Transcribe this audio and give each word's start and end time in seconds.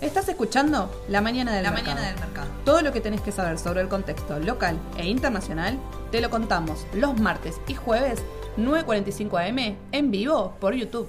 Estás 0.00 0.28
escuchando 0.28 0.90
La 1.08 1.20
Mañana 1.20 1.52
del, 1.54 1.62
La 1.62 1.70
mercado. 1.70 1.94
Mañana 1.96 2.10
del 2.12 2.20
Mercado. 2.20 2.48
Todo 2.64 2.82
lo 2.82 2.92
que 2.92 3.00
tenés 3.00 3.20
que 3.20 3.32
saber 3.32 3.58
sobre 3.58 3.80
el 3.80 3.88
contexto 3.88 4.38
local 4.38 4.76
e 4.98 5.06
internacional 5.06 5.78
te 6.10 6.20
lo 6.20 6.28
contamos 6.30 6.86
los 6.94 7.18
martes 7.20 7.60
y 7.68 7.74
jueves 7.74 8.22
9.45 8.58 9.48
am 9.48 9.76
en 9.92 10.10
vivo 10.10 10.54
por 10.60 10.74
YouTube. 10.74 11.08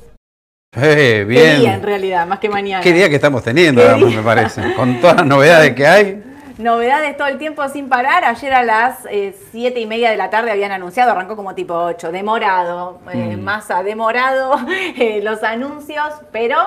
Eh, 0.75 0.81
Qué 1.19 1.25
bien. 1.25 1.59
día 1.59 1.73
en 1.75 1.83
realidad, 1.83 2.25
más 2.27 2.39
que 2.39 2.49
mañana. 2.49 2.81
Qué 2.83 2.93
día 2.93 3.09
que 3.09 3.15
estamos 3.15 3.43
teniendo, 3.43 3.81
Qué 3.81 3.87
además, 3.87 4.09
día. 4.09 4.17
me 4.17 4.23
parece. 4.23 4.73
Con 4.75 4.99
todas 5.01 5.17
las 5.17 5.25
novedades 5.25 5.75
que 5.75 5.85
hay. 5.85 6.23
Novedades 6.57 7.17
todo 7.17 7.27
el 7.27 7.37
tiempo 7.39 7.67
sin 7.69 7.89
parar. 7.89 8.23
Ayer 8.25 8.53
a 8.53 8.63
las 8.63 9.05
eh, 9.09 9.35
siete 9.51 9.79
y 9.79 9.87
media 9.87 10.11
de 10.11 10.17
la 10.17 10.29
tarde 10.29 10.51
habían 10.51 10.71
anunciado, 10.71 11.11
arrancó 11.11 11.35
como 11.35 11.55
tipo 11.55 11.73
8, 11.75 12.11
demorado, 12.11 12.99
eh, 13.11 13.35
Mm. 13.37 13.41
masa 13.43 13.81
demorado, 13.83 14.55
eh, 14.97 15.19
los 15.23 15.43
anuncios, 15.43 16.13
pero 16.31 16.57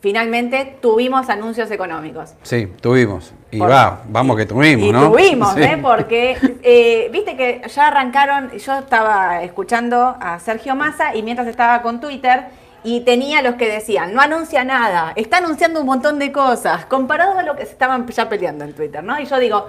finalmente 0.00 0.78
tuvimos 0.80 1.28
anuncios 1.28 1.70
económicos. 1.70 2.34
Sí, 2.42 2.66
tuvimos. 2.80 3.32
Y 3.50 3.58
Por- 3.58 3.70
va, 3.70 4.00
vamos 4.08 4.36
que 4.36 4.46
tuvimos, 4.46 4.88
y 4.88 4.92
¿no? 4.92 5.10
tuvimos, 5.10 5.54
Sí. 5.54 5.62
¿eh? 5.62 5.78
Porque, 5.80 6.36
eh, 6.62 7.08
viste 7.12 7.36
que 7.36 7.62
ya 7.68 7.88
arrancaron, 7.88 8.50
yo 8.52 8.78
estaba 8.78 9.42
escuchando 9.42 10.16
a 10.20 10.38
Sergio 10.40 10.74
Massa 10.74 11.14
y 11.14 11.22
mientras 11.22 11.46
estaba 11.48 11.82
con 11.82 12.00
Twitter 12.00 12.44
y 12.82 13.00
tenía 13.00 13.42
los 13.42 13.56
que 13.56 13.68
decían, 13.70 14.14
no 14.14 14.22
anuncia 14.22 14.64
nada, 14.64 15.12
está 15.16 15.38
anunciando 15.38 15.80
un 15.80 15.86
montón 15.86 16.18
de 16.18 16.32
cosas, 16.32 16.86
comparado 16.86 17.38
a 17.38 17.42
lo 17.42 17.54
que 17.56 17.66
se 17.66 17.72
estaban 17.72 18.06
ya 18.06 18.28
peleando 18.28 18.64
en 18.64 18.72
Twitter, 18.72 19.04
¿no? 19.04 19.20
Y 19.20 19.26
yo 19.26 19.38
digo, 19.38 19.68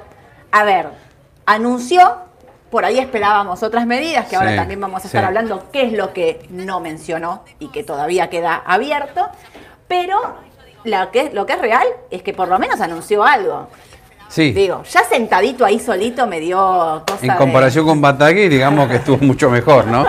a 0.51 0.63
ver, 0.63 0.87
anunció, 1.45 2.17
por 2.69 2.85
ahí 2.85 2.99
esperábamos 2.99 3.63
otras 3.63 3.85
medidas, 3.85 4.27
que 4.27 4.37
ahora 4.37 4.55
también 4.55 4.79
vamos 4.79 5.03
a 5.03 5.07
estar 5.07 5.21
sí. 5.23 5.27
hablando 5.27 5.65
qué 5.73 5.87
es 5.87 5.93
lo 5.93 6.13
que 6.13 6.45
no 6.51 6.79
mencionó 6.79 7.43
y 7.59 7.67
que 7.67 7.83
todavía 7.83 8.29
queda 8.29 8.61
abierto, 8.65 9.27
pero 9.91 10.17
lo 10.85 11.11
que, 11.11 11.29
lo 11.33 11.45
que 11.45 11.53
es 11.53 11.59
real 11.61 11.85
es 12.09 12.23
que 12.23 12.33
por 12.33 12.47
lo 12.47 12.57
menos 12.57 12.79
anunció 12.79 13.23
algo. 13.23 13.67
Sí. 14.29 14.53
Digo, 14.53 14.83
ya 14.83 15.03
sentadito 15.03 15.65
ahí 15.65 15.77
solito 15.77 16.25
me 16.25 16.39
dio 16.39 16.57
cosa 17.05 17.19
En 17.25 17.35
comparación 17.35 17.85
con 17.85 17.99
Batagui, 17.99 18.47
digamos 18.47 18.87
que 18.87 18.95
estuvo 18.95 19.17
mucho 19.17 19.49
mejor, 19.49 19.87
¿no? 19.87 20.05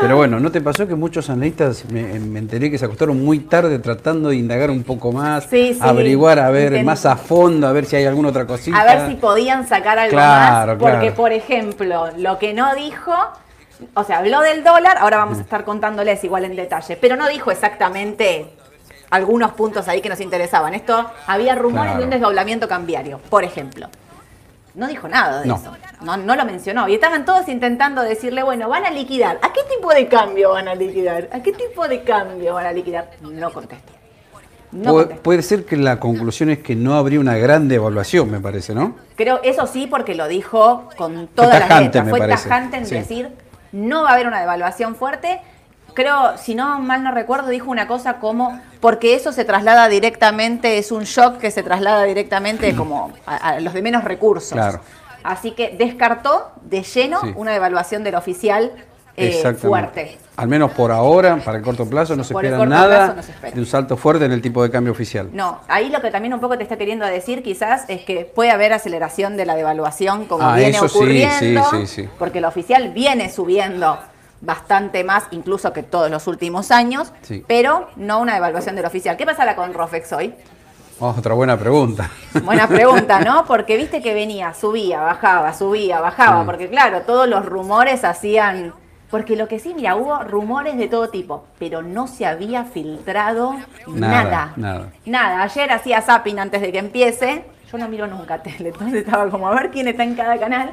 Pero 0.00 0.16
bueno, 0.16 0.40
¿no 0.40 0.50
te 0.50 0.60
pasó 0.60 0.88
que 0.88 0.96
muchos 0.96 1.30
analistas, 1.30 1.84
me, 1.88 2.02
me 2.18 2.40
enteré 2.40 2.72
que 2.72 2.76
se 2.78 2.84
acostaron 2.86 3.24
muy 3.24 3.38
tarde 3.38 3.78
tratando 3.78 4.30
de 4.30 4.36
indagar 4.36 4.68
un 4.72 4.82
poco 4.82 5.12
más, 5.12 5.44
Sí, 5.44 5.74
sí. 5.74 5.78
averiguar, 5.80 6.40
a 6.40 6.50
ver 6.50 6.72
Intent- 6.72 6.84
más 6.84 7.06
a 7.06 7.14
fondo, 7.16 7.68
a 7.68 7.72
ver 7.72 7.84
si 7.86 7.94
hay 7.94 8.04
alguna 8.06 8.30
otra 8.30 8.44
cosita? 8.44 8.80
A 8.80 8.84
ver 8.84 9.08
si 9.08 9.14
podían 9.14 9.68
sacar 9.68 9.96
algo 10.00 10.10
Claro, 10.16 10.72
más. 10.72 10.80
Porque, 10.82 10.98
claro. 10.98 11.14
por 11.14 11.32
ejemplo, 11.32 12.06
lo 12.18 12.38
que 12.40 12.52
no 12.54 12.74
dijo, 12.74 13.14
o 13.94 14.02
sea, 14.02 14.18
habló 14.18 14.40
del 14.40 14.64
dólar, 14.64 14.96
ahora 14.98 15.18
vamos 15.18 15.38
a 15.38 15.42
estar 15.42 15.62
contándoles 15.64 16.24
igual 16.24 16.44
en 16.46 16.56
detalle, 16.56 16.96
pero 17.00 17.14
no 17.14 17.28
dijo 17.28 17.52
exactamente 17.52 18.46
algunos 19.12 19.52
puntos 19.52 19.86
ahí 19.88 20.00
que 20.00 20.08
nos 20.08 20.20
interesaban. 20.20 20.74
Esto, 20.74 21.08
había 21.26 21.54
rumores 21.54 21.92
Claro. 21.92 21.98
de 21.98 22.04
un 22.04 22.10
desdoblamiento 22.10 22.66
cambiario, 22.66 23.18
por 23.30 23.44
ejemplo. 23.44 23.88
No 24.74 24.86
dijo 24.88 25.06
nada 25.06 25.42
de 25.42 25.46
No. 25.48 25.56
eso. 25.56 25.72
No, 26.00 26.16
no 26.16 26.34
lo 26.34 26.44
mencionó. 26.46 26.88
Y 26.88 26.94
estaban 26.94 27.26
todos 27.26 27.46
intentando 27.48 28.00
decirle, 28.02 28.42
bueno, 28.42 28.68
van 28.70 28.86
a 28.86 28.90
liquidar. 28.90 29.38
¿A 29.42 29.52
qué 29.52 29.60
tipo 29.68 29.92
de 29.92 30.08
cambio 30.08 30.52
van 30.52 30.66
a 30.66 30.74
liquidar? 30.74 31.28
¿A 31.30 31.40
qué 31.42 31.52
tipo 31.52 31.86
de 31.86 32.02
cambio 32.02 32.54
van 32.54 32.64
a 32.66 32.72
liquidar? 32.72 33.10
No 33.20 33.52
contesté. 33.52 33.92
No 34.72 34.94
Pu- 34.94 35.18
puede 35.18 35.42
ser 35.42 35.66
que 35.66 35.76
la 35.76 36.00
conclusión 36.00 36.48
es 36.48 36.60
que 36.60 36.74
no 36.74 36.94
habría 36.94 37.20
una 37.20 37.36
gran 37.36 37.68
devaluación, 37.68 38.30
me 38.30 38.40
parece, 38.40 38.74
¿no? 38.74 38.96
Creo, 39.16 39.40
eso 39.44 39.66
sí, 39.66 39.86
porque 39.86 40.14
lo 40.14 40.26
dijo 40.26 40.88
con 40.96 41.26
todas 41.28 41.50
las 41.60 41.68
tajante, 41.68 41.84
letras. 41.98 42.04
me 42.06 42.10
Fue 42.10 42.20
tajante 42.28 42.76
en 42.78 42.86
Sí. 42.86 42.94
decir, 42.94 43.28
no 43.72 44.04
va 44.04 44.08
a 44.10 44.12
haber 44.14 44.26
una 44.26 44.40
devaluación 44.40 44.94
fuerte. 44.96 45.42
Creo, 45.94 46.36
si 46.38 46.54
no 46.54 46.78
mal 46.80 47.02
no 47.02 47.10
recuerdo, 47.12 47.48
dijo 47.48 47.70
una 47.70 47.86
cosa 47.86 48.14
como, 48.14 48.60
porque 48.80 49.14
eso 49.14 49.32
se 49.32 49.44
traslada 49.44 49.88
directamente, 49.88 50.78
es 50.78 50.90
un 50.92 51.04
shock 51.04 51.38
que 51.38 51.50
se 51.50 51.62
traslada 51.62 52.04
directamente 52.04 52.74
como 52.76 53.12
a, 53.26 53.36
a 53.36 53.60
los 53.60 53.74
de 53.74 53.82
menos 53.82 54.04
recursos. 54.04 54.52
Claro. 54.52 54.80
Así 55.24 55.52
que 55.52 55.76
descartó 55.78 56.50
de 56.62 56.82
lleno 56.82 57.20
Sí. 57.20 57.32
una 57.36 57.52
devaluación 57.52 58.02
del 58.02 58.16
oficial 58.16 58.72
eh, 59.14 59.54
fuerte. 59.60 60.18
Al 60.36 60.48
menos 60.48 60.72
por 60.72 60.90
ahora, 60.90 61.36
para 61.44 61.58
el 61.58 61.62
corto 61.62 61.84
plazo, 61.86 62.16
no 62.16 62.24
se 62.24 62.32
Por 62.32 62.46
espera 62.46 62.64
nada 62.64 62.96
plazo 62.96 63.14
no 63.16 63.22
se 63.22 63.32
espera. 63.32 63.54
de 63.54 63.60
un 63.60 63.66
salto 63.66 63.96
fuerte 63.98 64.24
en 64.24 64.32
el 64.32 64.40
tipo 64.40 64.62
de 64.62 64.70
cambio 64.70 64.90
oficial. 64.92 65.28
No, 65.34 65.60
ahí 65.68 65.90
lo 65.90 66.00
que 66.00 66.10
también 66.10 66.32
un 66.32 66.40
poco 66.40 66.56
te 66.56 66.62
está 66.62 66.78
queriendo 66.78 67.04
decir 67.04 67.42
quizás 67.42 67.84
es 67.88 68.02
que 68.04 68.24
puede 68.24 68.50
haber 68.50 68.72
aceleración 68.72 69.36
de 69.36 69.44
la 69.44 69.54
devaluación 69.54 70.24
como 70.24 70.42
Ah, 70.48 70.56
viene 70.56 70.70
eso 70.70 70.88
sí, 70.88 70.96
ocurriendo, 70.96 71.62
sí, 71.70 71.86
sí, 71.86 72.02
sí. 72.04 72.08
porque 72.18 72.38
el 72.38 72.46
oficial 72.46 72.88
viene 72.94 73.30
subiendo 73.30 73.98
bastante 74.42 75.02
más 75.04 75.24
incluso 75.30 75.72
que 75.72 75.82
todos 75.82 76.10
los 76.10 76.26
últimos 76.26 76.70
años, 76.70 77.12
Sí. 77.22 77.42
pero 77.48 77.88
no 77.96 78.20
una 78.20 78.34
devaluación 78.34 78.76
del 78.76 78.84
oficial. 78.84 79.16
¿Qué 79.16 79.24
pasará 79.24 79.56
con 79.56 79.72
Rofex 79.72 80.12
hoy? 80.12 80.34
Otra 80.98 81.34
buena 81.34 81.56
pregunta. 81.58 82.10
Buena 82.44 82.68
pregunta, 82.68 83.20
¿no? 83.20 83.44
Porque 83.44 83.76
viste 83.76 84.02
que 84.02 84.14
venía, 84.14 84.52
subía, 84.54 85.00
bajaba, 85.00 85.52
subía, 85.54 86.00
bajaba, 86.00 86.40
Sí. 86.40 86.46
porque 86.46 86.68
claro, 86.68 87.00
todos 87.02 87.26
los 87.28 87.44
rumores 87.46 88.04
hacían... 88.04 88.74
Porque 89.12 89.36
lo 89.36 89.46
que 89.46 89.58
sí, 89.60 89.74
mira, 89.74 89.94
hubo 89.94 90.18
rumores 90.24 90.76
de 90.78 90.88
todo 90.88 91.10
tipo, 91.10 91.44
pero 91.58 91.82
no 91.82 92.08
se 92.08 92.24
había 92.26 92.64
filtrado 92.64 93.54
Nada, 93.86 94.24
nada. 94.24 94.52
nada. 94.56 94.86
Nada, 95.04 95.42
ayer 95.42 95.70
hacía 95.70 96.00
zapping 96.00 96.38
antes 96.40 96.62
de 96.62 96.72
que 96.72 96.78
empiece. 96.78 97.44
Yo 97.70 97.76
no 97.78 97.88
miro 97.88 98.06
nunca 98.06 98.42
tele, 98.42 98.70
entonces 98.70 99.00
estaba 99.04 99.28
como 99.30 99.46
a 99.48 99.54
ver 99.54 99.70
quién 99.70 99.86
está 99.86 100.02
en 100.02 100.14
cada 100.14 100.38
canal. 100.38 100.72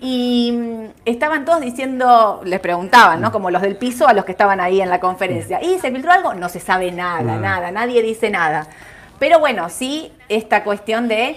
Y 0.00 0.52
mm, 0.56 0.84
estaban 1.04 1.44
todos 1.44 1.60
diciendo, 1.60 2.40
les 2.44 2.60
preguntaban, 2.60 3.20
¿no? 3.20 3.30
Como 3.32 3.50
los 3.50 3.60
del 3.62 3.76
piso 3.76 4.06
a 4.08 4.12
los 4.12 4.24
que 4.24 4.32
estaban 4.32 4.60
ahí 4.60 4.80
en 4.80 4.88
la 4.88 5.00
conferencia. 5.00 5.60
¿Y 5.60 5.78
se 5.80 5.90
filtró 5.90 6.12
algo? 6.12 6.34
No 6.34 6.48
se 6.48 6.60
sabe 6.60 6.92
nada, 6.92 7.22
Nada. 7.22 7.38
nada, 7.40 7.70
nadie 7.72 8.00
dice 8.02 8.30
nada. 8.30 8.66
Pero 9.18 9.40
bueno, 9.40 9.68
sí, 9.68 10.12
esta 10.28 10.62
cuestión 10.64 11.08
de 11.08 11.36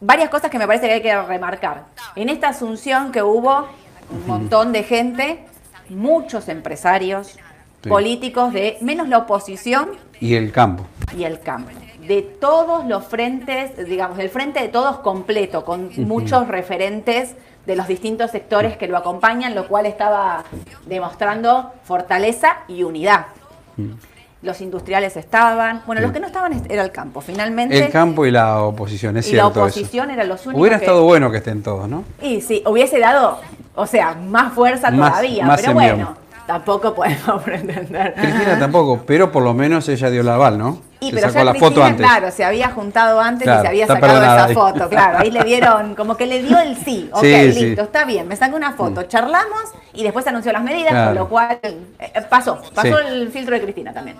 varias 0.00 0.28
cosas 0.28 0.50
que 0.50 0.58
me 0.58 0.66
parece 0.66 0.86
que 0.86 0.92
hay 0.92 1.02
que 1.02 1.22
remarcar. 1.22 1.84
En 2.14 2.28
esta 2.28 2.48
asunción 2.48 3.10
que 3.10 3.22
hubo 3.22 3.66
un 4.10 4.26
montón 4.26 4.72
de 4.72 4.82
gente, 4.82 5.44
muchos 5.90 6.48
empresarios, 6.48 7.36
Sí. 7.82 7.88
políticos 7.88 8.52
de 8.52 8.76
menos 8.80 9.08
la 9.08 9.18
oposición 9.18 9.90
Y 10.20 10.34
el 10.34 10.50
campo. 10.50 10.84
y 11.16 11.22
el 11.24 11.38
campo. 11.40 11.70
De 12.08 12.22
todos 12.22 12.84
los 12.86 13.04
frentes, 13.06 13.86
digamos, 13.86 14.16
del 14.18 14.30
frente 14.30 14.60
de 14.60 14.68
todos 14.68 14.98
completo, 14.98 15.64
con 15.64 15.90
muchos 15.98 16.48
referentes 16.48 17.34
de 17.66 17.76
los 17.76 17.86
distintos 17.86 18.30
sectores 18.32 18.76
que 18.78 18.88
lo 18.88 18.96
acompañan, 18.96 19.54
lo 19.54 19.68
cual 19.68 19.86
estaba 19.86 20.42
demostrando 20.86 21.70
fortaleza 21.84 22.58
y 22.66 22.82
unidad. 22.82 23.26
Los 24.40 24.60
industriales 24.60 25.16
estaban, 25.16 25.82
bueno, 25.86 26.00
los 26.00 26.12
que 26.12 26.20
no 26.20 26.26
estaban 26.28 26.62
era 26.68 26.82
el 26.82 26.92
campo, 26.92 27.20
finalmente. 27.20 27.76
El 27.78 27.90
campo 27.90 28.24
y 28.24 28.30
la 28.30 28.62
oposición, 28.62 29.16
es 29.16 29.28
y 29.28 29.32
la 29.34 29.42
cierto. 29.42 29.66
eso. 29.66 29.78
oposición 29.78 30.10
eran 30.10 30.28
los 30.28 30.46
únicos 30.46 30.60
Hubiera 30.60 30.78
que- 30.78 30.84
estado 30.84 31.02
bueno 31.04 31.30
que 31.30 31.38
estén 31.38 31.62
todos, 31.62 31.88
¿no? 31.88 32.04
Y 32.22 32.40
sí, 32.40 32.62
hubiese 32.66 32.98
dado, 33.00 33.40
o 33.78 33.86
sea, 33.86 34.14
más 34.14 34.52
fuerza 34.52 34.90
Más- 34.90 35.10
todavía, 35.10 35.44
más 35.46 35.60
pero 35.60 35.72
envión. 35.72 35.96
bueno, 35.96 36.16
tampoco 36.46 36.94
podemos 36.96 37.42
pretender. 37.42 38.14
Cristina 38.14 38.58
tampoco, 38.58 39.02
pero 39.06 39.30
por 39.32 39.42
lo 39.42 39.54
menos 39.54 39.88
ella 39.88 40.10
dio 40.10 40.22
la 40.22 40.34
aval, 40.34 40.58
¿no? 40.58 40.82
Y 41.00 41.10
Se 41.10 41.14
pero 41.16 41.28
sacó 41.28 41.38
ya 41.38 41.44
la 41.44 41.50
Cristina, 41.52 41.70
foto 41.70 41.84
antes. 41.84 42.06
claro, 42.06 42.30
se 42.32 42.44
había 42.44 42.70
juntado 42.70 43.20
antes 43.20 43.46
y 43.46 43.50
se 43.60 43.68
había 43.68 43.86
sacado 43.86 44.00
perdonada 44.06 44.34
esa 44.36 44.44
ahí. 44.46 44.54
foto, 44.54 44.88
claro. 44.88 45.18
Ahí 45.20 45.30
le 45.30 45.44
dieron, 45.44 45.94
como 45.94 46.16
que 46.16 46.26
le 46.26 46.42
dio 46.42 46.58
el 46.58 46.76
sí. 46.76 47.08
Ok, 47.12 47.20
Sí, 47.22 47.52
sí. 47.52 47.64
listo, 47.66 47.82
está 47.82 48.04
bien, 48.04 48.26
me 48.26 48.34
saqué 48.34 48.56
una 48.56 48.72
foto, 48.72 49.04
charlamos 49.04 49.62
y 49.94 50.02
después 50.02 50.26
anunció 50.26 50.50
las 50.52 50.62
medidas, 50.62 50.90
Claro. 50.90 51.06
con 51.10 51.14
lo 51.18 51.28
cual 51.28 51.58
eh, 51.62 51.80
pasó, 52.28 52.60
pasó 52.74 52.98
Sí. 52.98 53.04
el 53.06 53.30
filtro 53.30 53.54
de 53.54 53.62
Cristina 53.62 53.92
también. 53.92 54.16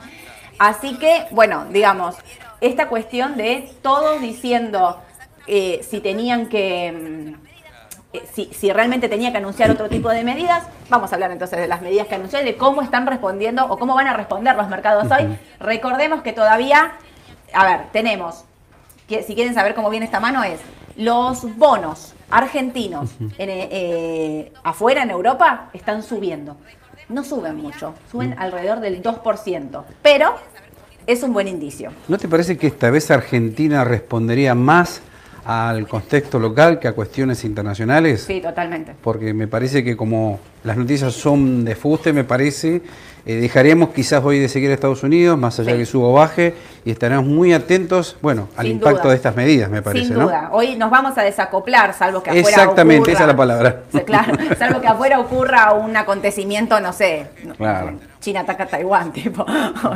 Así 0.60 0.96
que, 0.98 1.26
bueno, 1.32 1.64
digamos, 1.70 2.14
esta 2.60 2.86
cuestión 2.88 3.36
de 3.36 3.72
todos 3.82 4.20
diciendo 4.20 4.98
eh, 5.48 5.80
si 5.88 6.00
tenían 6.00 6.46
que. 6.48 7.34
Mm, 8.12 8.16
eh, 8.16 8.22
Si, 8.32 8.46
si 8.52 8.72
realmente 8.72 9.08
tenía 9.08 9.32
que 9.32 9.38
anunciar 9.38 9.70
otro 9.70 9.88
tipo 9.88 10.10
de 10.10 10.24
medidas, 10.24 10.64
vamos 10.88 11.12
a 11.12 11.16
hablar 11.16 11.30
entonces 11.30 11.58
de 11.58 11.69
las 11.69 11.82
medidas 11.82 12.06
que 12.06 12.14
anunció 12.14 12.41
y 12.41 12.44
de 12.44 12.56
cómo 12.56 12.82
están 12.82 13.06
respondiendo 13.06 13.66
o 13.66 13.78
cómo 13.78 13.94
van 13.94 14.06
a 14.06 14.14
responder 14.14 14.56
los 14.56 14.69
mercados 14.69 15.10
hoy. 15.10 15.38
Recordemos 15.60 16.22
que 16.22 16.32
todavía, 16.32 16.93
a 17.52 17.64
ver, 17.64 17.87
tenemos, 17.93 18.44
que, 19.08 19.22
si 19.22 19.34
quieren 19.34 19.55
saber 19.55 19.75
cómo 19.75 19.90
viene 19.90 20.06
esta 20.06 20.20
mano, 20.20 20.44
es 20.44 20.60
los 20.96 21.56
bonos 21.56 22.14
argentinos 22.31 23.10
en, 23.38 23.49
eh, 23.49 23.69
eh, 23.70 24.52
afuera 24.64 25.02
en 25.02 25.11
Europa 25.11 25.70
están 25.72 26.02
subiendo. 26.02 26.56
No 27.08 27.25
suben 27.25 27.56
mucho, 27.56 27.94
suben 28.11 28.34
alrededor 28.38 28.81
del 28.81 29.02
2%, 29.02 29.84
pero 30.02 30.34
es 31.06 31.22
un 31.22 31.32
buen 31.32 31.49
indicio. 31.49 31.90
¿No 32.06 32.19
te 32.19 32.28
parece 32.28 32.58
que 32.58 32.66
esta 32.66 32.90
vez 32.90 33.11
Argentina 33.11 33.82
respondería 33.84 34.54
más 34.54 35.00
al 35.50 35.89
contexto 35.89 36.39
local 36.39 36.79
que 36.79 36.89
a 36.89 36.93
cuestiones 36.93 37.43
internacionales? 37.43 38.23
Sí, 38.27 38.39
totalmente. 38.43 38.93
Porque 39.03 39.33
me 39.33 39.49
parece 39.49 39.83
que 39.83 39.97
como 39.97 40.39
las 40.62 40.77
noticias 40.77 41.15
son 41.15 41.65
de 41.65 41.75
fuste, 41.75 42.12
me 42.12 42.23
parece, 42.23 42.83
eh, 43.25 43.35
dejaríamos 43.37 43.89
quizás 43.91 44.23
hoy 44.23 44.39
de 44.41 44.49
seguir 44.50 44.71
a 44.71 44.75
Estados 44.75 45.03
Unidos, 45.03 45.39
más 45.39 45.59
allá 45.59 45.73
Sí. 45.73 45.79
que 45.79 45.87
suba 45.87 46.09
o 46.09 46.12
baje, 46.12 46.53
y 46.85 46.91
estaremos 46.91 47.25
muy 47.25 47.55
atentos, 47.55 48.19
bueno, 48.21 48.49
al 48.59 48.67
Sin 48.67 48.75
impacto 48.75 49.00
duda. 49.05 49.11
de 49.12 49.17
estas 49.17 49.37
medidas, 49.37 49.71
me 49.71 49.81
parece, 49.81 50.05
Sin 50.09 50.19
¿no? 50.19 50.25
duda. 50.25 50.50
Hoy 50.53 50.77
nos 50.77 50.91
vamos 50.91 51.17
a 51.17 51.23
desacoplar, 51.23 51.95
salvo 51.95 52.23
que 52.23 52.29
afuera 52.29 52.47
Exactamente, 52.47 53.00
ocurra- 53.00 53.12
esa 53.15 53.23
es 53.23 53.29
la 53.29 53.37
palabra. 53.37 53.83
Claro, 54.05 54.33
salvo 54.59 54.81
que 54.83 54.87
afuera 54.89 55.19
ocurra 55.19 55.73
un 55.73 55.97
acontecimiento, 55.97 56.79
no 56.81 56.93
sé. 56.93 57.27
Claro. 57.56 57.93
China 58.20 58.41
ataca 58.41 58.65
a 58.65 58.67
Taiwán, 58.67 59.12
tipo, 59.12 59.44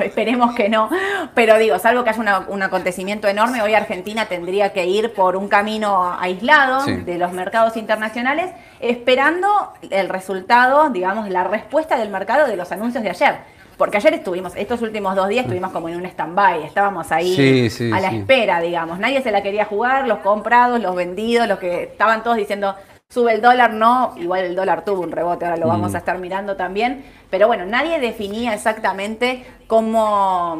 esperemos 0.03 0.55
que 0.55 0.69
no. 0.69 0.89
Pero 1.35 1.59
digo, 1.59 1.79
salvo 1.79 2.05
que 2.05 2.11
haya 2.11 2.45
un 2.49 2.63
acontecimiento 2.63 3.29
enorme, 3.29 3.63
hoy 3.63 3.75
Argentina 3.75 4.27
tendría 4.27 4.73
que 4.73 4.87
ir 4.87 5.13
por 5.13 5.37
un 5.37 5.49
camino 5.49 6.17
aislado 6.19 6.85
de 6.85 7.19
los 7.19 7.33
mercados 7.33 7.77
internacionales, 7.77 8.51
esperando 8.81 9.73
el 9.91 10.09
resultado, 10.09 10.91
digamos, 10.91 11.29
la 11.29 11.45
respuesta 11.45 11.99
del 11.99 12.11
mercado 12.11 12.47
de 12.47 12.57
los 12.57 12.71
anuncios 12.73 13.03
de 13.03 13.11
ayer. 13.11 13.35
Porque 13.77 13.97
ayer 13.97 14.15
estuvimos, 14.15 14.53
estos 14.55 14.83
últimos 14.83 15.17
dos 15.17 15.29
días 15.29 15.45
estuvimos 15.45 15.73
como 15.73 15.89
en 15.89 15.97
un 15.97 16.05
stand-by, 16.07 16.63
estábamos 16.63 17.11
ahí 17.11 17.69
a 17.93 18.01
la 18.01 18.13
espera, 18.13 18.61
digamos. 18.61 18.99
Nadie 18.99 19.23
se 19.23 19.33
la 19.33 19.43
quería 19.43 19.65
jugar, 19.65 20.07
los 20.07 20.19
comprados, 20.19 20.81
los 20.81 20.95
vendidos, 20.95 21.49
los 21.49 21.59
que 21.59 21.85
estaban 21.85 22.23
todos 22.23 22.37
diciendo, 22.37 22.77
sube 23.13 23.35
el 23.35 23.43
dólar, 23.43 23.75
no, 23.75 24.15
igual 24.17 24.45
el 24.45 24.55
dólar 24.55 24.85
tuvo 24.85 25.03
un 25.03 25.13
rebote, 25.13 25.45
ahora 25.45 25.59
lo 25.59 25.67
vamos 25.67 25.93
mm. 25.93 25.95
a 25.97 25.99
estar 25.99 26.19
mirando 26.19 26.57
también, 26.57 27.05
pero 27.29 27.47
bueno, 27.47 27.67
nadie 27.67 28.01
definía 28.01 28.55
exactamente 28.55 29.45
cómo, 29.67 30.59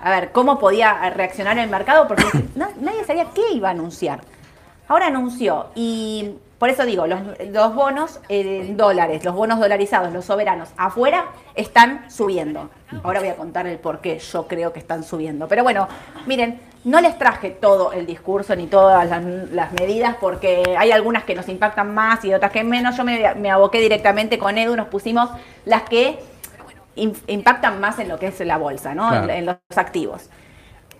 a 0.00 0.10
ver, 0.10 0.32
cómo 0.32 0.58
podía 0.58 1.10
reaccionar 1.10 1.58
el 1.58 1.68
mercado, 1.68 2.08
porque 2.08 2.24
nadie 2.54 3.04
sabía 3.04 3.26
qué 3.34 3.52
iba 3.52 3.68
a 3.68 3.72
anunciar. 3.72 4.20
Ahora 4.88 5.08
anunció 5.08 5.66
y 5.74 6.36
por 6.58 6.70
eso 6.70 6.86
digo, 6.86 7.06
los, 7.06 7.74
bonos 7.74 8.20
en 8.28 8.76
dólares, 8.76 9.24
los 9.24 9.34
bonos 9.34 9.58
dolarizados, 9.58 10.12
los 10.12 10.24
soberanos 10.24 10.70
afuera 10.76 11.26
están 11.54 12.08
subiendo. 12.08 12.70
Ahora 13.02 13.20
voy 13.20 13.30
a 13.30 13.36
contar 13.36 13.66
el 13.66 13.78
por 13.78 14.00
qué 14.00 14.18
yo 14.18 14.46
creo 14.46 14.72
que 14.72 14.78
están 14.78 15.02
subiendo. 15.02 15.48
Pero 15.48 15.64
bueno, 15.64 15.88
miren, 16.24 16.60
no 16.84 17.00
les 17.00 17.16
traje 17.18 17.50
todo 17.50 17.92
el 17.92 18.06
discurso 18.06 18.56
ni 18.56 18.66
todas 18.66 19.08
las, 19.08 19.72
medidas 19.72 20.16
porque 20.20 20.74
hay 20.76 20.90
algunas 20.90 21.24
que 21.24 21.34
nos 21.34 21.48
impactan 21.48 21.94
más 21.94 22.24
y 22.24 22.34
otras 22.34 22.50
que 22.50 22.64
menos. 22.64 22.96
Yo 22.96 23.04
me, 23.04 23.50
aboqué 23.50 23.80
directamente 23.80 24.38
con 24.38 24.58
Edu, 24.58 24.76
nos 24.76 24.88
pusimos 24.88 25.30
las 25.64 25.82
que 25.82 26.18
impactan 26.94 27.80
más 27.80 27.98
en 27.98 28.08
lo 28.08 28.18
que 28.18 28.26
es 28.26 28.40
la 28.40 28.58
bolsa, 28.58 28.94
¿no? 28.94 29.12
en 29.30 29.46
los 29.46 29.56
activos. 29.76 30.28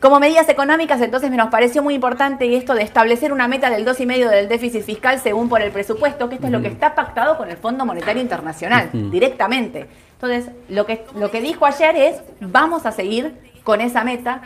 Como 0.03 0.19
medidas 0.19 0.49
económicas, 0.49 1.01
entonces 1.01 1.31
me 1.31 1.37
nos 1.37 1.49
pareció 1.49 1.81
muy 1.81 1.95
importante 1.95 2.57
esto 2.57 2.75
de 2.75 2.83
establecer 2.83 3.33
una 3.33 3.47
meta 3.47 3.71
del 3.71 3.87
2,5 3.87 4.29
del 4.31 4.49
déficit 4.49 4.83
fiscal 4.83 5.21
según 5.21 5.49
por 5.49 5.63
el 5.63 5.71
presupuesto, 5.71 6.29
que 6.29 6.35
esto 6.35 6.49
es 6.49 6.53
lo 6.53 6.61
que 6.61 6.67
está 6.67 6.97
pactado 6.97 7.39
con 7.39 7.49
el 7.49 7.57
Fondo 7.57 7.87
Monetario 7.87 8.21
Internacional, 8.21 8.91
directamente. 8.93 9.87
Entonces, 10.15 10.53
lo 10.69 10.87
que, 10.87 11.05
lo 11.15 11.31
que 11.31 11.41
dijo 11.41 11.67
ayer 11.67 11.95
es, 11.95 12.17
vamos 12.41 12.85
a 12.85 12.91
seguir 12.91 13.33
con 13.63 13.81
esa 13.81 14.03
meta. 14.03 14.43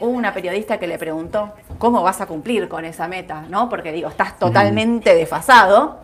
Hubo 0.00 0.10
una 0.10 0.32
periodista 0.32 0.78
que 0.78 0.86
le 0.86 0.98
preguntó, 0.98 1.52
¿cómo 1.78 2.02
vas 2.02 2.20
a 2.20 2.26
cumplir 2.26 2.68
con 2.68 2.84
esa 2.84 3.06
meta? 3.06 3.44
¿No? 3.48 3.68
Porque 3.68 3.92
digo, 3.92 4.08
estás 4.08 4.38
totalmente 4.38 5.14
desfasado. 5.14 6.00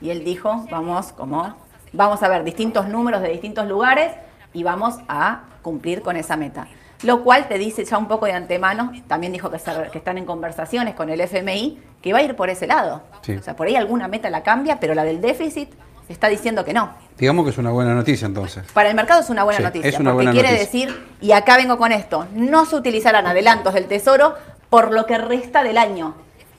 Y 0.00 0.10
él 0.10 0.24
dijo, 0.24 0.64
vamos, 0.70 1.12
como, 1.12 1.54
vamos 1.92 2.22
a 2.22 2.28
ver 2.28 2.44
distintos 2.44 2.88
números 2.88 3.22
de 3.22 3.28
distintos 3.28 3.66
lugares 3.66 4.12
y 4.52 4.62
vamos 4.62 4.96
a 5.08 5.42
cumplir 5.62 6.02
con 6.02 6.16
esa 6.16 6.36
meta 6.36 6.66
lo 7.04 7.22
cual 7.22 7.48
te 7.48 7.58
dice 7.58 7.84
ya 7.84 7.98
un 7.98 8.08
poco 8.08 8.26
de 8.26 8.32
antemano, 8.32 8.92
también 9.06 9.32
dijo 9.32 9.50
que, 9.50 9.56
están 9.56 10.18
en 10.18 10.24
conversaciones 10.24 10.94
con 10.94 11.10
el 11.10 11.20
FMI, 11.20 11.78
que 12.00 12.12
va 12.12 12.18
a 12.20 12.22
ir 12.22 12.34
por 12.34 12.50
ese 12.50 12.66
lado. 12.66 13.02
O 13.20 13.42
sea, 13.42 13.54
por 13.54 13.66
ahí 13.66 13.76
alguna 13.76 14.08
meta 14.08 14.30
la 14.30 14.42
cambia, 14.42 14.80
pero 14.80 14.94
la 14.94 15.04
del 15.04 15.20
déficit 15.20 15.70
está 16.08 16.28
diciendo 16.28 16.64
que 16.64 16.72
no. 16.72 16.94
Digamos 17.18 17.44
que 17.44 17.50
es 17.50 17.58
una 17.58 17.70
buena 17.70 17.94
noticia 17.94 18.26
entonces. 18.26 18.64
Para 18.72 18.88
el 18.88 18.94
mercado 18.94 19.20
es 19.20 19.30
una 19.30 19.44
buena 19.44 19.60
noticia, 19.60 19.88
es 19.88 19.96
porque 19.96 20.30
quiere 20.30 20.52
decir, 20.52 21.06
y 21.20 21.32
acá 21.32 21.56
vengo 21.56 21.78
con 21.78 21.92
esto, 21.92 22.26
no 22.34 22.66
se 22.66 22.76
utilizarán 22.76 23.26
adelantos 23.26 23.74
del 23.74 23.86
Tesoro 23.86 24.34
por 24.68 24.92
lo 24.92 25.06
que 25.06 25.18
resta 25.18 25.62
del 25.62 25.78
año. 25.78 26.14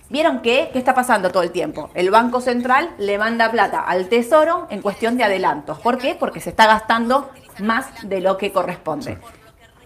¿Vieron 0.09 0.41
qué? 0.41 0.69
¿Qué 0.71 0.79
está 0.79 0.93
pasando 0.93 1.31
todo 1.31 1.43
el 1.43 1.51
tiempo? 1.51 1.89
El 1.95 2.11
Banco 2.11 2.39
Central 2.39 2.91
le 2.97 3.17
manda 3.17 3.51
plata 3.51 3.79
al 3.81 4.07
Tesoro 4.07 4.67
en 4.69 4.81
cuestión 4.81 5.17
de 5.17 5.23
adelantos. 5.23 5.79
¿Por 5.79 5.97
qué? 5.97 6.15
Porque 6.15 6.39
se 6.39 6.51
está 6.51 6.67
gastando 6.67 7.31
más 7.59 7.87
de 8.03 8.21
lo 8.21 8.37
que 8.37 8.51
corresponde 8.51 9.17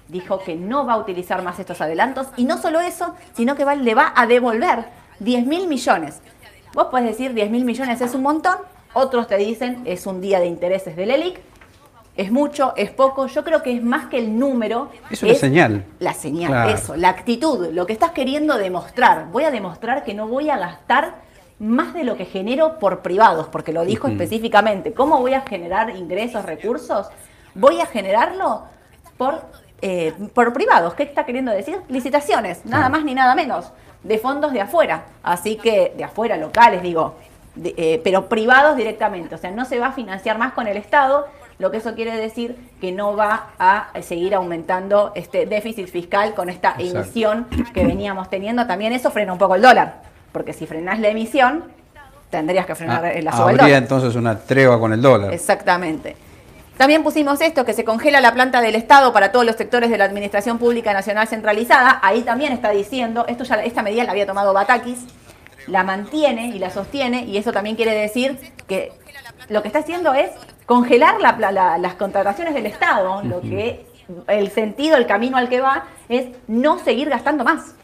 dijo 0.09 0.39
que 0.39 0.55
no 0.55 0.85
va 0.85 0.93
a 0.93 0.97
utilizar 0.97 1.41
más 1.43 1.59
estos 1.59 1.79
adelantos 1.81 2.27
y 2.35 2.45
no 2.45 2.57
solo 2.57 2.81
eso, 2.81 3.15
sino 3.33 3.55
que 3.55 3.63
le 3.63 3.95
va 3.95 4.11
a 4.15 4.27
devolver 4.27 4.85
10 5.19 5.45
mil 5.45 5.67
millones. 5.67 6.21
Vos 6.73 6.87
podés 6.87 7.05
decir 7.05 7.33
10 7.33 7.49
mil 7.49 7.63
millones 7.63 8.01
es 8.01 8.13
un 8.13 8.23
montón, 8.23 8.57
otros 8.93 9.27
te 9.27 9.37
dicen 9.37 9.81
es 9.85 10.05
un 10.05 10.21
día 10.21 10.39
de 10.39 10.47
intereses 10.47 10.95
del 10.95 11.11
ELIC, 11.11 11.39
es 12.17 12.31
mucho, 12.31 12.73
es 12.75 12.91
poco, 12.91 13.27
yo 13.27 13.45
creo 13.45 13.63
que 13.63 13.73
es 13.73 13.81
más 13.81 14.07
que 14.07 14.17
el 14.17 14.37
número. 14.37 14.89
Es 15.09 15.23
una 15.23 15.35
señal. 15.35 15.85
La 15.99 16.13
señal, 16.13 16.69
eso, 16.69 16.97
la 16.97 17.09
actitud, 17.09 17.67
lo 17.71 17.85
que 17.85 17.93
estás 17.93 18.11
queriendo 18.11 18.57
demostrar. 18.57 19.27
Voy 19.31 19.45
a 19.45 19.51
demostrar 19.51 20.03
que 20.03 20.13
no 20.13 20.27
voy 20.27 20.49
a 20.49 20.57
gastar 20.57 21.15
más 21.59 21.93
de 21.93 22.03
lo 22.03 22.17
que 22.17 22.25
genero 22.25 22.77
por 22.77 22.99
privados, 22.99 23.47
porque 23.47 23.71
lo 23.71 23.85
dijo 23.85 24.07
específicamente. 24.07 24.91
¿Cómo 24.91 25.19
voy 25.19 25.33
a 25.33 25.41
generar 25.41 25.95
ingresos, 25.95 26.43
recursos? 26.43 27.07
Voy 27.55 27.79
a 27.79 27.85
generarlo 27.85 28.63
por 29.17 29.41
eh, 29.81 30.13
por 30.33 30.51
privados. 30.51 30.93
¿Qué 30.93 31.03
está 31.03 31.25
queriendo 31.25 31.51
decir? 31.51 31.77
Licitaciones, 31.87 32.65
nada 32.65 32.89
más 32.89 33.05
ni 33.05 33.13
nada 33.13 33.33
menos, 33.33 33.71
de 34.03 34.17
fondos 34.17 34.51
de 34.51 34.59
afuera. 34.59 35.05
Así 35.23 35.55
que, 35.55 35.93
de 35.95 36.03
afuera, 36.03 36.35
locales, 36.35 36.81
digo, 36.81 37.15
eh, 37.63 38.01
pero 38.03 38.27
privados 38.29 38.75
directamente. 38.75 39.35
O 39.35 39.37
sea, 39.37 39.51
no 39.51 39.65
se 39.65 39.79
va 39.79 39.87
a 39.87 39.91
financiar 39.91 40.37
más 40.37 40.53
con 40.53 40.67
el 40.67 40.77
Estado, 40.77 41.27
lo 41.57 41.71
que 41.71 41.77
eso 41.77 41.93
quiere 41.93 42.15
decir 42.15 42.55
que 42.79 42.91
no 42.91 43.15
va 43.15 43.49
a 43.59 43.89
seguir 44.01 44.33
aumentando 44.33 45.11
este 45.15 45.45
déficit 45.45 45.87
fiscal 45.87 46.33
con 46.33 46.49
esta 46.49 46.75
emisión 46.77 47.47
que 47.73 47.85
veníamos 47.85 48.29
teniendo. 48.29 48.65
También 48.65 48.93
eso 48.93 49.11
frena 49.11 49.33
un 49.33 49.39
poco 49.39 49.55
el 49.55 49.61
dólar, 49.61 50.01
porque 50.31 50.53
si 50.53 50.65
frenás 50.65 50.99
la 50.99 51.09
emisión, 51.09 51.65
tendrías 52.29 52.65
que 52.65 52.75
frenar 52.75 53.05
ah, 53.05 53.21
la 53.21 53.31
suba 53.33 53.51
dólar. 53.51 53.69
entonces 53.71 54.15
una 54.15 54.39
tregua 54.39 54.79
con 54.79 54.93
el 54.93 55.01
dólar. 55.01 55.33
Exactamente. 55.33 56.15
También 56.77 57.03
pusimos 57.03 57.41
esto, 57.41 57.65
que 57.65 57.73
se 57.73 57.83
congela 57.83 58.21
la 58.21 58.33
planta 58.33 58.61
del 58.61 58.73
Estado 58.75 59.11
para 59.11 59.33
todos 59.33 59.45
los 59.45 59.57
sectores 59.57 59.89
de 59.89 59.97
la 59.97 60.05
Administración 60.05 60.59
Pública 60.59 60.93
Nacional 60.93 61.27
Centralizada. 61.27 61.99
Ahí 62.01 62.21
también 62.21 62.53
está 62.53 62.69
diciendo, 62.69 63.25
esto 63.27 63.43
ya, 63.43 63.55
esta 63.55 63.83
medida 63.83 64.05
la 64.05 64.11
había 64.11 64.25
tomado 64.25 64.53
Batakis, 64.53 64.99
la 65.67 65.83
mantiene 65.83 66.47
y 66.47 66.59
la 66.59 66.69
sostiene, 66.69 67.25
y 67.25 67.37
eso 67.37 67.51
también 67.51 67.75
quiere 67.75 67.93
decir 67.93 68.37
que 68.67 68.91
lo 69.49 69.61
que 69.61 69.67
está 69.67 69.79
haciendo 69.79 70.13
es 70.13 70.31
congelar 70.65 71.19
las 71.19 71.93
contrataciones 71.95 72.53
del 72.53 72.65
Estado, 72.65 73.23
lo 73.23 73.41
que 73.41 73.85
el 74.27 74.49
sentido, 74.51 74.97
el 74.97 75.05
camino 75.05 75.37
al 75.37 75.49
que 75.49 75.61
va 75.61 75.85
es 76.07 76.27
no 76.47 76.79
seguir 76.79 77.09
gastando 77.09 77.43
más. 77.43 77.75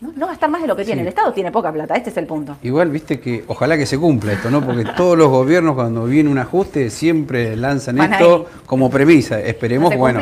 ¿no? 0.00 0.12
no 0.14 0.26
gastar 0.26 0.50
más 0.50 0.62
de 0.62 0.68
lo 0.68 0.76
que 0.76 0.84
tiene. 0.84 1.02
El 1.02 1.08
Estado 1.08 1.32
tiene 1.32 1.50
poca 1.50 1.72
plata, 1.72 1.94
este 1.94 2.10
es 2.10 2.16
el 2.16 2.26
punto. 2.26 2.56
Igual, 2.62 2.90
viste 2.90 3.20
que 3.20 3.44
ojalá 3.48 3.76
que 3.76 3.86
se 3.86 3.98
cumpla 3.98 4.32
esto, 4.32 4.50
¿no? 4.50 4.64
Porque 4.64 4.84
todos 4.96 5.18
los 5.18 5.28
gobiernos 5.28 5.74
cuando 5.74 6.04
viene 6.04 6.30
un 6.30 6.38
ajuste 6.38 6.90
siempre 6.90 7.56
lanzan 7.56 7.98
esto 7.98 8.46
como 8.66 8.90
premisa. 8.90 9.40
Esperemos, 9.40 9.94
bueno. 9.96 10.20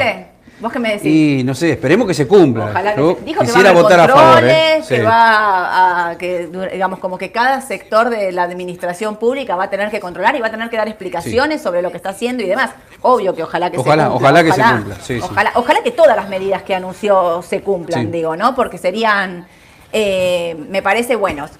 ¿Vos 0.58 0.72
qué 0.72 0.78
me 0.78 0.92
decís? 0.92 1.06
Y 1.06 1.44
no 1.44 1.54
sé, 1.54 1.72
esperemos 1.72 2.06
que 2.06 2.14
se 2.14 2.26
cumpla. 2.26 2.66
Ojalá 2.66 2.94
que 2.94 3.16
dijo 3.24 3.42
que 3.44 3.52
va 3.52 3.68
a 3.68 3.72
votar 3.72 4.00
a 4.00 4.08
favor. 4.08 4.44
¿eh? 4.44 4.82
Que 4.88 5.02
va 5.02 6.10
a, 6.10 6.18
que, 6.18 6.48
digamos, 6.72 6.98
como 6.98 7.18
que 7.18 7.30
cada 7.30 7.60
sector 7.60 8.08
de 8.08 8.32
la 8.32 8.44
administración 8.44 9.16
pública 9.16 9.54
va 9.56 9.64
a 9.64 9.70
tener 9.70 9.90
que 9.90 10.00
controlar 10.00 10.34
y 10.34 10.40
va 10.40 10.46
a 10.46 10.50
tener 10.50 10.70
que 10.70 10.76
dar 10.76 10.88
explicaciones 10.88 11.60
sobre 11.60 11.82
lo 11.82 11.90
que 11.90 11.98
está 11.98 12.10
haciendo 12.10 12.42
y 12.42 12.46
demás. 12.46 12.70
Obvio 13.02 13.34
que 13.34 13.42
ojalá 13.42 13.70
que 13.70 13.76
se 13.76 13.82
cumpla. 13.82 14.10
Ojalá 14.10 14.42
que 14.42 14.52
se 14.52 14.62
cumpla. 14.62 14.96
ojalá, 15.22 15.52
ojalá 15.56 15.82
que 15.82 15.90
todas 15.90 16.16
las 16.16 16.28
medidas 16.28 16.62
que 16.62 16.74
anunció 16.74 17.42
se 17.42 17.60
cumplan, 17.60 18.10
digo, 18.10 18.34
¿no? 18.34 18.54
Porque 18.54 18.78
serían 18.78 19.46
eh, 19.92 20.56
me 20.68 20.82
parece 20.82 21.16
buenos. 21.16 21.50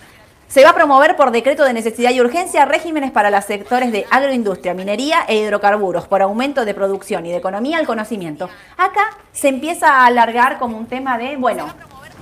Se 0.56 0.64
va 0.64 0.70
a 0.70 0.74
promover 0.74 1.16
por 1.16 1.32
decreto 1.32 1.64
de 1.64 1.74
necesidad 1.74 2.12
y 2.12 2.20
urgencia 2.22 2.64
regímenes 2.64 3.10
para 3.10 3.30
los 3.30 3.44
sectores 3.44 3.92
de 3.92 4.06
agroindustria, 4.10 4.72
minería 4.72 5.18
e 5.28 5.36
hidrocarburos 5.36 6.08
por 6.08 6.22
aumento 6.22 6.64
de 6.64 6.72
producción 6.72 7.26
y 7.26 7.30
de 7.30 7.36
economía 7.36 7.76
al 7.76 7.84
conocimiento. 7.84 8.48
Acá 8.78 9.18
se 9.32 9.48
empieza 9.48 9.90
a 9.90 10.06
alargar 10.06 10.58
como 10.58 10.78
un 10.78 10.86
tema 10.86 11.18
de, 11.18 11.36
bueno, 11.36 11.66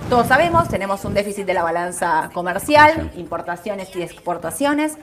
todos 0.09 0.27
sabemos, 0.27 0.67
tenemos 0.67 1.05
un 1.05 1.13
déficit 1.13 1.45
de 1.45 1.53
la 1.53 1.63
balanza 1.63 2.29
comercial, 2.33 3.09
importaciones 3.15 3.95
y 3.95 4.01
exportaciones. 4.01 4.97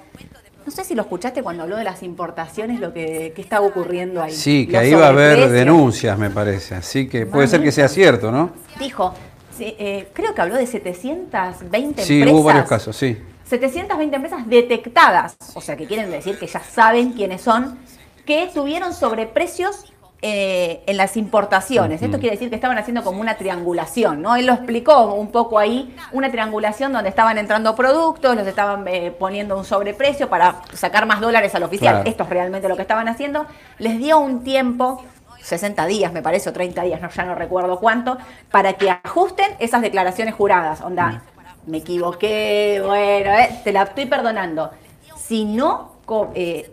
No 0.67 0.71
sé 0.71 0.85
si 0.85 0.95
lo 0.95 1.01
escuchaste 1.01 1.43
cuando 1.43 1.63
habló 1.63 1.79
de 1.79 1.85
las 1.85 2.03
importaciones, 2.03 2.81
lo 2.81 2.93
que, 2.93 3.33
estaba 3.39 3.67
ocurriendo 3.67 4.23
ahí. 4.23 4.33
Sí, 4.33 4.67
que 4.67 4.77
ahí 4.77 4.93
va 4.93 5.07
a 5.07 5.09
haber 5.09 5.49
denuncias, 5.49 6.19
me 6.19 6.29
parece. 6.29 6.75
Así 6.75 7.09
que 7.09 7.25
puede 7.25 7.49
ser 7.49 7.63
que 7.63 7.73
sea 7.73 7.89
cierto, 7.89 8.31
¿no? 8.31 8.51
Dijo, 8.79 9.15
eh, 9.61 10.09
creo 10.13 10.35
que 10.35 10.41
habló 10.41 10.57
de 10.57 10.67
720 10.67 12.03
empresas. 12.03 12.07
Sí, 12.07 12.23
hubo 12.23 12.43
varios 12.43 12.69
casos, 12.69 12.97
sí. 12.97 13.19
720 13.45 14.17
empresas 14.17 14.49
detectadas, 14.49 15.37
o 15.55 15.61
sea, 15.61 15.77
que 15.77 15.87
quieren 15.87 16.11
decir 16.11 16.39
que 16.39 16.47
ya 16.47 16.61
saben 16.61 17.13
quiénes 17.13 17.43
son, 17.43 17.79
que 18.25 18.49
tuvieron 18.53 18.95
sobreprecios 18.95 19.93
eh, 20.25 20.85
en 20.87 20.97
las 20.97 21.17
importaciones. 21.17 22.01
Esto 22.01 22.21
quiere 22.21 22.37
decir 22.37 22.49
que 22.49 22.55
estaban 22.55 22.79
haciendo 22.79 23.03
como 23.03 23.21
una 23.21 23.37
triangulación, 23.37 24.23
¿no? 24.23 24.37
Él 24.37 24.47
lo 24.47 24.53
explicó 24.53 25.15
un 25.15 25.33
poco 25.33 25.59
ahí, 25.59 25.97
una 26.13 26.31
triangulación 26.31 26.93
donde 26.93 27.09
estaban 27.09 27.39
entrando 27.39 27.75
productos, 27.75 28.37
los 28.37 28.47
estaban 28.47 28.87
eh, 28.87 29.11
poniendo 29.11 29.59
un 29.59 29.65
sobreprecio 29.65 30.29
para 30.29 30.63
sacar 30.75 31.07
más 31.07 31.21
dólares 31.21 31.57
al 31.57 31.65
oficial. 31.65 32.03
Esto 32.07 32.23
es 32.23 32.29
realmente 32.31 32.69
lo 32.69 32.77
que 32.77 32.83
estaban 32.83 33.09
haciendo. 33.09 33.47
Les 33.79 33.99
dio 33.99 34.21
un 34.21 34.45
tiempo 34.45 35.03
60 35.43 35.87
días, 35.87 36.13
me 36.13 36.23
parece, 36.23 36.49
o 36.51 36.53
30 36.53 36.83
días, 36.83 37.01
no, 37.01 37.11
ya 37.11 37.25
no 37.25 37.35
recuerdo 37.35 37.79
cuánto, 37.79 38.19
para 38.51 38.75
que 38.75 38.91
ajusten 38.91 39.47
esas 39.59 39.83
declaraciones 39.83 40.35
juradas. 40.35 40.81
Onda, 40.81 41.23
me 41.67 41.79
equivoqué, 41.79 42.83
bueno, 42.85 43.31
eh, 43.31 43.61
te 43.65 43.73
la 43.73 43.83
estoy 43.83 44.07
perdonando. 44.07 44.71
Si 45.17 45.45
no 45.45 45.93
eh, 46.35 46.71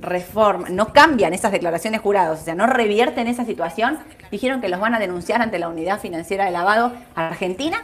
no 0.71 0.91
cambian 0.91 1.33
esas 1.33 1.51
declaraciones 1.51 2.01
juradas, 2.01 2.41
o 2.41 2.43
sea, 2.43 2.55
no 2.55 2.67
revierten 2.67 3.27
esa 3.27 3.45
situación, 3.45 3.99
dijeron 4.31 4.59
que 4.59 4.67
los 4.67 4.79
van 4.79 4.95
a 4.95 4.99
denunciar 4.99 5.41
ante 5.41 5.59
la 5.59 5.69
Unidad 5.69 5.99
Financiera 5.99 6.45
de 6.45 6.51
Lavado 6.51 6.91
a 7.15 7.27
Argentina 7.27 7.81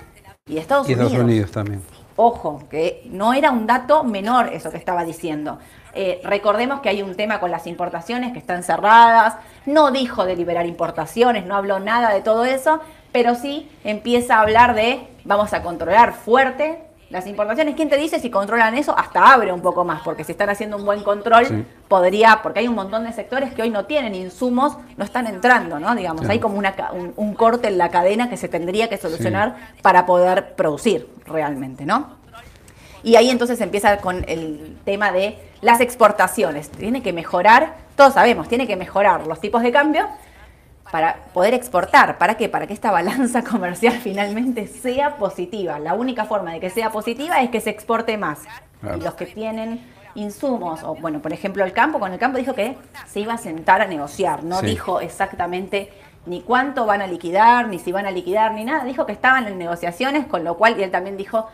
y 0.48 0.58
Estados 0.58 0.90
y 0.90 0.94
Unidos. 0.94 1.12
Estados 1.12 1.30
Unidos 1.30 1.52
también. 1.52 1.82
Ojo, 2.18 2.64
que 2.70 3.04
no 3.10 3.34
era 3.34 3.52
un 3.52 3.68
dato 3.68 4.04
menor 4.04 4.50
eso 4.54 4.72
que 4.72 4.78
estaba 4.78 5.06
diciendo. 5.06 5.60
Eh, 5.96 6.20
recordemos 6.24 6.82
que 6.82 6.90
hay 6.90 7.02
un 7.02 7.16
tema 7.16 7.40
con 7.40 7.52
las 7.52 7.66
importaciones 7.68 8.34
que 8.34 8.40
están 8.40 8.64
cerradas, 8.64 9.36
no 9.66 9.92
dijo 9.92 10.26
de 10.26 10.36
liberar 10.36 10.66
importaciones, 10.66 11.46
no 11.46 11.56
habló 11.56 11.80
nada 11.80 12.14
de 12.14 12.22
todo 12.22 12.44
eso, 12.46 12.82
pero 13.12 13.34
sí 13.36 13.72
empieza 13.84 14.36
a 14.36 14.42
hablar 14.42 14.76
de 14.76 15.08
vamos 15.24 15.54
a 15.54 15.62
controlar 15.64 16.14
fuerte 16.14 16.82
las 17.10 17.28
importaciones. 17.28 17.76
¿Quién 17.76 17.88
te 17.88 17.98
dice 17.98 18.20
si 18.20 18.30
controlan 18.30 18.76
eso? 18.76 18.98
Hasta 18.98 19.32
abre 19.32 19.54
un 19.54 19.62
poco 19.62 19.86
más, 19.86 20.02
porque 20.04 20.24
si 20.26 20.34
están 20.34 20.50
haciendo 20.50 20.76
un 20.76 20.86
buen 20.86 21.02
control, 21.04 21.46
Sí. 21.46 21.66
podría, 21.88 22.40
porque 22.44 22.60
hay 22.60 22.68
un 22.68 22.76
montón 22.76 23.06
de 23.06 23.14
sectores 23.14 23.54
que 23.54 23.62
hoy 23.62 23.70
no 23.70 23.86
tienen 23.86 24.16
insumos, 24.16 24.76
no 24.98 25.06
están 25.06 25.28
entrando, 25.28 25.80
¿no? 25.80 25.96
Digamos, 25.96 26.22
Claro. 26.22 26.34
hay 26.34 26.40
como 26.40 26.58
una, 26.58 26.74
ca- 26.74 26.92
un, 26.92 27.14
un 27.16 27.36
corte 27.36 27.68
en 27.70 27.78
la 27.78 27.90
cadena 27.90 28.28
que 28.30 28.38
se 28.38 28.50
tendría 28.50 28.90
que 28.90 28.98
solucionar 28.98 29.56
para 29.82 30.06
poder 30.08 30.56
producir 30.56 31.08
realmente, 31.26 31.86
¿no? 31.86 32.15
Y 33.06 33.18
ahí 33.18 33.30
entonces 33.30 33.62
empieza 33.62 33.98
con 33.98 34.26
el 34.28 34.78
tema 34.84 35.12
de 35.12 35.38
las 35.62 35.80
exportaciones. 35.80 36.70
Tiene 36.72 37.04
que 37.04 37.14
mejorar, 37.14 37.76
todos 37.96 38.16
sabemos, 38.16 38.48
tiene 38.48 38.66
que 38.66 38.76
mejorar 38.76 39.28
los 39.28 39.40
tipos 39.40 39.62
de 39.62 39.72
cambio 39.72 40.08
para 40.92 41.18
poder 41.32 41.54
exportar. 41.54 42.18
¿Para 42.18 42.36
qué? 42.36 42.50
Para 42.50 42.66
que 42.66 42.74
esta 42.74 42.90
balanza 42.90 43.44
comercial 43.52 43.94
finalmente 43.94 44.66
sea 44.66 45.18
positiva. 45.18 45.78
La 45.78 45.94
única 45.94 46.26
forma 46.26 46.52
de 46.54 46.60
que 46.60 46.72
sea 46.72 46.90
positiva 46.92 47.42
es 47.44 47.52
que 47.52 47.62
se 47.62 47.70
exporte 47.70 48.18
más. 48.18 48.40
Claro. 48.82 48.98
Y 48.98 49.02
los 49.02 49.14
que 49.14 49.28
tienen 49.28 49.86
insumos, 50.16 50.82
o 50.84 50.96
bueno, 50.96 51.22
por 51.22 51.32
ejemplo 51.32 51.64
el 51.64 51.74
campo, 51.74 52.00
con 52.00 52.12
el 52.12 52.18
campo 52.18 52.40
dijo 52.40 52.56
que 52.56 52.76
se 53.06 53.20
iba 53.20 53.34
a 53.34 53.38
sentar 53.38 53.82
a 53.82 53.86
negociar, 53.86 54.44
no 54.44 54.62
Sí. 54.62 54.66
dijo 54.66 55.00
exactamente 55.00 55.92
ni 56.26 56.42
cuánto 56.42 56.88
van 56.88 57.04
a 57.04 57.08
liquidar, 57.08 57.68
ni 57.68 57.78
si 57.78 57.92
van 57.92 58.08
a 58.08 58.12
liquidar, 58.12 58.54
ni 58.54 58.64
nada, 58.64 58.84
dijo 58.84 59.06
que 59.06 59.12
estaban 59.12 59.46
en 59.46 59.60
negociaciones, 59.60 60.26
con 60.26 60.44
lo 60.44 60.58
cual, 60.58 60.80
y 60.80 60.84
él 60.84 60.90
también 60.90 61.18
dijo, 61.18 61.48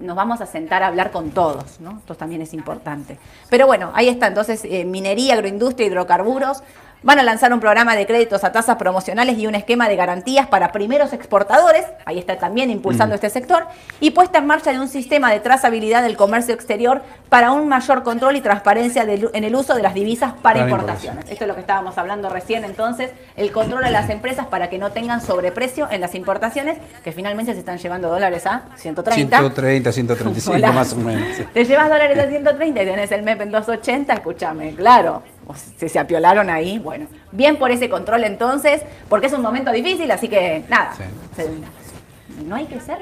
nos 0.00 0.16
vamos 0.16 0.40
a 0.40 0.46
sentar 0.46 0.82
a 0.82 0.88
hablar 0.88 1.10
con 1.10 1.30
todos, 1.30 1.80
¿no? 1.80 1.98
Esto 1.98 2.14
también 2.14 2.42
es 2.42 2.54
importante. 2.54 3.18
Pero 3.50 3.66
bueno, 3.66 3.90
ahí 3.94 4.08
está, 4.08 4.26
entonces, 4.26 4.64
eh, 4.64 4.84
minería, 4.84 5.34
agroindustria, 5.34 5.86
hidrocarburos, 5.86 6.62
van 7.04 7.18
a 7.20 7.22
lanzar 7.22 7.52
un 7.52 7.60
programa 7.60 7.94
de 7.94 8.06
créditos 8.06 8.42
a 8.44 8.50
tasas 8.50 8.76
promocionales 8.76 9.38
y 9.38 9.46
un 9.46 9.54
esquema 9.54 9.88
de 9.88 9.94
garantías 9.96 10.46
para 10.48 10.72
primeros 10.72 11.12
exportadores, 11.12 11.84
ahí 12.06 12.18
está 12.18 12.38
también 12.38 12.70
impulsando 12.70 13.14
este 13.14 13.28
sector, 13.30 13.66
y 14.00 14.10
puesta 14.10 14.38
en 14.38 14.46
marcha 14.46 14.72
de 14.72 14.80
un 14.80 14.88
sistema 14.88 15.30
de 15.30 15.38
trazabilidad 15.40 16.02
del 16.02 16.16
comercio 16.16 16.54
exterior 16.54 17.02
para 17.28 17.52
un 17.52 17.68
mayor 17.68 18.02
control 18.02 18.36
y 18.36 18.40
transparencia 18.40 19.04
del- 19.04 19.28
en 19.34 19.44
el 19.44 19.54
uso 19.54 19.74
de 19.74 19.82
las 19.82 19.92
divisas 19.94 20.32
para, 20.32 20.60
Para 20.60 20.70
importaciones. 20.70 21.30
Esto 21.30 21.44
es 21.44 21.48
lo 21.48 21.54
que 21.54 21.60
estábamos 21.60 21.96
hablando 21.98 22.30
recién, 22.30 22.64
entonces, 22.64 23.10
el 23.36 23.52
control 23.52 23.84
a 23.84 23.90
las 23.90 24.08
empresas 24.08 24.46
para 24.46 24.70
que 24.70 24.78
no 24.78 24.90
tengan 24.92 25.20
sobreprecio 25.20 25.88
en 25.90 26.00
las 26.00 26.14
importaciones, 26.14 26.78
que 27.04 27.12
finalmente 27.12 27.52
se 27.52 27.58
están 27.58 27.76
llevando 27.78 28.08
dólares 28.08 28.46
a 28.46 28.62
130. 28.76 29.36
130, 29.38 29.92
135 29.92 30.56
Hola. 30.56 30.72
más 30.72 30.92
o 30.94 30.96
menos. 30.96 31.36
sí. 31.36 31.44
Te 31.52 31.64
llevas 31.66 31.88
dólares 31.90 32.18
a 32.18 32.26
130 32.28 32.82
y 32.82 32.86
tenés 32.86 33.12
el 33.12 33.22
MEP 33.22 33.42
en 33.42 33.50
280, 33.50 34.14
escúchame, 34.14 34.74
claro. 34.74 35.22
O 35.46 35.54
Si 35.54 35.88
se 35.88 35.98
apiolaron 35.98 36.50
ahí, 36.50 36.78
bueno. 36.78 37.06
Bien 37.32 37.56
por 37.56 37.70
ese 37.70 37.88
control 37.88 38.24
entonces, 38.24 38.82
porque 39.08 39.26
es 39.26 39.32
un 39.32 39.42
momento 39.42 39.70
difícil, 39.72 40.10
así 40.10 40.28
que 40.28 40.64
nada. 40.68 40.92
Sí. 40.96 41.02
se- 41.36 42.44
no 42.44 42.56
hay 42.56 42.66
que 42.66 42.80
ser 42.80 42.98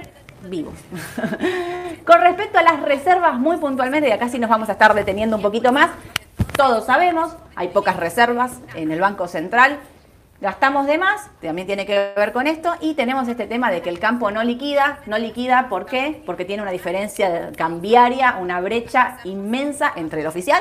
vivos. 0.49 0.75
Con 2.07 2.21
respecto 2.21 2.59
a 2.59 2.63
las 2.63 2.81
reservas, 2.83 3.39
muy 3.39 3.57
puntualmente, 3.59 4.09
y 4.09 4.13
acá 4.13 4.29
sí 4.29 4.39
nos 4.39 4.51
vamos 4.51 4.69
a 4.69 4.73
estar 4.73 4.93
deteniendo 4.95 5.37
un 5.37 5.43
poquito 5.43 5.73
más, 5.73 5.91
todos 6.57 6.87
sabemos, 6.87 7.35
hay 7.55 7.69
pocas 7.69 7.97
reservas 7.97 8.53
en 8.75 8.91
el 8.91 9.01
Banco 9.01 9.29
Central. 9.29 9.79
Gastamos 10.41 10.87
de 10.89 10.99
más, 10.99 11.29
también 11.41 11.69
tiene 11.69 11.87
que 11.87 12.13
ver 12.17 12.33
con 12.33 12.49
esto, 12.49 12.75
y 12.81 12.95
tenemos 12.95 13.29
este 13.29 13.47
tema 13.47 13.71
de 13.71 13.81
que 13.81 13.89
el 13.91 14.01
campo 14.01 14.33
no 14.33 14.43
liquida, 14.43 14.99
no 15.07 15.17
liquida, 15.17 15.69
¿por 15.69 15.87
qué? 15.87 16.21
Porque 16.27 16.45
tiene 16.45 16.63
una 16.63 16.73
diferencia 16.73 17.53
cambiaria, 17.57 18.37
una 18.41 18.61
brecha 18.61 19.19
inmensa 19.23 19.93
entre 19.95 20.23
el 20.23 20.27
oficial 20.27 20.61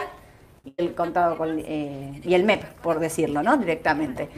el 0.77 0.93
contado 0.93 1.37
con, 1.37 1.59
eh, 1.59 2.21
y 2.23 2.33
el 2.33 2.43
MEP, 2.43 2.63
por 2.81 2.99
decirlo, 2.99 3.41
¿no? 3.43 3.57
Directamente. 3.57 4.29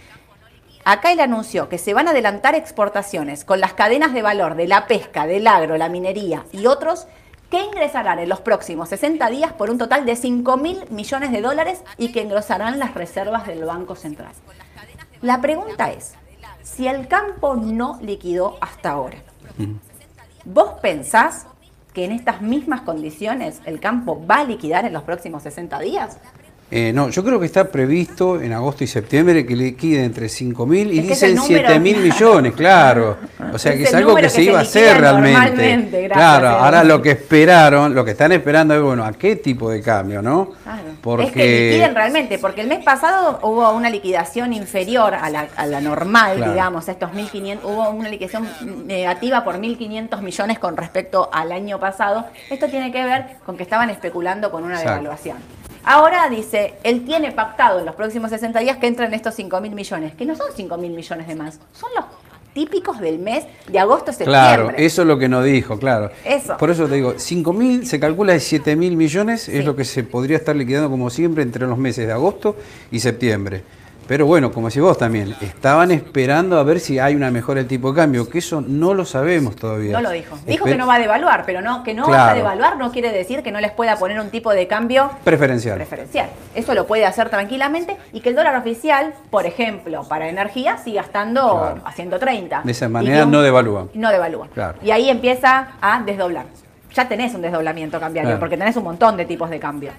Acá 0.86 1.12
él 1.12 1.20
anunció 1.20 1.70
que 1.70 1.78
se 1.78 1.94
van 1.94 2.08
a 2.08 2.12
adelantar 2.12 2.56
exportaciones 2.56 3.46
con 3.46 3.62
las 3.62 3.74
cadenas 3.74 4.14
de 4.14 4.22
valor 4.22 4.56
de 4.56 4.68
la 4.68 4.86
pesca, 4.88 5.26
del 5.26 5.48
agro, 5.48 5.78
la 5.78 5.90
minería 5.90 6.46
y 6.52 6.66
otros 6.66 7.08
que 7.50 7.64
ingresarán 7.64 8.20
en 8.20 8.28
los 8.28 8.42
próximos 8.42 8.90
60 8.90 9.30
días 9.30 9.54
por 9.54 9.70
un 9.70 9.78
total 9.78 10.06
de 10.06 10.16
5 10.16 10.58
mil 10.58 10.84
millones 10.90 11.32
de 11.32 11.42
dólares 11.42 11.84
y 11.98 12.12
que 12.12 12.22
engrosarán 12.22 12.80
las 12.80 12.96
reservas 12.96 13.48
del 13.48 13.64
Banco 13.64 13.96
Central. 13.96 14.34
La 15.22 15.40
pregunta 15.40 15.92
es, 15.92 16.16
si 16.64 16.88
el 16.88 17.08
campo 17.08 17.56
no 17.56 18.00
liquidó 18.02 18.58
hasta 18.60 18.92
ahora, 18.92 19.20
¿vos 20.44 20.74
pensás 20.82 21.46
que 21.94 22.06
en 22.06 22.12
estas 22.12 22.42
mismas 22.42 22.82
condiciones 22.82 23.62
el 23.66 23.80
campo 23.80 24.26
va 24.26 24.40
a 24.40 24.44
liquidar 24.44 24.86
en 24.86 24.94
los 24.94 25.04
próximos 25.04 25.44
60 25.44 25.80
días? 25.80 26.18
Eh, 26.76 26.92
no, 26.92 27.10
yo 27.10 27.24
creo 27.24 27.40
que 27.40 27.46
está 27.46 27.70
previsto 27.70 28.42
en 28.42 28.52
agosto 28.52 28.84
y 28.84 28.88
septiembre 28.88 29.46
que 29.46 29.56
liquide 29.56 30.04
entre 30.04 30.28
5 30.28 30.66
mil 30.66 30.92
y 30.92 30.98
Es 31.00 31.08
dicen 31.08 31.36
número, 31.36 31.68
7 31.68 31.80
mil 31.80 31.94
claro. 31.98 32.08
millones, 32.16 32.54
claro. 32.54 33.18
O 33.54 33.60
sea 33.60 33.74
Es 33.74 33.78
que 33.78 33.84
es 33.84 33.94
algo 33.94 34.16
que 34.16 34.24
que 34.24 34.30
se 34.30 34.36
se 34.38 34.44
iba 34.46 34.58
a 34.58 34.62
hacer 34.64 35.00
realmente. 35.00 36.10
claro, 36.12 36.48
ahora 36.48 36.84
lo 36.84 37.00
que 37.00 37.12
esperaron, 37.12 37.94
lo 37.94 38.04
que 38.04 38.12
están 38.12 38.32
esperando 38.32 38.74
es, 38.74 38.82
bueno, 38.82 39.06
¿a 39.06 39.12
qué 39.14 39.36
tipo 39.36 39.70
de 39.70 39.84
cambio, 39.84 40.24
no? 40.24 40.50
Claro. 40.64 40.82
Porque 41.00 41.26
Es 41.26 41.32
que 41.32 41.70
liquiden 41.70 41.94
realmente, 41.94 42.40
porque 42.40 42.62
el 42.62 42.68
mes 42.68 42.84
pasado 42.84 43.40
hubo 43.44 43.72
una 43.72 43.92
liquidación 43.92 44.52
inferior 44.52 45.14
a 45.14 45.30
la, 45.30 45.48
a 45.56 45.68
la 45.68 45.80
normal, 45.80 46.38
Claro. 46.38 46.54
digamos, 46.54 46.88
estos 46.90 47.12
1.500, 47.12 47.60
hubo 47.66 47.90
una 47.92 48.10
liquidación 48.10 48.48
negativa 48.88 49.44
por 49.44 49.60
1.500 49.60 50.22
millones 50.22 50.58
con 50.58 50.76
respecto 50.76 51.30
al 51.32 51.52
año 51.52 51.80
pasado. 51.80 52.26
Esto 52.50 52.68
tiene 52.68 52.92
que 52.92 53.04
ver 53.06 53.26
con 53.46 53.58
que 53.58 53.64
estaban 53.64 53.92
especulando 53.92 54.50
con 54.50 54.64
una 54.64 54.74
Exacto. 54.76 54.92
devaluación. 55.02 55.38
Ahora 55.86 56.30
dice, 56.30 56.76
él 56.84 57.04
tiene 57.06 57.32
pactado 57.32 57.80
en 57.80 57.86
los 57.86 57.96
próximos 57.96 58.30
60 58.30 58.60
días 58.60 58.78
que 58.78 58.88
entren 58.88 59.14
estos 59.14 59.38
5.000 59.38 59.72
millones, 59.72 60.14
que 60.16 60.26
no 60.26 60.36
son 60.36 60.48
5.000 60.56 60.78
millones 60.90 61.28
de 61.28 61.36
más, 61.36 61.60
son 61.74 61.90
los 61.96 62.06
típicos 62.54 63.00
del 63.00 63.20
mes 63.20 63.46
de 63.68 63.80
agosto-septiembre. 63.80 64.34
Claro, 64.34 64.70
eso 64.78 65.02
es 65.02 65.08
lo 65.08 65.18
que 65.18 65.28
nos 65.28 65.44
dijo, 65.44 65.78
claro. 65.80 66.12
Eso. 66.24 66.56
Por 66.58 66.70
eso 66.70 66.88
te 66.88 66.96
digo, 66.96 67.16
5 67.18 67.52
mil, 67.52 67.86
se 67.88 68.00
calcula 68.00 68.34
de 68.34 68.40
7 68.40 68.76
mil 68.76 68.96
millones, 68.96 69.44
Sí. 69.44 69.58
es 69.58 69.66
lo 69.66 69.76
que 69.76 69.84
se 69.84 70.04
podría 70.04 70.38
estar 70.38 70.56
liquidando 70.56 70.90
como 70.90 71.10
siempre 71.10 71.44
entre 71.44 71.66
los 71.68 71.78
meses 71.78 72.06
de 72.08 72.14
agosto 72.14 72.56
y 72.92 73.00
septiembre. 73.00 73.64
Pero 74.08 74.26
bueno, 74.26 74.52
como 74.52 74.68
decís 74.68 74.82
vos 74.82 74.98
también, 74.98 75.36
estaban 75.42 75.92
esperando 75.92 76.58
a 76.60 76.64
ver 76.64 76.80
si 76.80 77.00
hay 77.00 77.16
una 77.16 77.32
mejora 77.32 77.60
del 77.60 77.68
tipo 77.68 77.92
de 77.92 77.96
cambio, 78.02 78.30
que 78.30 78.40
eso 78.40 78.62
no 78.62 78.94
lo 78.94 79.06
sabemos 79.06 79.56
todavía. 79.56 79.94
No 79.94 80.02
lo 80.02 80.12
dijo. 80.12 80.38
Dijo 80.46 80.66
que 80.66 80.76
no 80.76 80.86
va 80.88 80.96
a 80.96 81.00
devaluar, 81.00 81.44
pero 81.46 81.62
no, 81.62 81.84
que 81.84 81.94
no 81.94 82.04
va 82.04 82.10
a 82.10 82.34
Claro. 82.34 82.36
devaluar 82.38 82.78
no 82.78 82.92
quiere 82.92 83.12
decir 83.12 83.44
que 83.44 83.52
no 83.52 83.60
les 83.62 83.72
pueda 83.72 83.96
poner 83.98 84.20
un 84.20 84.30
tipo 84.30 84.52
de 84.52 84.68
cambio 84.68 85.10
Preferencial. 85.24 85.76
preferencial. 85.78 86.30
Eso 86.56 86.74
lo 86.74 86.86
puede 86.88 87.06
hacer 87.06 87.30
tranquilamente 87.30 87.98
y 88.12 88.20
que 88.22 88.30
el 88.30 88.36
dólar 88.36 88.56
oficial, 88.56 89.14
por 89.30 89.46
ejemplo, 89.46 90.04
para 90.08 90.28
energía 90.30 90.78
siga 90.78 91.02
estando 91.02 91.60
Claro. 91.60 91.82
a 91.86 91.92
130. 91.94 92.62
De 92.64 92.72
esa 92.72 92.90
manera 92.90 93.26
un- 93.26 93.32
no 93.32 93.42
devalúa. 93.42 93.88
No 93.94 94.12
devalúa. 94.12 94.48
Claro. 94.54 94.78
Y 94.84 94.92
ahí 94.92 95.10
empieza 95.10 95.70
a 95.82 96.02
desdoblar. 96.04 96.46
Ya 96.94 97.08
tenés 97.08 97.34
un 97.34 97.42
desdoblamiento 97.42 98.00
cambiario 98.00 98.30
Claro. 98.30 98.40
porque 98.40 98.58
tenés 98.58 98.76
un 98.76 98.84
montón 98.84 99.18
de 99.18 99.26
tipos 99.26 99.50
de 99.50 99.60
cambio. 99.60 99.92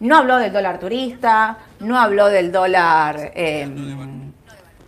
No 0.00 0.16
habló 0.16 0.36
del 0.38 0.52
dólar 0.52 0.78
turista, 0.78 1.58
no 1.80 1.98
habló 2.00 2.26
del 2.28 2.50
dólar 2.52 3.32
eh, 3.34 3.68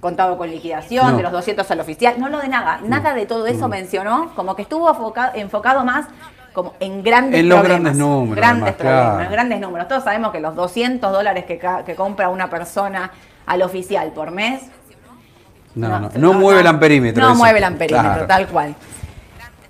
contado 0.00 0.36
con 0.38 0.50
liquidación, 0.50 1.12
No. 1.12 1.16
de 1.18 1.22
los 1.22 1.32
200 1.32 1.70
al 1.70 1.80
oficial, 1.80 2.14
no 2.18 2.26
habló 2.26 2.38
de 2.40 2.48
nada. 2.48 2.80
Nada 2.82 3.14
de 3.14 3.26
todo 3.26 3.46
eso 3.46 3.68
mencionó, 3.68 4.32
como 4.34 4.56
que 4.56 4.62
estuvo 4.62 4.88
enfocado, 4.90 5.32
enfocado 5.34 5.84
más 5.84 6.06
como 6.52 6.74
en 6.80 7.02
grandes 7.02 7.40
En 7.40 7.48
los 7.48 7.60
problemas. 7.60 7.82
grandes 7.82 7.96
números, 7.98 8.36
Grandes 8.36 8.62
además, 8.62 8.74
problemas, 8.78 9.14
claro. 9.16 9.30
grandes 9.30 9.60
números. 9.60 9.88
Todos 9.88 10.04
sabemos 10.04 10.32
que 10.32 10.40
los 10.40 10.54
200 10.54 11.12
dólares 11.12 11.44
que, 11.46 11.58
que 11.86 11.94
compra 11.94 12.28
una 12.28 12.50
persona 12.50 13.10
al 13.46 13.62
oficial 13.62 14.10
por 14.12 14.30
mes 14.32 14.62
No, 15.74 15.88
no, 16.00 16.10
no, 16.14 16.32
mueve 16.34 16.60
el 16.60 16.66
amperímetro. 16.66 17.22
No 17.22 17.30
eso. 17.30 17.38
mueve 17.38 17.58
el 17.58 17.64
amperímetro, 17.64 18.10
Claro. 18.12 18.26
tal 18.26 18.46
cual. 18.48 18.74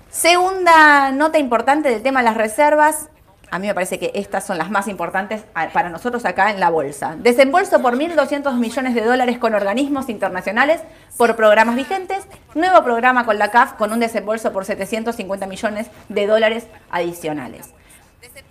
Segunda 0.09 1.11
nota 1.11 1.37
importante 1.39 1.89
del 1.89 2.01
tema 2.01 2.19
de 2.21 2.25
las 2.25 2.37
reservas. 2.37 3.09
A 3.51 3.59
mí 3.59 3.67
me 3.67 3.73
parece 3.75 3.99
que 3.99 4.11
estas 4.15 4.45
son 4.45 4.57
las 4.57 4.71
más 4.71 4.87
importantes 4.87 5.43
para 5.73 5.89
nosotros 5.89 6.25
acá 6.25 6.49
en 6.49 6.59
la 6.59 6.69
bolsa. 6.69 7.15
Desembolso 7.19 7.81
por 7.81 7.95
1.200 7.95 8.55
millones 8.55 8.95
de 8.95 9.01
dólares 9.01 9.37
con 9.37 9.53
organismos 9.53 10.09
internacionales 10.09 10.81
por 11.17 11.35
programas 11.35 11.75
vigentes. 11.75 12.27
Nuevo 12.55 12.83
programa 12.83 13.25
con 13.25 13.37
la 13.37 13.51
CAF 13.51 13.73
con 13.73 13.93
un 13.93 13.99
desembolso 13.99 14.51
por 14.51 14.65
750 14.65 15.45
millones 15.45 15.87
de 16.09 16.25
dólares 16.25 16.67
adicionales. 16.89 17.73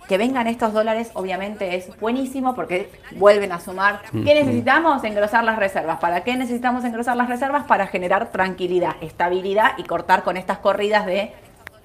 Que 0.07 0.17
vengan 0.17 0.47
estos 0.47 0.71
dólares 0.71 1.11
obviamente 1.13 1.75
es 1.75 1.97
buenísimo 1.99 2.55
porque 2.55 2.89
vuelven 3.15 3.51
a 3.51 3.59
sumar. 3.59 4.01
¿Qué 4.11 4.35
necesitamos? 4.35 5.03
Engrosar 5.03 5.43
las 5.43 5.57
reservas. 5.57 5.99
¿Para 5.99 6.23
qué 6.23 6.35
necesitamos 6.35 6.85
engrosar 6.85 7.17
las 7.17 7.27
reservas? 7.27 7.63
Para 7.65 7.87
generar 7.87 8.31
tranquilidad, 8.31 8.95
estabilidad 9.01 9.71
y 9.77 9.83
cortar 9.83 10.23
con 10.23 10.37
estas 10.37 10.59
corridas 10.59 11.05
de 11.05 11.33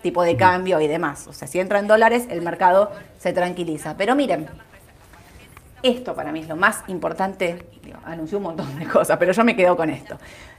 tipo 0.02 0.23
de 0.23 0.37
cambio 0.37 0.81
y 0.81 0.88
demás. 0.88 1.26
O 1.26 1.33
sea, 1.33 1.49
si 1.49 1.59
entra 1.61 1.78
en 1.78 1.87
dólares, 1.87 2.26
el 2.31 2.43
mercado 2.43 2.93
se 3.19 3.33
tranquiliza. 3.33 3.97
Pero 3.97 4.14
miren, 4.14 4.49
esto 5.83 6.14
para 6.14 6.33
mí 6.33 6.40
es 6.40 6.49
lo 6.49 6.57
más 6.57 6.83
importante, 6.88 7.67
anunció 8.05 8.38
un 8.38 8.45
montón 8.45 8.78
de 8.78 8.87
cosas, 8.87 9.17
pero 9.19 9.33
yo 9.33 9.45
me 9.45 9.57
quedo 9.57 9.76
con 9.76 9.90
esto. 9.90 10.19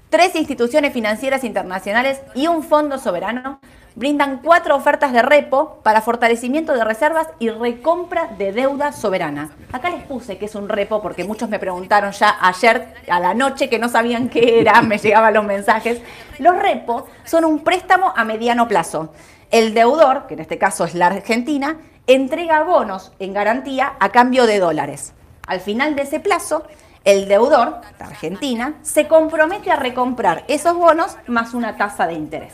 Tres 0.10 0.36
instituciones 0.36 0.94
financieras 0.94 1.44
internacionales 1.44 2.22
y 2.34 2.48
un 2.48 2.64
fondo 2.64 2.98
soberano 2.98 3.60
brindan 4.00 4.40
cuatro 4.42 4.78
ofertas 4.78 5.12
de 5.12 5.22
repo 5.22 5.82
para 5.84 6.02
fortalecimiento 6.02 6.74
de 6.74 6.86
reservas 6.86 7.28
y 7.38 7.50
recompra 7.50 8.28
de 8.38 8.54
deuda 8.54 8.94
soberana. 8.94 9.52
Acá 9.74 9.90
les 9.90 10.04
puse 10.04 10.38
que 10.38 10.46
es 10.46 10.56
un 10.56 10.70
repo 10.70 11.02
porque 11.02 11.26
muchos 11.26 11.50
me 11.50 11.60
preguntaron 11.60 12.14
ya 12.14 12.38
ayer 12.40 12.94
a 13.10 13.20
la 13.20 13.34
noche 13.34 13.68
que 13.68 13.78
no 13.78 13.90
sabían 13.90 14.30
qué 14.30 14.62
era, 14.62 14.82
me 14.82 14.98
llegaban 15.00 15.34
los 15.34 15.44
mensajes. 15.44 16.02
Los 16.38 16.58
repos 16.58 17.04
son 17.26 17.44
un 17.44 17.60
préstamo 17.60 18.14
a 18.16 18.24
mediano 18.24 18.70
plazo. 18.70 19.12
El 19.52 19.74
deudor, 19.74 20.28
que 20.28 20.36
en 20.36 20.40
este 20.40 20.58
caso 20.58 20.86
es 20.86 20.96
la 20.96 21.08
Argentina, 21.08 21.76
entrega 22.08 22.64
bonos 22.64 23.12
en 23.20 23.34
garantía 23.34 23.98
a 24.00 24.14
cambio 24.14 24.46
de 24.46 24.60
dólares. 24.60 25.12
Al 25.46 25.60
final 25.60 25.98
de 25.98 26.04
ese 26.04 26.22
plazo, 26.22 26.64
el 27.04 27.28
deudor, 27.28 27.82
la 28.00 28.06
Argentina, 28.06 28.76
se 28.82 29.10
compromete 29.10 29.72
a 29.72 29.76
recomprar 29.76 30.46
esos 30.48 30.78
bonos 30.78 31.18
más 31.28 31.54
una 31.54 31.76
tasa 31.76 32.08
de 32.08 32.14
interés. 32.14 32.54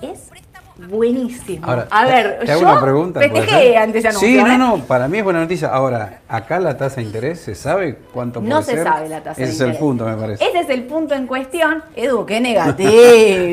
Es 0.00 0.30
buenísimo. 0.76 1.66
Ahora, 1.66 1.86
a 1.90 2.04
ver, 2.04 2.40
te 2.44 2.52
hago 2.52 2.62
yo 2.62 2.70
una 2.70 2.80
pregunta. 2.80 3.20
¿puede 3.20 3.32
festejé 3.32 3.62
ser? 3.68 3.78
ante 3.78 3.98
ese 3.98 4.08
anuncio. 4.08 4.28
Sí, 4.28 4.36
no, 4.36 4.46
¿eh? 4.52 4.58
no, 4.58 4.76
para 4.84 5.08
mí 5.08 5.18
es 5.18 5.24
buena 5.24 5.40
noticia. 5.40 5.68
Ahora, 5.68 6.20
acá 6.28 6.58
la 6.60 6.76
tasa 6.76 6.96
de 6.96 7.02
interés, 7.02 7.40
¿se 7.40 7.54
sabe 7.54 7.98
cuánto 8.12 8.40
puede 8.40 8.50
No 8.52 8.62
se 8.62 8.82
sabe 8.82 9.08
la 9.08 9.20
tasa 9.22 9.36
de 9.36 9.42
Ese 9.44 9.52
es 9.52 9.60
interés. 9.60 9.74
el 9.74 9.80
punto, 9.80 10.04
me 10.04 10.14
parece. 10.16 10.44
Ese 10.44 10.58
es 10.60 10.68
el 10.70 10.84
punto 10.84 11.14
en 11.14 11.26
cuestión. 11.26 11.82
Edu, 11.96 12.24
qué 12.26 12.40
negativo. 12.40 12.90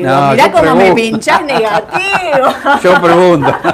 No, 0.08 0.30
Mirá 0.32 0.52
cómo 0.52 0.74
me 0.76 0.92
pinchás 0.92 1.44
negativo. 1.44 2.48
Yo 2.82 3.00
pregunto. 3.02 3.54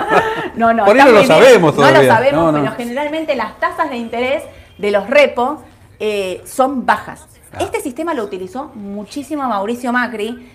No, 0.57 0.73
no, 0.73 0.87
Por 0.87 0.97
no 0.97 1.05
lo 1.11 1.23
sabemos 1.23 1.77
No 1.77 1.83
lo 1.83 1.89
todavía. 1.89 2.15
sabemos, 2.15 2.43
No, 2.45 2.51
no. 2.51 2.61
pero 2.63 2.75
generalmente 2.79 3.37
las 3.37 3.61
tasas 3.61 3.91
de 3.91 3.99
interés 3.99 4.43
de 4.79 4.91
los 4.91 5.07
repos 5.11 5.59
eh, 6.01 6.41
son 6.47 6.87
bajas. 6.87 7.27
Claro. 7.51 7.67
Este 7.67 7.83
sistema 7.83 8.15
lo 8.15 8.25
utilizó 8.25 8.71
muchísimo 8.75 9.43
Mauricio 9.47 9.93
Macri. 9.93 10.51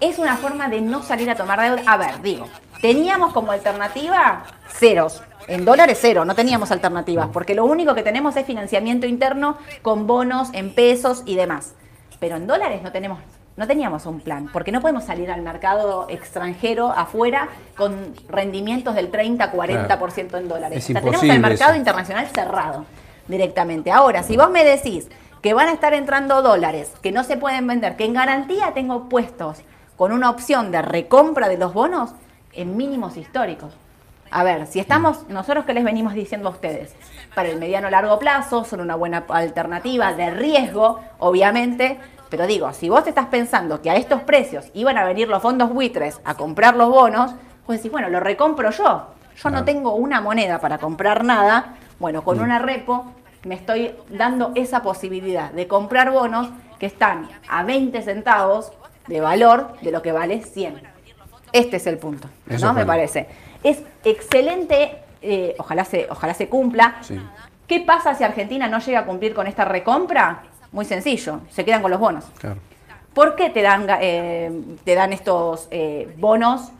Es 0.00 0.18
una 0.18 0.36
forma 0.36 0.68
de 0.68 0.80
no 0.80 1.02
salir 1.02 1.28
a 1.30 1.34
tomar 1.34 1.60
deuda. 1.60 1.82
A 1.86 1.96
ver, 1.96 2.22
digo, 2.22 2.46
teníamos 2.80 3.32
como 3.32 3.52
alternativa 3.52 4.44
ceros. 4.68 5.22
En 5.48 5.64
dólares 5.64 5.98
cero, 6.00 6.26
no 6.26 6.34
teníamos 6.34 6.70
alternativas, 6.70 7.28
porque 7.32 7.54
lo 7.54 7.64
único 7.64 7.94
que 7.94 8.02
tenemos 8.02 8.36
es 8.36 8.44
financiamiento 8.44 9.06
interno 9.06 9.56
con 9.80 10.06
bonos 10.06 10.50
en 10.52 10.74
pesos 10.74 11.22
y 11.24 11.36
demás. 11.36 11.72
Pero 12.20 12.36
en 12.36 12.46
dólares 12.46 12.82
no 12.82 12.92
tenemos, 12.92 13.18
no 13.56 13.66
teníamos 13.66 14.04
un 14.04 14.20
plan, 14.20 14.50
porque 14.52 14.72
no 14.72 14.82
podemos 14.82 15.04
salir 15.04 15.30
al 15.30 15.40
mercado 15.40 16.06
extranjero 16.10 16.92
afuera 16.92 17.48
con 17.78 18.14
rendimientos 18.28 18.94
del 18.94 19.10
30-40% 19.10 20.38
en 20.38 20.48
dólares. 20.48 20.78
Es 20.78 20.90
o 20.90 20.92
sea, 20.92 21.00
tenemos 21.00 21.22
el 21.22 21.40
mercado 21.40 21.70
eso. 21.70 21.78
internacional 21.78 22.26
cerrado 22.26 22.84
directamente. 23.26 23.90
Ahora, 23.90 24.22
si 24.22 24.36
vos 24.36 24.50
me 24.50 24.64
decís 24.64 25.08
que 25.40 25.54
van 25.54 25.68
a 25.68 25.72
estar 25.72 25.94
entrando 25.94 26.42
dólares 26.42 26.92
que 27.02 27.10
no 27.10 27.24
se 27.24 27.38
pueden 27.38 27.66
vender, 27.66 27.96
que 27.96 28.04
en 28.04 28.12
garantía 28.12 28.72
tengo 28.74 29.08
puestos 29.08 29.62
con 29.98 30.12
una 30.12 30.30
opción 30.30 30.70
de 30.70 30.80
recompra 30.80 31.48
de 31.48 31.58
los 31.58 31.74
bonos 31.74 32.12
en 32.52 32.76
mínimos 32.76 33.16
históricos. 33.16 33.74
A 34.30 34.44
ver, 34.44 34.66
si 34.68 34.78
estamos, 34.78 35.28
nosotros 35.28 35.64
que 35.64 35.74
les 35.74 35.82
venimos 35.82 36.14
diciendo 36.14 36.48
a 36.48 36.52
ustedes, 36.52 36.94
para 37.34 37.48
el 37.48 37.58
mediano 37.58 37.90
largo 37.90 38.18
plazo 38.18 38.64
son 38.64 38.80
una 38.80 38.94
buena 38.94 39.24
alternativa 39.28 40.12
de 40.12 40.30
riesgo, 40.30 41.00
obviamente, 41.18 41.98
pero 42.30 42.46
digo, 42.46 42.72
si 42.72 42.88
vos 42.88 43.06
estás 43.08 43.26
pensando 43.26 43.82
que 43.82 43.90
a 43.90 43.96
estos 43.96 44.22
precios 44.22 44.66
iban 44.72 44.96
a 44.98 45.04
venir 45.04 45.28
los 45.28 45.42
fondos 45.42 45.70
buitres 45.70 46.20
a 46.24 46.34
comprar 46.34 46.76
los 46.76 46.90
bonos, 46.90 47.32
pues 47.66 47.80
decís, 47.80 47.90
bueno, 47.90 48.08
lo 48.08 48.20
recompro 48.20 48.70
yo. 48.70 49.08
Yo 49.42 49.50
no 49.50 49.64
tengo 49.64 49.94
una 49.94 50.20
moneda 50.20 50.60
para 50.60 50.78
comprar 50.78 51.24
nada, 51.24 51.74
bueno, 51.98 52.22
con 52.22 52.38
una 52.40 52.60
repo 52.60 53.06
me 53.44 53.54
estoy 53.54 53.94
dando 54.10 54.52
esa 54.54 54.82
posibilidad 54.82 55.50
de 55.52 55.66
comprar 55.66 56.10
bonos 56.12 56.50
que 56.78 56.86
están 56.86 57.28
a 57.48 57.62
20 57.62 58.02
centavos 58.02 58.72
de 59.08 59.20
valor 59.20 59.72
de 59.80 59.90
lo 59.90 60.02
que 60.02 60.12
vale 60.12 60.42
100. 60.42 60.80
Este 61.52 61.76
es 61.76 61.86
el 61.86 61.98
punto, 61.98 62.28
Eso 62.48 62.66
¿no? 62.66 62.74
Me 62.74 62.84
parece. 62.84 63.26
Es 63.64 63.82
excelente, 64.04 64.98
eh, 65.22 65.54
ojalá, 65.58 65.84
se, 65.84 66.06
ojalá 66.10 66.34
se 66.34 66.48
cumpla. 66.48 66.98
Sí. 67.00 67.18
¿Qué 67.66 67.80
pasa 67.80 68.14
si 68.14 68.24
Argentina 68.24 68.68
no 68.68 68.78
llega 68.78 69.00
a 69.00 69.04
cumplir 69.04 69.34
con 69.34 69.46
esta 69.46 69.64
recompra? 69.64 70.42
Muy 70.72 70.84
sencillo, 70.84 71.40
se 71.50 71.64
quedan 71.64 71.82
con 71.82 71.90
los 71.90 72.00
bonos. 72.00 72.24
Claro. 72.38 72.60
¿Por 73.14 73.34
qué 73.34 73.50
te 73.50 73.62
dan, 73.62 73.86
eh, 74.00 74.50
te 74.84 74.94
dan 74.94 75.12
estos 75.12 75.68
eh, 75.70 76.14
bonos? 76.18 76.70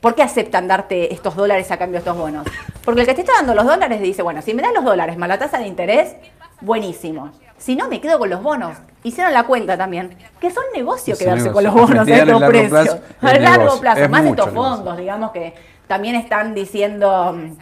¿Por 0.00 0.14
qué 0.14 0.22
aceptan 0.22 0.68
darte 0.68 1.12
estos 1.12 1.34
dólares 1.34 1.70
a 1.70 1.76
cambio 1.76 1.94
de 1.94 1.98
estos 1.98 2.16
bonos? 2.16 2.46
Porque 2.84 3.00
el 3.00 3.06
que 3.06 3.14
te 3.14 3.20
está 3.22 3.34
dando 3.34 3.54
los 3.54 3.64
dólares 3.64 4.00
dice, 4.00 4.22
bueno, 4.22 4.42
si 4.42 4.52
me 4.52 4.62
dan 4.62 4.74
los 4.74 4.84
dólares 4.84 5.16
más 5.16 5.28
la 5.28 5.38
tasa 5.38 5.58
de 5.58 5.66
interés, 5.66 6.16
buenísimo. 6.60 7.32
Si 7.56 7.76
no, 7.76 7.88
me 7.88 8.00
quedo 8.00 8.18
con 8.18 8.28
los 8.28 8.42
bonos. 8.42 8.76
Hicieron 9.04 9.32
la 9.32 9.44
cuenta 9.44 9.76
también, 9.76 10.16
que 10.40 10.50
son 10.50 10.62
negocio 10.74 11.14
Es 11.14 11.18
quedarse 11.18 11.44
negocio. 11.44 11.52
con 11.52 11.64
los 11.64 11.74
bonos 11.74 12.08
a 12.08 12.16
estos 12.16 12.42
precios. 12.44 12.96
a 13.20 13.34
largo 13.34 13.80
plazo, 13.80 14.00
es 14.02 14.10
más 14.10 14.24
estos 14.24 14.46
negocio. 14.46 14.74
fondos, 14.76 14.96
digamos 14.96 15.32
que 15.32 15.54
también 15.88 16.14
están 16.14 16.54
diciendo, 16.54 17.32
mm, 17.32 17.56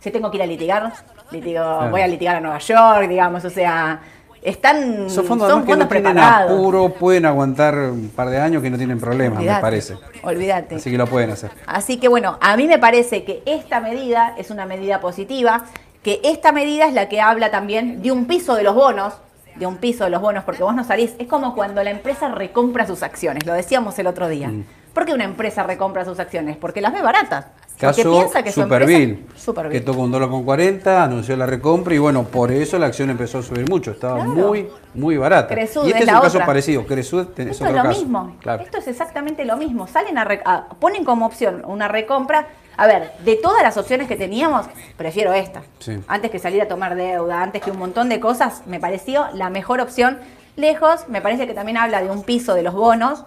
si 0.00 0.10
tengo 0.10 0.30
que 0.30 0.36
ir 0.38 0.42
a 0.42 0.46
litigar, 0.46 0.92
litigo, 1.30 1.88
voy 1.90 2.00
a 2.00 2.06
litigar 2.08 2.36
a 2.36 2.40
Nueva 2.40 2.58
York, 2.58 3.08
digamos, 3.08 3.44
o 3.44 3.50
sea, 3.50 4.00
están 4.42 5.06
Esos 5.06 5.26
fondos 5.26 5.48
son 5.48 5.64
que 5.64 5.72
no 5.72 5.86
fondos 5.86 5.88
tienen 5.88 6.18
apuro, 6.18 6.90
pueden 6.90 7.24
aguantar 7.24 7.74
un 7.74 8.10
par 8.14 8.28
de 8.28 8.38
años 8.38 8.62
que 8.62 8.68
no 8.68 8.76
tienen 8.76 9.00
problemas, 9.00 9.42
me 9.42 9.60
parece. 9.60 9.96
Olvídate. 10.22 10.74
Así 10.74 10.90
que 10.90 10.98
lo 10.98 11.06
pueden 11.06 11.30
hacer. 11.30 11.50
Así 11.66 11.96
que 11.96 12.08
bueno, 12.08 12.36
a 12.40 12.56
mí 12.56 12.66
me 12.66 12.78
parece 12.78 13.24
que 13.24 13.42
esta 13.46 13.80
medida 13.80 14.34
es 14.36 14.50
una 14.50 14.66
medida 14.66 15.00
positiva, 15.00 15.64
que 16.02 16.20
esta 16.24 16.52
medida 16.52 16.86
es 16.86 16.92
la 16.92 17.08
que 17.08 17.20
habla 17.22 17.50
también 17.50 18.02
de 18.02 18.12
un 18.12 18.26
piso 18.26 18.54
de 18.54 18.64
los 18.64 18.74
bonos, 18.74 19.14
de 19.56 19.66
un 19.66 19.76
piso 19.76 20.04
de 20.04 20.10
los 20.10 20.20
bonos, 20.20 20.44
porque 20.44 20.62
vos 20.62 20.74
no 20.74 20.84
salís, 20.84 21.14
es 21.18 21.26
como 21.26 21.54
cuando 21.54 21.82
la 21.82 21.90
empresa 21.90 22.28
recompra 22.28 22.86
sus 22.86 23.02
acciones, 23.02 23.46
lo 23.46 23.52
decíamos 23.52 23.98
el 23.98 24.06
otro 24.06 24.28
día. 24.28 24.48
Mm. 24.48 24.64
¿Por 24.92 25.04
qué 25.04 25.12
una 25.12 25.24
empresa 25.24 25.64
recompra 25.64 26.04
sus 26.04 26.20
acciones? 26.20 26.56
Porque 26.56 26.80
las 26.80 26.92
ve 26.92 27.02
baratas. 27.02 27.46
Porque 27.78 28.02
Caso 28.02 28.12
piensa 28.12 28.42
que 28.42 28.52
su 28.52 28.62
Superville, 28.62 29.02
empresa- 29.02 29.38
Superville. 29.44 29.72
que 29.80 29.84
tocó 29.84 30.02
un 30.02 30.12
dólar 30.12 30.28
con 30.30 30.44
40, 30.44 31.02
anunció 31.02 31.36
la 31.36 31.44
recompra 31.44 31.92
y 31.94 31.98
bueno, 31.98 32.22
por 32.22 32.52
eso 32.52 32.78
la 32.78 32.86
acción 32.86 33.10
empezó 33.10 33.38
a 33.38 33.42
subir 33.42 33.68
mucho. 33.68 33.90
Estaba 33.90 34.14
Claro. 34.16 34.30
muy, 34.30 34.68
muy 34.94 35.16
barata. 35.16 35.52
Cresud 35.54 35.84
y 35.86 35.88
este 35.90 36.04
es 36.04 36.08
un 36.08 36.14
caso 36.20 36.36
otra. 36.38 36.46
parecido. 36.46 36.86
Cresud 36.86 37.26
es 37.36 37.46
Esto 37.48 37.64
otro 37.64 37.76
es 37.76 37.82
lo 37.82 37.88
caso. 37.88 38.00
mismo. 38.00 38.36
Claro. 38.40 38.62
Esto 38.62 38.78
es 38.78 38.86
exactamente 38.86 39.44
lo 39.44 39.56
mismo. 39.56 39.88
Salen 39.88 40.16
a, 40.18 40.22
a- 40.44 40.68
ponen 40.78 41.04
como 41.04 41.26
opción 41.26 41.62
una 41.66 41.88
recompra. 41.88 42.46
A 42.76 42.86
ver, 42.86 43.10
de 43.24 43.36
todas 43.36 43.62
las 43.62 43.76
opciones 43.76 44.06
que 44.08 44.16
teníamos, 44.16 44.66
prefiero 44.96 45.32
esta. 45.32 45.62
Sí. 45.80 45.98
Antes 46.08 46.30
que 46.30 46.38
salir 46.38 46.62
a 46.62 46.68
tomar 46.68 46.94
deuda, 46.94 47.42
antes 47.42 47.60
que 47.62 47.70
un 47.72 47.78
montón 47.78 48.08
de 48.08 48.18
cosas, 48.20 48.62
me 48.66 48.78
pareció 48.80 49.26
la 49.34 49.50
mejor 49.50 49.80
opción. 49.80 50.18
Lejos, 50.56 51.08
me 51.08 51.20
parece 51.20 51.46
que 51.48 51.54
también 51.54 51.76
habla 51.76 52.02
de 52.02 52.10
un 52.10 52.22
piso 52.22 52.54
de 52.54 52.62
los 52.62 52.74
bonos. 52.74 53.24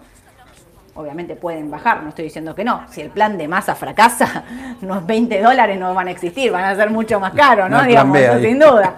Obviamente 0.98 1.36
pueden 1.36 1.70
bajar, 1.70 2.02
no 2.02 2.08
estoy 2.08 2.24
diciendo 2.24 2.56
que 2.56 2.64
no. 2.64 2.82
Si 2.90 3.00
el 3.00 3.10
plan 3.10 3.38
de 3.38 3.46
masa 3.46 3.76
fracasa, 3.76 4.42
unos 4.82 5.06
20 5.06 5.40
dólares 5.40 5.78
no 5.78 5.94
van 5.94 6.08
a 6.08 6.10
existir, 6.10 6.50
van 6.50 6.64
a 6.64 6.74
ser 6.74 6.90
mucho 6.90 7.20
más 7.20 7.34
caros, 7.34 7.70
¿no? 7.70 7.78
No 7.78 7.84
Digamos, 7.84 8.18
sin 8.40 8.58
duda. 8.58 8.96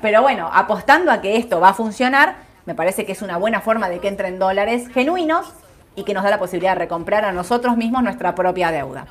Pero 0.00 0.22
bueno, 0.22 0.48
apostando 0.52 1.10
a 1.10 1.20
que 1.20 1.36
esto 1.36 1.58
va 1.58 1.70
a 1.70 1.74
funcionar, 1.74 2.36
me 2.66 2.76
parece 2.76 3.04
que 3.04 3.10
es 3.10 3.20
una 3.20 3.36
buena 3.36 3.60
forma 3.60 3.88
de 3.88 3.98
que 3.98 4.06
entren 4.06 4.38
dólares 4.38 4.86
genuinos 4.94 5.52
y 5.96 6.04
que 6.04 6.14
nos 6.14 6.22
da 6.22 6.30
la 6.30 6.38
posibilidad 6.38 6.74
de 6.74 6.78
recomprar 6.78 7.24
a 7.24 7.32
nosotros 7.32 7.76
mismos 7.76 8.04
nuestra 8.04 8.36
propia 8.36 8.70
deuda. 8.70 9.06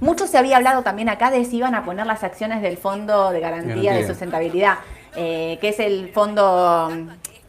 Mucho 0.00 0.26
se 0.26 0.38
había 0.38 0.56
hablado 0.56 0.82
también 0.82 1.08
acá 1.08 1.30
de 1.30 1.44
si 1.44 1.58
iban 1.58 1.76
a 1.76 1.84
poner 1.84 2.06
las 2.06 2.24
acciones 2.24 2.60
del 2.60 2.76
Fondo 2.76 3.30
de 3.30 3.38
Garantía 3.38 3.92
de. 3.92 4.04
Sustentabilidad, 4.04 4.78
eh, 5.14 5.58
que 5.60 5.68
es 5.68 5.78
el 5.78 6.08
fondo, 6.08 6.90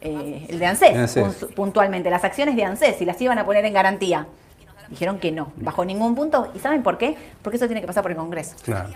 eh, 0.04 0.46
el 0.48 0.58
de 0.58 0.66
ANSES, 0.66 1.46
puntualmente, 1.56 2.10
las 2.10 2.24
acciones 2.24 2.54
de 2.56 2.64
ANSES, 2.64 2.96
si 2.98 3.04
las 3.04 3.20
iban 3.20 3.38
a 3.38 3.44
poner 3.44 3.64
en 3.64 3.72
garantía. 3.72 4.26
Dijeron 4.90 5.18
que 5.18 5.32
no, 5.32 5.50
bajo 5.56 5.84
ningún 5.84 6.14
punto. 6.14 6.52
¿Y 6.54 6.58
saben 6.58 6.82
por 6.82 6.98
qué? 6.98 7.16
Porque 7.42 7.56
eso 7.56 7.66
tiene 7.66 7.80
que 7.80 7.86
pasar 7.86 8.02
por 8.02 8.12
el 8.12 8.18
Congreso. 8.18 8.54
Claro. 8.62 8.90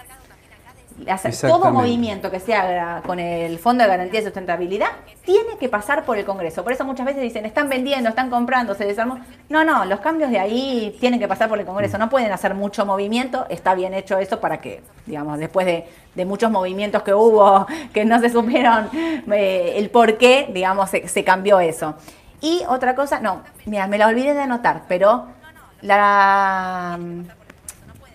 Hacer 1.06 1.34
todo 1.36 1.70
movimiento 1.70 2.30
que 2.30 2.40
se 2.40 2.54
haga 2.54 3.02
con 3.02 3.20
el 3.20 3.58
Fondo 3.58 3.84
de 3.84 3.88
Garantía 3.88 4.20
de 4.20 4.26
Sustentabilidad 4.26 4.88
tiene 5.24 5.56
que 5.58 5.68
pasar 5.68 6.04
por 6.04 6.18
el 6.18 6.24
Congreso. 6.24 6.64
Por 6.64 6.72
eso 6.72 6.84
muchas 6.84 7.06
veces 7.06 7.22
dicen, 7.22 7.46
están 7.46 7.68
vendiendo, 7.68 8.08
están 8.08 8.30
comprando, 8.30 8.74
se 8.74 8.84
desarmó. 8.84 9.20
No, 9.48 9.64
no, 9.64 9.84
los 9.84 10.00
cambios 10.00 10.30
de 10.30 10.38
ahí 10.38 10.96
tienen 11.00 11.20
que 11.20 11.28
pasar 11.28 11.48
por 11.48 11.58
el 11.58 11.66
Congreso. 11.66 11.98
No 11.98 12.10
pueden 12.10 12.32
hacer 12.32 12.54
mucho 12.54 12.84
movimiento. 12.84 13.46
Está 13.48 13.74
bien 13.74 13.94
hecho 13.94 14.18
eso 14.18 14.40
para 14.40 14.60
que, 14.60 14.82
digamos, 15.06 15.38
después 15.38 15.66
de, 15.66 15.86
de 16.14 16.24
muchos 16.24 16.50
movimientos 16.50 17.02
que 17.02 17.14
hubo, 17.14 17.66
que 17.92 18.04
no 18.04 18.20
se 18.20 18.30
supieron 18.30 18.88
eh, 19.32 19.74
el 19.76 19.90
por 19.90 20.18
qué, 20.18 20.50
digamos, 20.52 20.90
se, 20.90 21.06
se 21.06 21.24
cambió 21.24 21.60
eso. 21.60 21.94
Y 22.40 22.62
otra 22.68 22.94
cosa, 22.94 23.20
no, 23.20 23.42
mira, 23.66 23.86
me 23.86 23.98
la 23.98 24.06
olvidé 24.06 24.34
de 24.34 24.42
anotar, 24.42 24.82
pero 24.88 25.26
la 25.80 26.98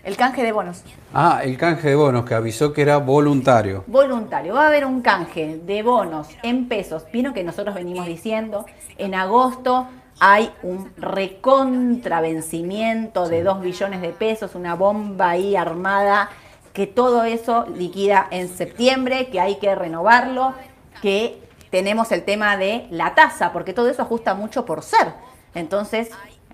el 0.03 0.15
canje 0.17 0.43
de 0.43 0.51
bonos. 0.51 0.83
Ah, 1.13 1.39
el 1.43 1.57
canje 1.57 1.87
de 1.89 1.95
bonos 1.95 2.25
que 2.25 2.35
avisó 2.35 2.73
que 2.73 2.81
era 2.81 2.97
voluntario. 2.97 3.85
voluntario. 3.87 4.53
Va 4.53 4.65
a 4.65 4.67
haber 4.67 4.83
un 4.85 5.01
canje 5.01 5.61
de 5.65 5.81
bonos 5.81 6.27
en 6.43 6.67
pesos. 6.67 7.05
Vino 7.11 7.33
que 7.33 7.43
nosotros 7.43 7.73
venimos 7.73 8.05
diciendo, 8.05 8.67
en 8.97 9.15
agosto 9.15 9.87
hay 10.19 10.51
un 10.61 10.91
recontravencimiento 10.97 13.29
de 13.29 13.43
2 13.43 13.61
billones 13.61 14.01
de 14.01 14.09
pesos, 14.09 14.55
una 14.55 14.75
bomba 14.75 15.29
ahí 15.31 15.55
armada 15.55 16.29
que 16.73 16.85
todo 16.87 17.23
eso 17.23 17.65
liquida 17.67 18.27
en 18.31 18.49
septiembre, 18.49 19.29
que 19.29 19.39
hay 19.39 19.55
que 19.55 19.73
renovarlo, 19.75 20.53
que 21.01 21.41
tenemos 21.69 22.11
el 22.11 22.23
tema 22.23 22.57
de 22.57 22.87
la 22.89 23.15
tasa, 23.15 23.53
porque 23.53 23.71
todo 23.73 23.87
eso 23.89 24.01
ajusta 24.01 24.33
mucho 24.33 24.65
por 24.65 24.81
ser. 24.81 25.13
Entonces, 25.55 26.09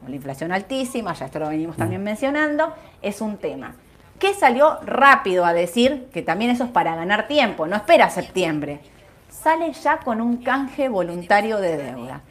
la 0.07 0.15
inflación 0.15 0.51
altísima, 0.51 1.13
ya 1.13 1.25
esto 1.25 1.39
lo 1.39 1.49
venimos 1.49 1.77
también 1.77 2.03
mencionando, 2.03 2.73
es 3.01 3.21
un 3.21 3.37
tema. 3.37 3.75
¿Qué 4.17 4.33
salió 4.33 4.79
rápido 4.81 5.45
a 5.45 5.53
decir? 5.53 6.09
Que 6.11 6.21
también 6.21 6.51
eso 6.51 6.65
es 6.65 6.69
para 6.71 6.95
ganar 6.95 7.27
tiempo, 7.27 7.67
no 7.67 7.75
espera 7.75 8.09
septiembre. 8.09 8.81
Sale 9.29 9.71
ya 9.71 9.99
con 9.99 10.19
un 10.19 10.37
canje 10.37 10.89
voluntario 10.89 11.57
de 11.57 11.77
deuda. 11.77 12.21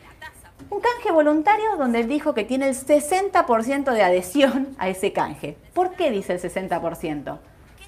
Un 0.71 0.81
canje 0.81 1.11
voluntario 1.11 1.77
donde 1.79 2.01
él 2.01 2.09
dijo 2.09 2.35
que 2.35 2.45
tiene 2.45 2.69
el 2.69 2.75
60% 2.75 3.93
de 3.93 4.03
adhesión 4.03 4.77
a 4.79 4.89
ese 4.89 5.13
canje. 5.13 5.57
¿Por 5.73 5.93
qué 5.93 6.11
dice 6.11 6.35
el 6.35 6.41
60%? 6.41 7.39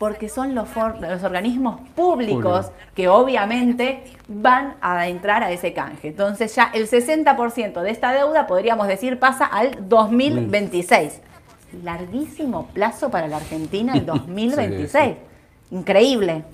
Porque 0.01 0.31
son 0.31 0.55
los, 0.55 0.67
los 0.99 1.23
organismos 1.23 1.79
públicos 1.95 2.73
que 2.95 3.07
obviamente 3.09 4.03
van 4.29 4.77
a 4.81 5.07
entrar 5.09 5.43
a 5.43 5.53
ese 5.53 5.75
canje. 5.75 6.09
Entonces 6.09 6.55
ya 6.55 6.71
el 6.73 6.89
60% 6.89 7.83
de 7.83 7.91
esta 7.91 8.11
deuda, 8.15 8.47
podríamos 8.47 8.89
decir, 8.89 9.19
pasa 9.19 9.45
al 9.45 9.89
2026. 9.91 11.21
Larguísimo 11.85 12.69
plazo 12.69 13.11
para 13.11 13.29
la 13.29 13.37
Argentina 13.37 13.93
el 13.93 14.07
2026. 14.07 15.17
Increíble, 15.71 16.45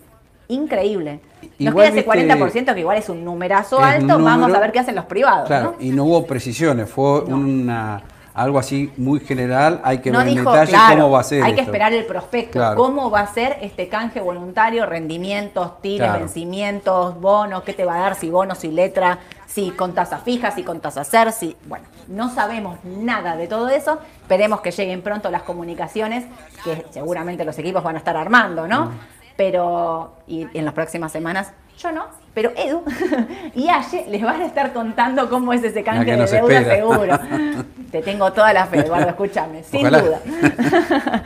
increíble. 0.48 1.20
Nos 1.61 1.72
queda 1.72 1.87
ese 1.87 2.04
40% 2.04 2.74
que 2.74 2.80
igual 2.80 2.98
es 2.98 3.09
un 3.09 3.24
numerazo 3.24 3.78
alto, 3.78 4.18
vamos 4.18 4.52
a 4.52 4.59
ver 4.59 4.72
qué 4.72 4.80
hacen 4.80 4.96
los 4.96 5.04
privados. 5.04 5.46
Claro, 5.46 5.76
y 5.78 5.90
no 5.90 6.02
hubo 6.02 6.26
precisiones, 6.26 6.90
fue 6.90 7.20
una 7.20 8.02
algo 8.37 8.59
así 8.59 8.92
muy 8.99 9.20
general, 9.20 9.81
hay 9.83 9.99
que 9.99 10.11
ver 10.11 10.29
en 10.29 10.35
detalle 10.35 10.77
cómo 10.90 11.11
va 11.11 11.20
a 11.20 11.25
ser. 11.25 11.42
Hay 11.42 11.55
que 11.55 11.62
esperar 11.62 11.94
el 11.94 12.05
prospecto, 12.05 12.61
cómo 12.77 13.11
va 13.11 13.20
a 13.20 13.27
ser 13.33 13.57
este 13.62 13.88
canje 13.88 14.20
voluntario, 14.20 14.85
rendimientos, 14.85 15.81
tires, 15.81 16.12
vencimientos, 16.12 17.18
bonos, 17.18 17.62
qué 17.62 17.72
te 17.72 17.87
va 17.87 17.94
a 17.94 17.99
dar, 18.01 18.14
si 18.14 18.29
bonos, 18.29 18.59
si 18.59 18.70
letra, 18.70 19.20
si 19.46 19.70
con 19.70 19.94
tasa 19.94 20.18
fija, 20.18 20.51
si 20.51 20.64
con 20.64 20.81
tasa 20.81 21.03
ser, 21.03 21.33
si. 21.33 21.57
Bueno, 21.64 21.87
no 22.09 22.29
sabemos 22.29 22.79
nada 22.85 23.37
de 23.37 23.46
todo 23.46 23.70
eso. 23.70 24.01
Esperemos 24.20 24.61
que 24.61 24.70
lleguen 24.70 25.01
pronto 25.01 25.31
las 25.31 25.42
comunicaciones, 25.42 26.27
que 26.62 26.85
seguramente 26.90 27.42
los 27.42 27.59
equipos 27.59 27.83
van 27.83 27.94
a 27.94 27.99
estar 27.99 28.18
armando, 28.18 28.68
¿no? 28.68 28.90
Pero, 29.38 30.16
y 30.27 30.46
en 30.53 30.66
las 30.66 30.75
próximas 30.75 31.11
semanas, 31.11 31.53
yo 31.78 31.92
no, 31.92 32.06
pero 32.34 32.52
Edu 32.56 32.82
y 33.54 33.68
Aye 33.68 34.06
les 34.08 34.22
van 34.22 34.40
a 34.40 34.46
estar 34.46 34.72
contando 34.72 35.28
cómo 35.28 35.52
es 35.52 35.62
ese 35.62 35.82
canje 35.82 36.16
de 36.16 36.26
deuda 36.26 36.64
seguro. 36.64 37.18
Te 37.90 38.02
tengo 38.02 38.32
toda 38.32 38.52
la 38.52 38.66
fe, 38.66 38.80
Eduardo, 38.80 39.08
escúchame, 39.08 39.62
sin 39.62 39.86
duda. 39.86 40.20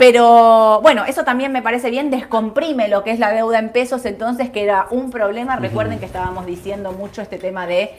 Pero 0.00 0.80
bueno, 0.80 1.04
eso 1.04 1.24
también 1.24 1.52
me 1.52 1.60
parece 1.60 1.90
bien, 1.90 2.10
descomprime 2.10 2.88
lo 2.88 3.04
que 3.04 3.10
es 3.10 3.18
la 3.18 3.32
deuda 3.32 3.58
en 3.58 3.68
pesos, 3.68 4.06
entonces 4.06 4.48
que 4.48 4.62
era 4.62 4.86
un 4.90 5.10
problema. 5.10 5.56
Recuerden 5.56 5.98
que 5.98 6.06
estábamos 6.06 6.46
diciendo 6.46 6.92
mucho 6.92 7.20
este 7.20 7.36
tema 7.36 7.66
de 7.66 7.90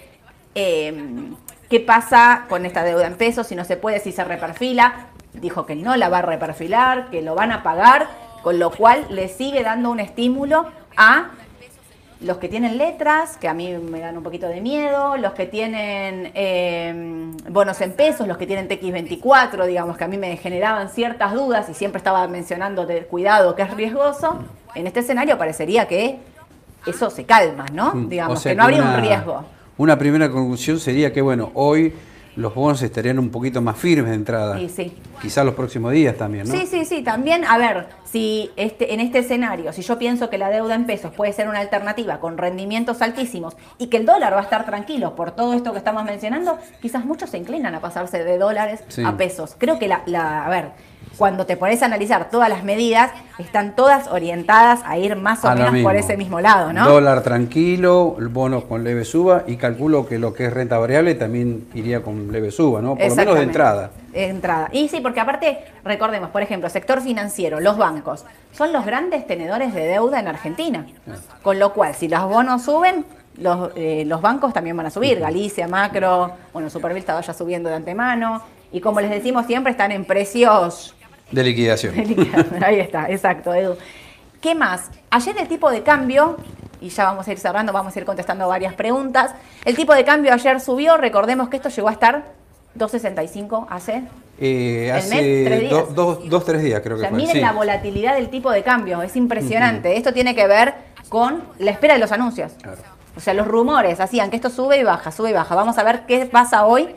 em, 0.55 1.35
qué 1.69 1.79
pasa 1.79 2.45
con 2.49 2.65
esta 2.65 2.83
deuda 2.83 3.05
en 3.05 3.17
pesos, 3.17 3.45
si 3.45 3.55
no 3.55 3.65
se 3.65 3.77
puede, 3.77 3.99
si 3.99 4.11
se 4.11 4.23
reperfila. 4.23 5.09
Dijo 5.33 5.67
que 5.67 5.75
no 5.75 5.95
la 5.95 6.09
va 6.09 6.17
a 6.17 6.21
reperfilar, 6.23 7.11
que 7.11 7.21
lo 7.21 7.35
van 7.35 7.51
a 7.51 7.61
pagar, 7.61 8.07
con 8.41 8.57
lo 8.57 8.71
cual 8.71 9.05
le 9.11 9.27
sigue 9.27 9.61
dando 9.61 9.91
un 9.91 9.99
estímulo 9.99 10.71
a 10.97 11.29
los 12.21 12.37
que 12.37 12.47
tienen 12.47 12.77
letras, 12.77 13.37
que 13.37 13.47
a 13.47 13.53
mí 13.53 13.73
me 13.77 13.99
dan 13.99 14.15
un 14.17 14.23
poquito 14.23 14.47
de 14.47 14.61
miedo, 14.61 15.17
los 15.17 15.33
que 15.33 15.47
tienen 15.47 16.31
eh, 16.35 17.31
bonos 17.49 17.81
en 17.81 17.93
pesos, 17.93 18.27
los 18.27 18.37
que 18.37 18.45
tienen 18.45 18.69
TX24, 18.69 19.65
digamos, 19.65 19.97
que 19.97 20.03
a 20.03 20.07
mí 20.07 20.17
me 20.17 20.37
generaban 20.37 20.89
ciertas 20.89 21.33
dudas 21.33 21.67
y 21.69 21.73
siempre 21.73 21.97
estaba 21.97 22.27
mencionando 22.27 22.85
de 22.85 23.05
cuidado 23.05 23.55
que 23.55 23.63
es 23.63 23.73
riesgoso, 23.73 24.39
en 24.75 24.87
este 24.87 24.99
escenario 24.99 25.37
parecería 25.37 25.87
que 25.87 26.19
eso 26.85 27.09
se 27.09 27.25
calma, 27.25 27.65
¿no? 27.73 27.93
Mm, 27.93 28.09
digamos, 28.09 28.43
que 28.43 28.55
no 28.55 28.63
habría 28.63 28.83
un 28.83 29.01
riesgo. 29.01 29.43
Una 29.77 29.97
primera 29.97 30.29
conclusión 30.29 30.79
sería 30.79 31.11
que, 31.11 31.21
bueno, 31.21 31.51
hoy 31.55 31.93
los 32.35 32.55
bonos 32.55 32.81
estarían 32.81 33.19
un 33.19 33.29
poquito 33.29 33.61
más 33.61 33.77
firmes 33.77 34.09
de 34.11 34.15
entrada. 34.15 34.57
Sí, 34.57 34.69
sí. 34.69 34.93
Quizás 35.21 35.45
los 35.45 35.53
próximos 35.53 35.91
días 35.91 36.15
también, 36.15 36.47
¿no? 36.47 36.53
Sí, 36.53 36.65
sí, 36.65 36.85
sí. 36.85 37.01
También, 37.03 37.45
a 37.45 37.57
ver, 37.57 37.87
si 38.05 38.49
este, 38.55 38.93
en 38.93 38.99
este 38.99 39.19
escenario, 39.19 39.73
si 39.73 39.81
yo 39.81 39.97
pienso 39.99 40.29
que 40.29 40.37
la 40.37 40.49
deuda 40.49 40.75
en 40.75 40.85
pesos 40.85 41.13
puede 41.13 41.33
ser 41.33 41.47
una 41.47 41.59
alternativa 41.59 42.19
con 42.19 42.37
rendimientos 42.37 43.01
altísimos 43.01 43.55
y 43.77 43.87
que 43.87 43.97
el 43.97 44.05
dólar 44.05 44.33
va 44.33 44.39
a 44.39 44.43
estar 44.43 44.65
tranquilo 44.65 45.15
por 45.15 45.31
todo 45.31 45.53
esto 45.53 45.71
que 45.71 45.77
estamos 45.77 46.03
mencionando, 46.03 46.57
quizás 46.81 47.05
muchos 47.05 47.29
se 47.29 47.37
inclinan 47.37 47.75
a 47.75 47.81
pasarse 47.81 48.23
de 48.23 48.37
dólares 48.37 48.83
a 49.05 49.17
pesos. 49.17 49.55
Creo 49.57 49.77
que 49.79 49.87
la, 49.87 50.03
la, 50.05 50.45
a 50.45 50.49
ver, 50.49 50.71
cuando 51.17 51.45
te 51.45 51.57
pones 51.57 51.81
a 51.83 51.85
analizar 51.85 52.29
todas 52.29 52.49
las 52.49 52.63
medidas, 52.63 53.11
están 53.37 53.75
todas 53.75 54.07
orientadas 54.07 54.81
a 54.85 54.97
ir 54.97 55.15
más 55.15 55.43
o 55.43 55.53
menos 55.53 55.75
por 55.83 55.95
ese 55.95 56.17
mismo 56.17 56.39
lado, 56.41 56.73
¿no? 56.73 56.87
Dólar 56.87 57.21
tranquilo, 57.21 58.15
bonos 58.31 58.63
con 58.63 58.83
leve 58.83 59.05
suba 59.05 59.43
y 59.47 59.57
calculo 59.57 60.07
que 60.07 60.19
lo 60.19 60.33
que 60.33 60.45
es 60.45 60.53
renta 60.53 60.77
variable 60.77 61.15
también 61.15 61.67
iría 61.73 62.01
con 62.01 62.31
leve 62.31 62.51
suba, 62.51 62.81
¿no? 62.81 62.95
Por 62.95 63.07
lo 63.07 63.15
menos 63.15 63.35
de 63.35 63.43
entrada. 63.43 63.91
De 64.11 64.27
entrada. 64.27 64.69
Y 64.71 64.87
sí, 64.89 64.99
porque 65.01 65.19
aparte, 65.19 65.59
recordemos, 65.83 66.29
por 66.29 66.41
ejemplo, 66.41 66.69
sector 66.69 67.01
financiero, 67.01 67.59
los 67.59 67.77
bancos, 67.77 68.25
son 68.51 68.73
los 68.73 68.85
grandes 68.85 69.25
tenedores 69.27 69.73
de 69.73 69.85
deuda 69.87 70.19
en 70.19 70.27
Argentina. 70.27 70.85
Con 71.41 71.59
lo 71.59 71.73
cual, 71.73 71.95
si 71.95 72.07
los 72.07 72.23
bonos 72.27 72.63
suben, 72.63 73.05
los, 73.37 73.71
eh, 73.75 74.03
los 74.05 74.21
bancos 74.21 74.53
también 74.53 74.75
van 74.75 74.87
a 74.87 74.89
subir. 74.89 75.19
Galicia, 75.19 75.67
Macro, 75.67 76.31
bueno, 76.53 76.69
Supervista 76.69 77.13
vaya 77.13 77.33
subiendo 77.33 77.69
de 77.69 77.75
antemano. 77.75 78.41
Y 78.71 78.79
como 78.79 79.01
les 79.01 79.09
decimos 79.09 79.45
siempre, 79.45 79.71
están 79.71 79.91
en 79.91 80.05
precios 80.05 80.95
de 81.31 81.43
liquidación. 81.43 81.93
Ahí 82.63 82.79
está, 82.79 83.09
exacto, 83.09 83.53
Edu. 83.53 83.75
¿Qué 84.41 84.55
más? 84.55 84.89
Ayer 85.09 85.37
el 85.37 85.47
tipo 85.47 85.69
de 85.69 85.83
cambio, 85.83 86.37
y 86.81 86.89
ya 86.89 87.05
vamos 87.05 87.27
a 87.27 87.31
ir 87.31 87.37
cerrando, 87.37 87.71
vamos 87.71 87.95
a 87.95 87.99
ir 87.99 88.05
contestando 88.05 88.47
varias 88.47 88.73
preguntas. 88.73 89.33
El 89.65 89.75
tipo 89.75 89.93
de 89.93 90.03
cambio 90.03 90.33
ayer 90.33 90.59
subió, 90.59 90.97
recordemos 90.97 91.49
que 91.49 91.57
esto 91.57 91.69
llegó 91.69 91.89
a 91.89 91.91
estar 91.93 92.25
2.65 92.77 93.67
hace... 93.69 94.03
Eh, 94.43 94.91
hace 94.91 95.43
¿Tres 95.45 95.59
días? 95.59 95.93
dos, 95.93 96.45
tres 96.45 96.63
días 96.63 96.81
creo 96.81 96.97
que 96.97 97.05
o 97.05 97.11
Miren 97.11 97.41
la 97.41 97.51
volatilidad 97.51 98.15
del 98.15 98.29
tipo 98.29 98.49
de 98.49 98.63
cambio, 98.63 99.03
es 99.03 99.15
impresionante. 99.15 99.95
Esto 99.95 100.13
tiene 100.13 100.33
que 100.33 100.47
ver 100.47 100.73
con 101.09 101.43
la 101.59 101.69
espera 101.69 101.93
de 101.93 101.99
los 101.99 102.11
anuncios. 102.11 102.53
O 103.15 103.19
sea, 103.19 103.35
los 103.35 103.47
rumores 103.47 103.99
hacían 103.99 104.31
que 104.31 104.37
esto 104.37 104.49
sube 104.49 104.79
y 104.79 104.83
baja, 104.83 105.11
sube 105.11 105.29
y 105.29 105.33
baja. 105.33 105.53
Vamos 105.53 105.77
a 105.77 105.83
ver 105.83 106.07
qué 106.07 106.25
pasa 106.25 106.65
hoy 106.65 106.89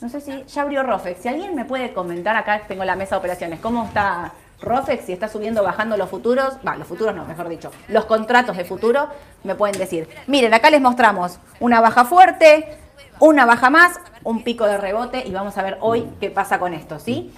no 0.00 0.08
sé 0.08 0.20
si 0.20 0.44
ya 0.44 0.62
abrió 0.62 0.82
Rofex. 0.82 1.22
Si 1.22 1.28
alguien 1.28 1.54
me 1.54 1.64
puede 1.64 1.92
comentar 1.92 2.36
acá, 2.36 2.62
tengo 2.66 2.84
la 2.84 2.96
mesa 2.96 3.14
de 3.14 3.20
operaciones, 3.20 3.60
cómo 3.60 3.84
está 3.84 4.32
Rofex, 4.60 5.04
si 5.04 5.12
está 5.12 5.28
subiendo 5.28 5.60
o 5.60 5.64
bajando 5.64 5.96
los 5.96 6.08
futuros, 6.08 6.54
va, 6.66 6.76
los 6.76 6.86
futuros 6.86 7.14
no, 7.14 7.24
mejor 7.24 7.48
dicho, 7.48 7.70
los 7.88 8.04
contratos 8.04 8.56
de 8.56 8.64
futuro, 8.64 9.08
me 9.44 9.54
pueden 9.54 9.78
decir. 9.78 10.08
Miren, 10.26 10.54
acá 10.54 10.70
les 10.70 10.80
mostramos 10.80 11.38
una 11.60 11.80
baja 11.80 12.04
fuerte, 12.04 12.76
una 13.20 13.44
baja 13.44 13.70
más, 13.70 14.00
un 14.22 14.42
pico 14.42 14.66
de 14.66 14.78
rebote 14.78 15.26
y 15.26 15.32
vamos 15.32 15.56
a 15.58 15.62
ver 15.62 15.78
hoy 15.80 16.08
qué 16.20 16.30
pasa 16.30 16.58
con 16.58 16.74
esto, 16.74 16.98
¿sí? 16.98 17.32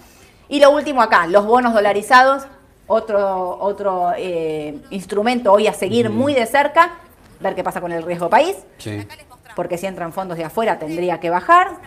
Y 0.48 0.60
lo 0.60 0.70
último 0.70 1.02
acá, 1.02 1.26
los 1.26 1.44
bonos 1.44 1.74
dolarizados, 1.74 2.44
otro, 2.86 3.58
otro 3.60 4.12
eh, 4.16 4.78
instrumento 4.90 5.52
hoy 5.52 5.66
a 5.66 5.72
seguir 5.72 6.10
muy 6.10 6.34
de 6.34 6.46
cerca, 6.46 6.92
ver 7.40 7.56
qué 7.56 7.64
pasa 7.64 7.80
con 7.80 7.90
el 7.90 8.04
riesgo 8.04 8.30
país. 8.30 8.56
Sí 8.78 9.04
porque 9.56 9.78
si 9.78 9.86
entran 9.86 10.12
fondos 10.12 10.36
de 10.36 10.44
afuera 10.44 10.78
tendría 10.78 11.18
que 11.18 11.30
bajar, 11.30 11.78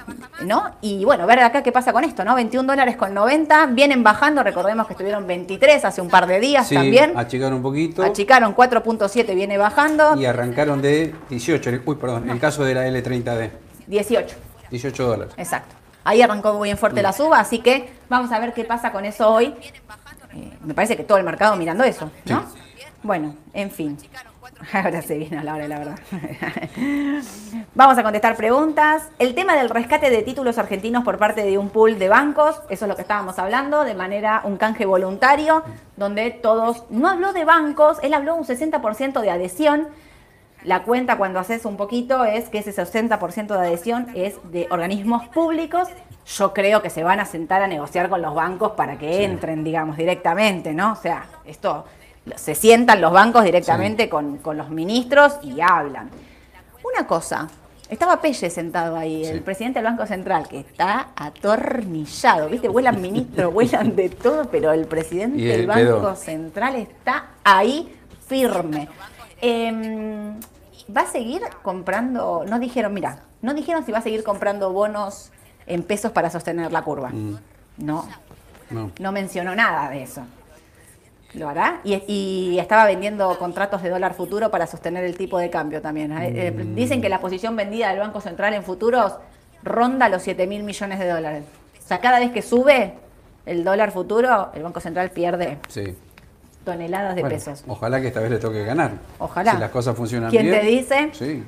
¿no? 0.43 0.71
Y 0.81 1.05
bueno, 1.05 1.27
ver 1.27 1.39
acá 1.39 1.61
qué 1.61 1.71
pasa 1.71 1.93
con 1.93 2.03
esto, 2.03 2.25
¿no? 2.25 2.33
21 2.33 2.67
dólares 2.67 2.97
con 2.97 3.13
90, 3.13 3.67
vienen 3.67 4.03
bajando, 4.03 4.41
recordemos 4.41 4.87
que 4.87 4.93
estuvieron 4.93 5.27
23 5.27 5.85
hace 5.85 6.01
un 6.01 6.09
par 6.09 6.25
de 6.25 6.39
días 6.39 6.67
sí, 6.67 6.73
también. 6.73 7.13
achicaron 7.15 7.53
un 7.53 7.61
poquito. 7.61 8.03
Achicaron 8.03 8.55
4.7, 8.55 9.35
viene 9.35 9.59
bajando. 9.59 10.15
Y 10.17 10.25
arrancaron 10.25 10.81
de 10.81 11.13
18, 11.29 11.81
uy, 11.85 11.95
perdón, 11.95 12.23
en 12.23 12.31
el 12.31 12.39
caso 12.39 12.63
de 12.65 12.73
la 12.73 12.87
L30D. 12.87 13.51
18. 13.85 14.35
18 14.71 15.07
dólares. 15.07 15.33
Exacto. 15.37 15.75
Ahí 16.03 16.23
arrancó 16.23 16.53
muy 16.53 16.69
bien 16.69 16.77
fuerte 16.77 17.03
la 17.03 17.13
suba, 17.13 17.39
así 17.39 17.59
que 17.59 17.91
vamos 18.09 18.31
a 18.31 18.39
ver 18.39 18.53
qué 18.53 18.65
pasa 18.65 18.91
con 18.91 19.05
eso 19.05 19.29
hoy. 19.29 19.53
Eh, 20.33 20.57
me 20.65 20.73
parece 20.73 20.97
que 20.97 21.03
todo 21.03 21.19
el 21.19 21.23
mercado 21.23 21.55
mirando 21.55 21.83
eso, 21.83 22.09
¿no? 22.25 22.45
Bueno, 23.03 23.35
en 23.53 23.69
fin. 23.69 23.95
Ahora 24.73 25.01
se 25.01 25.17
viene 25.17 25.37
a 25.37 25.43
la 25.43 25.55
hora 25.55 25.67
la 25.67 25.79
verdad. 25.79 25.99
Vamos 27.75 27.97
a 27.97 28.03
contestar 28.03 28.35
preguntas. 28.35 29.09
El 29.19 29.35
tema 29.35 29.55
del 29.55 29.69
rescate 29.69 30.09
de 30.09 30.21
títulos 30.21 30.57
argentinos 30.57 31.03
por 31.03 31.17
parte 31.17 31.43
de 31.43 31.57
un 31.57 31.69
pool 31.69 31.97
de 31.97 32.09
bancos, 32.09 32.61
eso 32.69 32.85
es 32.85 32.89
lo 32.89 32.95
que 32.95 33.01
estábamos 33.01 33.39
hablando, 33.39 33.83
de 33.83 33.95
manera 33.95 34.41
un 34.43 34.57
canje 34.57 34.85
voluntario, 34.85 35.63
donde 35.95 36.31
todos, 36.31 36.85
no 36.89 37.09
habló 37.09 37.33
de 37.33 37.45
bancos, 37.45 37.97
él 38.03 38.13
habló 38.13 38.35
un 38.35 38.43
60% 38.43 39.21
de 39.21 39.31
adhesión. 39.31 39.87
La 40.63 40.83
cuenta 40.83 41.17
cuando 41.17 41.39
haces 41.39 41.63
un 41.63 41.77
poquito 41.77 42.25
es 42.25 42.49
que 42.49 42.59
ese 42.59 42.73
60% 42.73 43.47
de 43.47 43.59
adhesión 43.59 44.07
es 44.13 44.35
de 44.51 44.67
organismos 44.71 45.27
públicos. 45.29 45.87
Yo 46.25 46.53
creo 46.53 46.81
que 46.81 46.89
se 46.89 47.01
van 47.01 47.21
a 47.21 47.25
sentar 47.25 47.61
a 47.61 47.67
negociar 47.67 48.09
con 48.09 48.21
los 48.21 48.35
bancos 48.35 48.73
para 48.73 48.97
que 48.97 49.23
entren, 49.23 49.63
digamos, 49.63 49.95
directamente, 49.95 50.73
¿no? 50.73 50.91
O 50.91 50.95
sea, 50.97 51.25
esto 51.45 51.85
se 52.35 52.55
sientan 52.55 53.01
los 53.01 53.11
bancos 53.11 53.43
directamente 53.43 54.09
con, 54.09 54.39
los 54.43 54.69
ministros 54.69 55.39
y 55.43 55.61
hablan. 55.61 56.09
Una 56.83 57.07
cosa, 57.07 57.47
Estaba 57.89 58.21
Pelle 58.21 58.51
sentado 58.51 58.95
ahí, 58.95 59.25
el 59.25 59.41
presidente 59.41 59.79
del 59.79 59.85
Banco 59.91 60.05
Central, 60.05 60.47
que 60.47 60.59
está 60.59 61.07
atornillado, 61.15 62.47
¿viste? 62.47 62.67
Vuelan 62.67 63.01
ministros, 63.01 63.51
vuelan 63.51 63.95
de 63.95 64.09
todo, 64.09 64.45
pero 64.45 64.71
el 64.71 64.85
presidente 64.85 65.41
del 65.41 65.65
Banco 65.65 66.15
Central 66.15 66.75
está 66.75 67.31
ahí 67.43 67.91
firme. 68.27 68.87
Em, 69.41 70.39
¿Va 70.95 71.01
a 71.01 71.07
seguir 71.07 71.41
comprando? 71.63 72.45
No 72.47 72.59
dijeron, 72.59 72.93
mira, 72.93 73.23
no 73.41 73.55
dijeron 73.55 73.83
si 73.85 73.91
va 73.91 73.99
a 73.99 74.01
seguir 74.01 74.23
comprando 74.23 74.71
bonos 74.71 75.31
en 75.65 75.83
pesos 75.83 76.11
para 76.11 76.29
sostener 76.29 76.71
la 76.71 76.83
curva. 76.83 77.09
Mm. 77.09 77.37
No, 77.77 78.07
no. 78.69 78.91
No 78.99 79.11
mencionó 79.11 79.55
nada 79.55 79.89
de 79.89 80.03
eso. 80.03 80.23
¿Lo 81.33 81.47
hará? 81.47 81.81
Y, 81.83 82.57
estaba 82.59 82.85
vendiendo 82.85 83.37
contratos 83.37 83.83
de 83.83 83.89
dólar 83.89 84.13
futuro 84.13 84.49
para 84.49 84.65
sostener 84.65 85.03
el 85.03 85.15
tipo 85.15 85.37
de 85.37 85.49
cambio 85.49 85.81
también. 85.81 86.11
Eh, 86.11 86.47
eh, 86.47 86.51
mm. 86.51 86.75
Dicen 86.75 87.01
que 87.01 87.09
la 87.09 87.19
posición 87.19 87.55
vendida 87.55 87.89
del 87.89 87.99
Banco 87.99 88.19
Central 88.21 88.53
en 88.53 88.63
futuros 88.63 89.13
ronda 89.63 90.09
los 90.09 90.23
7 90.23 90.47
mil 90.47 90.63
millones 90.63 90.99
de 90.99 91.07
dólares. 91.07 91.43
O 91.83 91.87
sea, 91.87 91.99
cada 91.99 92.19
vez 92.19 92.31
que 92.31 92.41
sube 92.41 92.93
el 93.45 93.63
dólar 93.63 93.91
futuro, 93.91 94.49
el 94.53 94.63
Banco 94.63 94.79
Central 94.79 95.11
pierde 95.11 95.57
toneladas 96.63 97.15
de 97.15 97.23
pesos. 97.23 97.63
Ojalá 97.67 98.01
que 98.01 98.07
esta 98.07 98.19
vez 98.19 98.31
le 98.31 98.37
toque 98.37 98.63
ganar. 98.63 98.91
Ojalá. 99.17 99.53
Si 99.53 99.57
las 99.57 99.71
cosas 99.71 99.95
funcionan 99.95 100.31
bien. 100.31 100.47
¿Quién 100.47 100.59
te 100.59 100.65
dice? 100.67 101.09
Sí. 101.13 101.43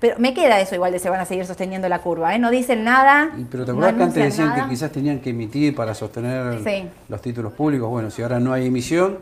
Pero 0.00 0.16
me 0.18 0.32
queda 0.32 0.60
eso 0.60 0.74
igual 0.76 0.92
de 0.92 1.00
se 1.00 1.10
van 1.10 1.20
a 1.20 1.24
seguir 1.24 1.44
sosteniendo 1.44 1.88
la 1.88 2.00
curva, 2.00 2.34
¿eh? 2.34 2.38
No 2.38 2.50
dicen 2.50 2.84
nada. 2.84 3.30
Pero 3.50 3.64
te 3.64 3.72
acuerdas 3.72 3.94
que 3.94 4.02
antes 4.04 4.24
decían 4.24 4.54
que 4.54 4.68
quizás 4.68 4.92
tenían 4.92 5.18
que 5.18 5.30
emitir 5.30 5.74
para 5.74 5.94
sostener 5.94 6.60
los 7.08 7.20
títulos 7.20 7.52
públicos. 7.52 7.88
Bueno, 7.88 8.10
si 8.10 8.22
ahora 8.22 8.38
no 8.38 8.52
hay 8.52 8.66
emisión, 8.66 9.18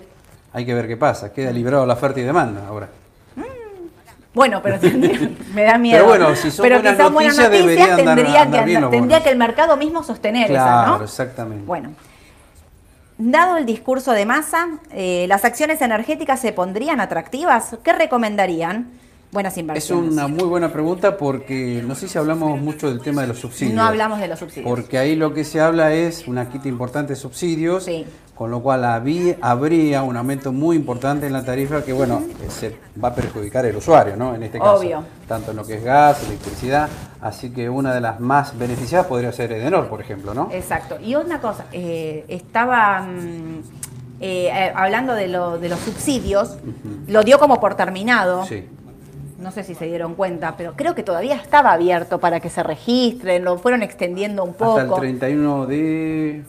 hay 0.52 0.66
que 0.66 0.74
ver 0.74 0.86
qué 0.86 0.98
pasa. 0.98 1.32
Queda 1.32 1.50
librado 1.50 1.86
la 1.86 1.94
oferta 1.94 2.20
y 2.20 2.24
demanda 2.24 2.66
ahora. 2.68 2.88
Mm. 3.36 3.42
Bueno, 4.34 4.60
pero 4.62 4.78
me 5.54 5.64
da 5.64 5.78
miedo. 5.78 5.96
Pero 5.96 6.08
bueno, 6.08 6.36
si 6.36 6.50
son 6.50 6.62
pero 6.62 6.76
buenas 6.76 6.98
noticias, 6.98 7.12
buenas 7.12 7.38
noticias 7.38 7.96
tendría, 7.96 8.50
que, 8.50 8.86
tendría 8.90 9.22
que 9.22 9.30
el 9.30 9.38
mercado 9.38 9.78
mismo 9.78 10.02
sostener 10.02 10.48
claro, 10.48 10.92
esa, 10.92 10.98
¿no? 10.98 11.04
exactamente. 11.04 11.64
Bueno, 11.64 11.90
Dado 13.18 13.56
el 13.56 13.64
discurso 13.64 14.12
de 14.12 14.26
masa, 14.26 14.68
eh, 14.90 15.24
¿las 15.26 15.46
acciones 15.46 15.80
energéticas 15.80 16.38
se 16.38 16.52
pondrían 16.52 17.00
atractivas? 17.00 17.78
¿Qué 17.82 17.94
recomendarían? 17.94 18.90
Buenas 19.36 19.58
inversiones? 19.58 20.06
Es 20.06 20.12
una 20.12 20.28
muy 20.28 20.44
buena 20.44 20.72
pregunta 20.72 21.18
porque 21.18 21.82
no 21.86 21.94
sé 21.94 22.08
si 22.08 22.16
hablamos 22.16 22.58
mucho 22.58 22.88
del 22.88 23.00
tema 23.02 23.20
de 23.20 23.28
los 23.28 23.38
subsidios. 23.38 23.74
No 23.74 23.82
hablamos 23.82 24.18
de 24.18 24.28
los 24.28 24.38
subsidios. 24.38 24.66
Porque 24.66 24.96
ahí 24.96 25.14
lo 25.14 25.34
que 25.34 25.44
se 25.44 25.60
habla 25.60 25.92
es 25.92 26.26
una 26.26 26.48
quita 26.48 26.68
importante 26.68 27.12
de 27.12 27.16
subsidios, 27.16 27.86
con 28.34 28.50
lo 28.50 28.62
cual 28.62 28.82
habría 28.84 30.02
un 30.02 30.16
aumento 30.16 30.52
muy 30.52 30.76
importante 30.76 31.26
en 31.26 31.34
la 31.34 31.44
tarifa 31.44 31.84
que, 31.84 31.92
bueno, 31.92 32.22
se 32.48 32.76
va 33.02 33.08
a 33.08 33.14
perjudicar 33.14 33.66
al 33.66 33.76
usuario, 33.76 34.16
¿no? 34.16 34.34
En 34.34 34.42
este 34.42 34.58
caso. 34.58 34.76
Obvio. 34.76 35.04
Tanto 35.28 35.50
en 35.50 35.58
lo 35.58 35.66
que 35.66 35.74
es 35.74 35.84
gas, 35.84 36.24
electricidad. 36.24 36.88
Así 37.20 37.50
que 37.50 37.68
una 37.68 37.92
de 37.94 38.00
las 38.00 38.18
más 38.20 38.56
beneficiadas 38.56 39.06
podría 39.06 39.32
ser 39.32 39.52
Edenor, 39.52 39.88
por 39.88 40.00
ejemplo, 40.00 40.32
¿no? 40.32 40.48
Exacto. 40.50 40.98
Y 40.98 41.14
una 41.14 41.40
cosa, 41.42 41.66
eh, 41.72 42.24
estaba... 42.28 43.06
Eh, 44.18 44.48
eh, 44.48 44.72
hablando 44.74 45.12
de, 45.12 45.28
de, 45.28 45.68
los 45.68 45.78
subsidios, 45.80 46.56
lo 47.06 47.22
dio 47.22 47.38
como 47.38 47.60
por 47.60 47.74
terminado. 47.74 48.46
Sí 48.46 48.66
no 49.38 49.50
sé 49.50 49.64
si 49.64 49.74
se 49.74 49.86
dieron 49.86 50.14
cuenta, 50.14 50.56
pero 50.56 50.74
creo 50.74 50.94
que 50.94 51.02
todavía 51.02 51.36
estaba 51.36 51.72
abierto 51.72 52.18
para 52.18 52.40
que 52.40 52.48
se 52.48 52.62
registren, 52.62 53.44
lo 53.44 53.58
fueron 53.58 53.82
extendiendo 53.82 54.44
un 54.44 54.54
poco. 54.54 54.78
Hasta 54.78 54.94
el 54.94 55.00
31 55.00 55.66
de 55.66 56.42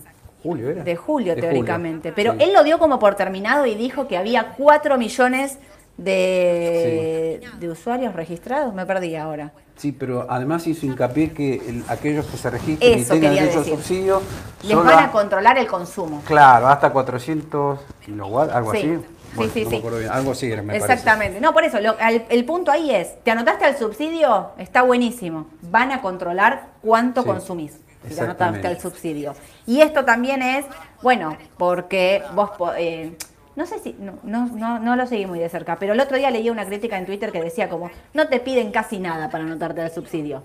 julio, 0.43 0.69
¿era? 0.69 0.84
De 0.84 0.95
julio, 0.95 1.36
teóricamente. 1.36 2.12
Pero 2.13 2.36
él 2.39 2.54
lo 2.54 2.63
dio 2.63 2.80
como 2.80 3.00
por 3.00 3.15
terminado 3.15 3.65
y 3.65 3.76
dijo 3.76 4.08
que 4.08 4.17
había 4.17 4.54
4 4.58 4.97
millones 4.97 5.58
de, 5.97 7.41
de 7.60 7.69
usuarios 7.69 8.15
registrados. 8.15 8.73
Me 8.73 8.86
perdí 8.86 9.15
ahora. 9.15 9.52
Sí, 9.78 9.92
pero 9.92 10.26
además 10.30 10.66
hizo 10.68 10.86
hincapié 10.86 11.32
que 11.32 11.84
aquellos 11.88 12.26
que 12.26 12.38
se 12.38 12.50
registren 12.50 13.00
y 13.00 13.04
tengan 13.04 13.36
derecho 13.36 13.60
al 13.60 13.66
subsidio... 13.66 14.22
Les 14.63 14.76
van 14.76 15.00
a 15.00 15.12
controlar 15.12 15.58
el 15.58 15.68
consumo. 15.68 16.24
Claro, 16.26 16.68
hasta 16.68 16.92
400 16.92 17.80
kilowatts, 18.04 18.54
algo 18.54 18.72
así 18.72 19.00
sí, 19.38 19.50
sí, 19.54 19.66
sí. 19.70 19.84
Algo 20.10 20.32
así 20.32 20.48
me 20.63 20.76
Exactamente. 20.76 21.40
No, 21.40 21.54
por 21.54 21.63
eso, 21.63 21.78
el, 21.78 22.46
punto 22.46 22.72
ahí 22.72 22.94
es, 22.94 23.24
¿te 23.24 23.32
anotaste 23.32 23.66
al 23.66 23.78
subsidio? 23.78 24.52
Está 24.58 24.82
buenísimo. 24.82 25.48
Van 25.63 25.92
a 25.92 26.02
controlar 26.02 26.68
cuánto 26.82 27.24
consumís. 27.24 27.74
Si 28.08 28.16
te 28.16 28.22
anotaste 28.22 28.68
al 28.68 28.80
subsidio. 28.80 29.34
Y 29.66 29.82
esto 29.82 30.06
también 30.06 30.42
es, 30.42 30.66
bueno, 31.02 31.38
porque 31.58 32.24
vos... 32.34 32.52
Eh, 32.78 33.16
no 33.58 33.65
sé 33.65 33.80
si, 33.80 33.96
no, 34.00 34.20
no, 34.24 34.78
no, 34.80 34.96
lo 34.96 35.08
seguí 35.08 35.26
muy 35.26 35.39
de 35.39 35.50
cerca, 35.50 35.78
pero 35.80 35.93
el 35.93 36.00
otro 36.00 36.15
día 36.15 36.30
leí 36.30 36.48
una 36.52 36.63
crítica 36.63 36.96
en 36.96 37.08
Twitter 37.08 37.32
que 37.32 37.41
decía 37.41 37.67
como, 37.70 37.89
no 38.13 38.28
te 38.28 38.39
piden 38.39 38.72
casi 38.72 39.00
nada 39.00 39.32
para 39.32 39.46
anotarte 39.46 39.82
al 39.82 39.89
subsidio. 39.89 40.43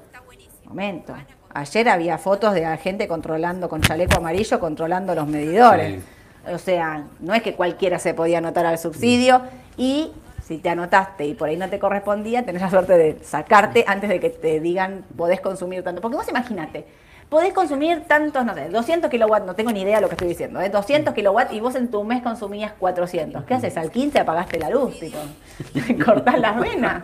Momento. 0.64 1.14
Ayer 1.52 1.90
había 1.90 2.16
fotos 2.16 2.54
de 2.54 2.62
la 2.62 2.78
gente 2.78 3.06
controlando 3.06 3.68
con 3.68 3.82
chaleco 3.82 4.16
amarillo, 4.16 4.58
controlando 4.58 5.14
los 5.14 5.28
medidores. 5.28 6.02
O 6.50 6.56
sea, 6.56 7.04
no 7.20 7.34
es 7.34 7.42
que 7.42 7.54
cualquiera 7.54 7.98
se 7.98 8.14
podía 8.14 8.38
anotar 8.38 8.64
al 8.64 8.78
subsidio 8.78 9.42
y 9.76 10.10
si 10.42 10.56
te 10.56 10.70
anotaste 10.70 11.26
y 11.26 11.34
por 11.34 11.50
ahí 11.50 11.58
no 11.58 11.68
te 11.68 11.78
correspondía, 11.78 12.46
tenés 12.46 12.62
la 12.62 12.70
suerte 12.70 12.96
de 12.96 13.22
sacarte 13.22 13.84
antes 13.86 14.08
de 14.08 14.20
que 14.20 14.30
te 14.30 14.58
digan 14.58 15.04
podés 15.18 15.42
consumir 15.42 15.84
tanto. 15.84 16.00
Porque 16.00 16.16
vos 16.16 16.28
imagínate, 16.30 16.86
podés 17.32 17.54
consumir 17.54 18.04
tantos, 18.06 18.44
no 18.44 18.54
sé, 18.54 18.68
200 18.68 19.10
kilowatts, 19.10 19.46
no 19.46 19.54
tengo 19.54 19.72
ni 19.72 19.80
idea 19.80 19.96
de 19.96 20.02
lo 20.02 20.08
que 20.08 20.16
estoy 20.16 20.28
diciendo, 20.28 20.60
¿eh? 20.60 20.68
200 20.68 21.14
kilowatts 21.14 21.54
y 21.54 21.60
vos 21.60 21.74
en 21.76 21.90
tu 21.90 22.04
mes 22.04 22.22
consumías 22.22 22.72
400. 22.78 23.44
¿Qué 23.44 23.54
haces? 23.54 23.74
Al 23.78 23.90
15 23.90 24.18
apagaste 24.18 24.58
la 24.58 24.68
luz, 24.68 25.00
tipo, 25.00 25.16
cortás 26.04 26.38
las 26.38 26.60
venas. 26.60 27.02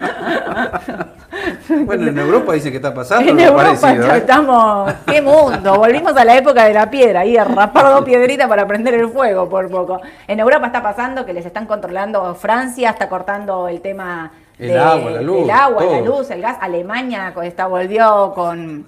bueno, 1.87 2.09
en 2.09 2.19
Europa 2.19 2.53
dice 2.53 2.71
que 2.71 2.77
está 2.77 2.93
pasando. 2.93 3.31
En 3.31 3.41
Europa 3.41 3.95
¿eh? 3.95 4.19
estamos, 4.19 4.93
qué 5.07 5.23
mundo, 5.23 5.79
volvimos 5.79 6.15
a 6.15 6.27
la 6.27 6.37
época 6.37 6.67
de 6.67 6.75
la 6.75 6.91
piedra, 6.91 7.21
ahí 7.21 7.39
a 7.39 7.45
rapar 7.45 7.87
dos 7.87 8.05
piedritas 8.05 8.47
para 8.49 8.67
prender 8.67 8.93
el 8.93 9.09
fuego 9.09 9.49
por 9.49 9.71
poco. 9.71 10.03
En 10.27 10.41
Europa 10.41 10.67
está 10.67 10.83
pasando 10.83 11.25
que 11.25 11.33
les 11.33 11.47
están 11.47 11.65
controlando, 11.65 12.35
Francia 12.35 12.91
está 12.91 13.09
cortando 13.09 13.67
el 13.67 13.81
tema... 13.81 14.31
El 14.59 14.79
agua, 14.79 15.11
la 15.11 15.23
luz. 15.23 15.43
El 15.45 15.51
agua, 15.51 15.85
la 15.85 16.01
luz, 16.01 16.31
el 16.31 16.43
gas. 16.43 16.59
Alemania 16.61 17.33
está, 17.43 17.67
volvió 17.67 18.33
con 18.35 18.87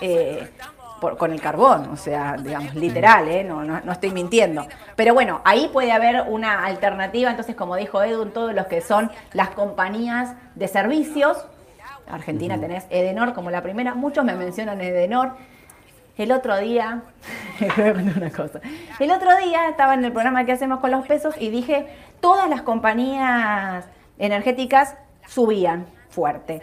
eh, 0.00 0.48
con 1.18 1.32
el 1.32 1.40
carbón, 1.40 1.88
o 1.92 1.96
sea, 1.96 2.36
digamos, 2.38 2.74
literal, 2.74 3.28
¿eh? 3.28 3.44
no, 3.44 3.62
no, 3.62 3.92
estoy 3.92 4.10
mintiendo. 4.10 4.66
Pero 4.96 5.12
bueno, 5.12 5.42
ahí 5.44 5.68
puede 5.72 5.92
haber 5.92 6.24
una 6.28 6.64
alternativa, 6.64 7.30
entonces, 7.30 7.54
como 7.54 7.76
dijo 7.76 8.02
Edu, 8.02 8.26
todos 8.26 8.54
los 8.54 8.66
que 8.66 8.80
son 8.80 9.10
las 9.32 9.50
compañías 9.50 10.34
de 10.54 10.68
servicios, 10.68 11.44
Argentina 12.10 12.58
tenés 12.58 12.86
Edenor 12.90 13.34
como 13.34 13.50
la 13.50 13.62
primera, 13.62 13.94
muchos 13.94 14.24
me 14.24 14.34
mencionan 14.34 14.80
Edenor. 14.80 15.32
El 16.16 16.30
otro 16.30 16.56
día, 16.58 17.02
una 18.16 18.30
cosa. 18.30 18.60
El 19.00 19.10
otro 19.10 19.36
día 19.36 19.68
estaba 19.68 19.94
en 19.94 20.04
el 20.04 20.12
programa 20.12 20.44
que 20.44 20.52
hacemos 20.52 20.78
con 20.78 20.92
los 20.92 21.04
pesos 21.06 21.34
y 21.38 21.50
dije, 21.50 21.86
todas 22.20 22.48
las 22.48 22.62
compañías 22.62 23.84
energéticas 24.18 24.96
subían 25.26 25.86
fuerte. 26.08 26.62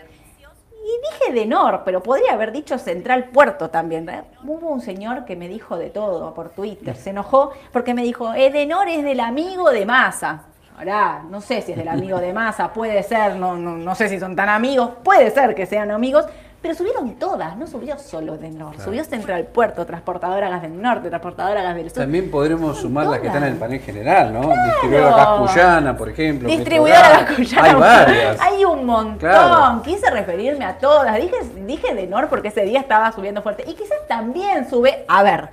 Y 0.83 1.27
dije 1.27 1.39
Denor, 1.39 1.83
pero 1.85 2.01
podría 2.01 2.33
haber 2.33 2.51
dicho 2.51 2.77
Central 2.79 3.25
Puerto 3.25 3.69
también. 3.69 4.09
¿eh? 4.09 4.23
Hubo 4.43 4.69
un 4.69 4.81
señor 4.81 5.25
que 5.25 5.35
me 5.35 5.47
dijo 5.47 5.77
de 5.77 5.91
todo 5.91 6.33
por 6.33 6.49
Twitter. 6.49 6.95
Se 6.95 7.11
enojó 7.11 7.51
porque 7.71 7.93
me 7.93 8.03
dijo, 8.03 8.33
Edenor 8.33 8.87
es 8.87 9.03
del 9.03 9.19
amigo 9.19 9.69
de 9.69 9.85
Massa. 9.85 10.45
Ahora, 10.77 11.23
no 11.29 11.41
sé 11.41 11.61
si 11.61 11.73
es 11.73 11.77
del 11.77 11.87
amigo 11.87 12.19
de 12.19 12.33
Massa, 12.33 12.73
puede 12.73 13.03
ser, 13.03 13.35
no, 13.35 13.55
no, 13.55 13.77
no 13.77 13.93
sé 13.93 14.09
si 14.09 14.19
son 14.19 14.35
tan 14.35 14.49
amigos, 14.49 14.89
puede 15.03 15.29
ser 15.29 15.53
que 15.53 15.67
sean 15.67 15.91
amigos, 15.91 16.25
pero 16.61 16.75
subieron 16.75 17.15
todas, 17.15 17.57
no 17.57 17.65
subió 17.65 17.97
solo 17.97 18.37
de 18.37 18.51
norte, 18.51 18.83
subió 18.83 19.03
Central 19.03 19.45
Puerto, 19.45 19.83
Transportadora 19.85 20.47
Gas 20.47 20.61
del 20.61 20.79
Norte, 20.79 21.09
Transportadora 21.09 21.63
Gas 21.63 21.75
del 21.75 21.89
Sur. 21.89 22.03
También 22.03 22.29
podremos 22.29 22.77
sumar 22.77 23.07
las 23.07 23.19
que 23.19 23.27
están 23.27 23.43
en 23.43 23.53
el 23.53 23.57
panel 23.57 23.79
general, 23.79 24.31
¿no? 24.31 24.41
Distribuidora 24.65 25.15
Gas 25.15 25.39
Cuyana, 25.39 25.97
por 25.97 26.09
ejemplo. 26.09 26.47
Distribuidora 26.47 27.09
Gas 27.09 27.35
Cuyana. 27.35 27.67
Hay 27.67 27.73
varias. 27.73 28.41
Hay 28.41 28.65
un 28.65 28.85
montón. 28.85 29.81
Quise 29.81 30.11
referirme 30.11 30.63
a 30.65 30.77
todas. 30.77 31.15
Dije, 31.15 31.37
dije 31.65 31.95
de 31.95 32.05
Nor 32.05 32.29
porque 32.29 32.49
ese 32.49 32.61
día 32.61 32.79
estaba 32.79 33.11
subiendo 33.11 33.41
fuerte. 33.41 33.63
Y 33.67 33.73
quizás 33.73 33.97
también 34.07 34.69
sube. 34.69 35.03
A 35.07 35.23
ver, 35.23 35.49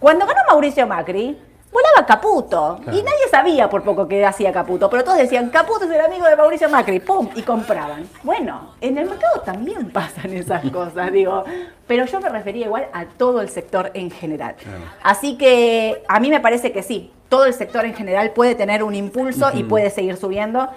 cuando 0.00 0.26
ganó 0.26 0.40
Mauricio 0.48 0.84
Macri, 0.86 1.38
volaba 1.72 2.06
Caputo. 2.06 2.80
Y 2.86 3.02
nadie 3.02 3.28
sabía 3.30 3.68
por 3.68 3.82
poco 3.82 4.06
que 4.08 4.24
hacía 4.24 4.52
Caputo, 4.52 4.90
pero 4.90 5.04
todos 5.04 5.18
decían, 5.18 5.50
Caputo 5.50 5.84
es 5.84 5.90
el 5.90 6.00
amigo 6.00 6.26
de 6.26 6.36
Mauricio 6.36 6.68
Macri, 6.68 7.00
¡pum! 7.00 7.28
Y 7.34 7.42
compraban. 7.42 8.08
Bueno, 8.22 8.74
en 8.80 8.98
el 8.98 9.08
mercado 9.08 9.40
también 9.40 9.90
pasan 9.92 10.32
esas 10.32 10.68
cosas, 10.70 11.12
digo. 11.12 11.44
Pero 11.86 12.04
yo 12.06 12.20
me 12.20 12.28
refería 12.28 12.66
igual 12.66 12.88
a 12.92 13.06
todo 13.06 13.40
el 13.40 13.48
sector 13.48 13.90
en 13.94 14.10
general. 14.10 14.54
Así 15.02 15.36
que 15.36 16.02
a 16.08 16.20
mí 16.20 16.30
me 16.30 16.40
parece 16.40 16.72
que 16.72 16.82
sí, 16.82 17.12
todo 17.28 17.46
el 17.46 17.54
sector 17.54 17.84
en 17.84 17.94
general 17.94 18.30
puede 18.30 18.54
tener 18.54 18.82
un 18.82 18.94
impulso 18.94 19.50
y 19.54 19.64
puede 19.64 19.90
seguir 19.90 20.16
subiendo 20.16 20.68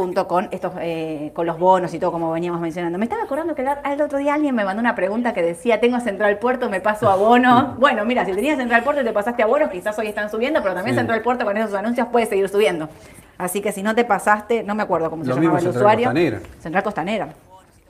junto 0.00 0.26
con 0.26 0.48
estos 0.50 0.72
eh, 0.80 1.30
con 1.34 1.44
los 1.46 1.58
bonos 1.58 1.92
y 1.92 1.98
todo 1.98 2.10
como 2.10 2.32
veníamos 2.32 2.58
mencionando. 2.58 2.98
Me 2.98 3.04
estaba 3.04 3.22
acordando 3.22 3.54
que 3.54 3.60
el 3.60 4.00
otro 4.00 4.18
día 4.18 4.32
alguien 4.32 4.54
me 4.54 4.64
mandó 4.64 4.80
una 4.80 4.94
pregunta 4.94 5.34
que 5.34 5.42
decía, 5.42 5.78
tengo 5.78 6.00
Central 6.00 6.38
Puerto, 6.38 6.70
me 6.70 6.80
paso 6.80 7.10
a 7.10 7.16
bono. 7.16 7.76
bueno, 7.78 8.06
mira, 8.06 8.24
si 8.24 8.32
tenías 8.32 8.56
Central 8.56 8.82
Puerto 8.82 9.02
y 9.02 9.04
te 9.04 9.12
pasaste 9.12 9.42
a 9.42 9.46
bonos, 9.46 9.68
quizás 9.68 9.98
hoy 9.98 10.06
están 10.06 10.30
subiendo, 10.30 10.62
pero 10.62 10.74
también 10.74 10.96
Central 10.96 11.20
Puerto 11.20 11.44
con 11.44 11.54
esos 11.58 11.74
anuncios 11.74 12.08
puede 12.08 12.24
seguir 12.24 12.48
subiendo. 12.48 12.88
Así 13.36 13.60
que 13.60 13.72
si 13.72 13.82
no 13.82 13.94
te 13.94 14.04
pasaste, 14.04 14.62
no 14.62 14.74
me 14.74 14.82
acuerdo 14.82 15.10
cómo 15.10 15.22
se 15.22 15.34
llamaba 15.34 15.58
el 15.58 15.68
usuario. 15.68 16.06
Costanera. 16.06 16.40
Central 16.60 16.82
Costanera. 16.82 17.28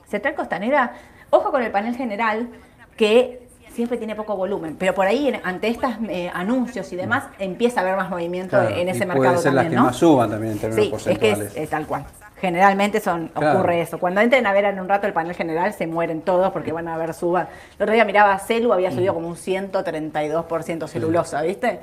Central 0.09 0.35
Costanera, 0.35 0.93
ojo 1.31 1.53
con 1.53 1.63
el 1.63 1.71
panel 1.71 1.95
general, 1.95 2.49
que 2.97 3.50
siempre 3.81 3.97
tiene 3.97 4.15
poco 4.15 4.37
volumen, 4.37 4.77
pero 4.79 4.95
por 4.95 5.07
ahí 5.07 5.33
ante 5.43 5.69
estos 5.69 5.91
eh, 6.09 6.31
anuncios 6.35 6.93
y 6.93 6.97
demás 6.97 7.25
empieza 7.39 7.81
a 7.81 7.83
haber 7.83 7.97
más 7.97 8.11
movimiento 8.11 8.59
Claro, 8.59 8.77
en 8.77 8.89
ese 8.91 9.05
y 9.05 9.07
mercado 9.07 9.29
puede 9.31 9.39
ser 9.43 9.55
las 9.55 9.65
también, 9.65 9.71
que 9.71 9.77
¿no? 9.77 9.83
más 9.85 9.97
suban 9.97 10.31
también 10.31 10.53
en 10.53 10.59
términos 10.59 10.85
Sí, 11.03 11.11
es 11.11 11.19
que 11.19 11.29
porcentuales. 11.31 11.51
es, 11.53 11.63
es 11.63 11.71
tal 11.71 11.87
cual. 11.87 12.05
Generalmente 12.39 13.01
son, 13.01 13.29
Claro. 13.29 13.59
ocurre 13.59 13.81
eso. 13.81 13.99
Cuando 13.99 14.21
entren 14.21 14.47
a 14.47 14.53
ver 14.53 14.65
en 14.67 14.81
un 14.81 14.89
rato 14.89 15.07
el 15.07 15.13
panel 15.15 15.35
general, 15.35 15.73
se 15.73 15.87
mueren 15.87 16.21
todos 16.23 16.53
porque 16.53 16.73
van 16.73 16.89
a 16.89 16.97
ver 16.99 17.15
suba. 17.15 17.49
El 17.79 17.83
otro 17.83 17.93
día 17.95 18.05
miraba 18.05 18.39
Celu, 18.39 18.73
había 18.73 18.91
subido 18.91 19.15
como 19.15 19.29
un 19.29 19.37
132% 19.37 20.87
celulosa, 20.89 21.41
¿viste? 21.43 21.81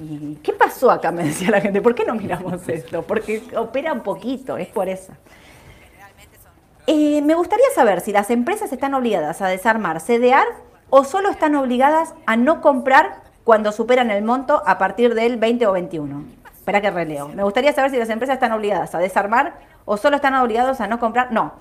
¿Y 0.00 0.36
qué 0.42 0.52
pasó 0.52 0.90
acá? 0.90 1.10
Me 1.12 1.24
decía 1.24 1.50
la 1.50 1.60
gente. 1.60 1.80
¿Por 1.82 1.94
qué 1.94 2.04
no 2.04 2.14
miramos 2.14 2.68
esto? 2.68 3.02
Porque 3.02 3.42
opera 3.56 3.92
un 3.92 4.00
poquito, 4.00 4.56
es 4.56 4.68
por 4.68 4.88
eso. 4.88 5.12
Eh, 6.86 7.22
me 7.22 7.34
gustaría 7.34 7.66
saber 7.74 8.00
si 8.00 8.12
las 8.12 8.30
empresas 8.30 8.72
están 8.72 8.94
obligadas 8.94 9.40
a 9.42 9.48
desarmar 9.48 10.00
CDR 10.00 10.44
o 10.96 11.02
solo 11.02 11.28
están 11.28 11.56
obligadas 11.56 12.14
a 12.24 12.36
no 12.36 12.60
comprar 12.60 13.22
cuando 13.42 13.72
superan 13.72 14.12
el 14.12 14.22
monto 14.22 14.62
a 14.64 14.78
partir 14.78 15.12
del 15.16 15.38
20 15.38 15.66
o 15.66 15.72
21. 15.72 16.24
Espera 16.52 16.80
que 16.80 16.88
releo. 16.92 17.26
Me 17.30 17.42
gustaría 17.42 17.72
saber 17.72 17.90
si 17.90 17.96
las 17.96 18.08
empresas 18.10 18.34
están 18.34 18.52
obligadas 18.52 18.94
a 18.94 18.98
desarmar 19.00 19.54
o 19.86 19.96
solo 19.96 20.14
están 20.14 20.36
obligados 20.36 20.80
a 20.80 20.86
no 20.86 21.00
comprar. 21.00 21.32
No. 21.32 21.54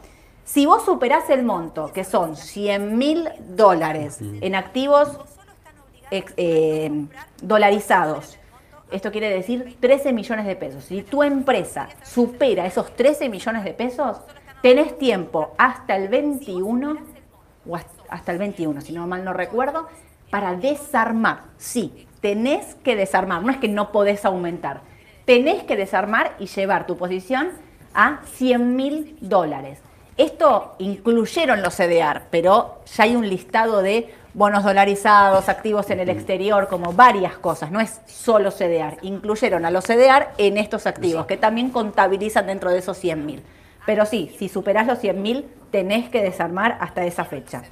Si 0.43 0.67
vos 0.67 0.85
superás 0.85 1.31
el 1.31 1.41
monto, 1.41 1.91
que 1.91 2.03
son 2.03 2.35
100 2.35 2.95
mil 2.95 3.27
dólares 3.39 4.19
en 4.21 4.53
activos 4.53 5.17
eh, 6.11 7.05
dolarizados, 7.41 8.37
esto 8.91 9.11
quiere 9.11 9.31
decir 9.31 9.77
13 9.79 10.13
millones 10.13 10.45
de 10.45 10.55
pesos. 10.55 10.83
Si 10.83 11.01
tu 11.01 11.23
empresa 11.23 11.89
supera 12.03 12.67
esos 12.67 12.95
13 12.95 13.29
millones 13.29 13.63
de 13.63 13.73
pesos, 13.73 14.17
tenés 14.61 14.95
tiempo 14.99 15.55
hasta 15.57 15.95
el 15.95 16.07
21, 16.07 16.97
o 17.67 17.75
hasta- 17.75 18.02
hasta 18.13 18.31
el 18.31 18.37
21, 18.37 18.81
si 18.81 18.93
no 18.93 19.07
mal 19.07 19.25
no 19.25 19.33
recuerdo, 19.33 19.87
para 20.29 20.55
desarmar. 20.55 21.41
Sí, 21.57 22.07
tenés 22.21 22.75
que 22.83 22.95
desarmar, 22.95 23.43
no 23.43 23.51
es 23.51 23.57
que 23.57 23.67
no 23.67 23.91
podés 23.91 24.23
aumentar. 24.23 24.81
Tenés 25.25 25.63
que 25.63 25.75
desarmar 25.75 26.35
y 26.39 26.47
llevar 26.47 26.85
tu 26.85 26.97
posición 26.97 27.49
a 27.93 28.21
100 28.35 28.75
mil 28.75 29.17
dólares. 29.21 29.79
Esto 30.15 30.75
incluyeron 30.77 31.61
los 31.63 31.75
CDR, 31.75 32.21
pero 32.29 32.81
ya 32.95 33.05
hay 33.05 33.15
un 33.15 33.27
listado 33.27 33.81
de 33.81 34.13
bonos 34.35 34.63
dolarizados, 34.63 35.49
activos 35.49 35.89
en 35.89 35.99
el 35.99 36.09
exterior, 36.09 36.67
como 36.67 36.93
varias 36.93 37.37
cosas, 37.37 37.71
no 37.71 37.79
es 37.79 37.99
solo 38.05 38.51
CDR. 38.51 38.97
Incluyeron 39.01 39.65
a 39.65 39.71
los 39.71 39.85
CDR 39.85 40.29
en 40.37 40.57
estos 40.57 40.85
activos, 40.85 41.25
que 41.25 41.37
también 41.37 41.69
contabilizan 41.69 42.47
dentro 42.47 42.69
de 42.71 42.79
esos 42.79 42.97
100 42.97 43.25
mil. 43.25 43.43
Pero 43.85 44.05
sí, 44.05 44.33
si 44.37 44.49
superás 44.49 44.87
los 44.87 44.99
100 44.99 45.21
mil, 45.21 45.45
tenés 45.71 46.09
que 46.09 46.21
desarmar 46.21 46.77
hasta 46.79 47.05
esa 47.05 47.25
fecha. 47.25 47.63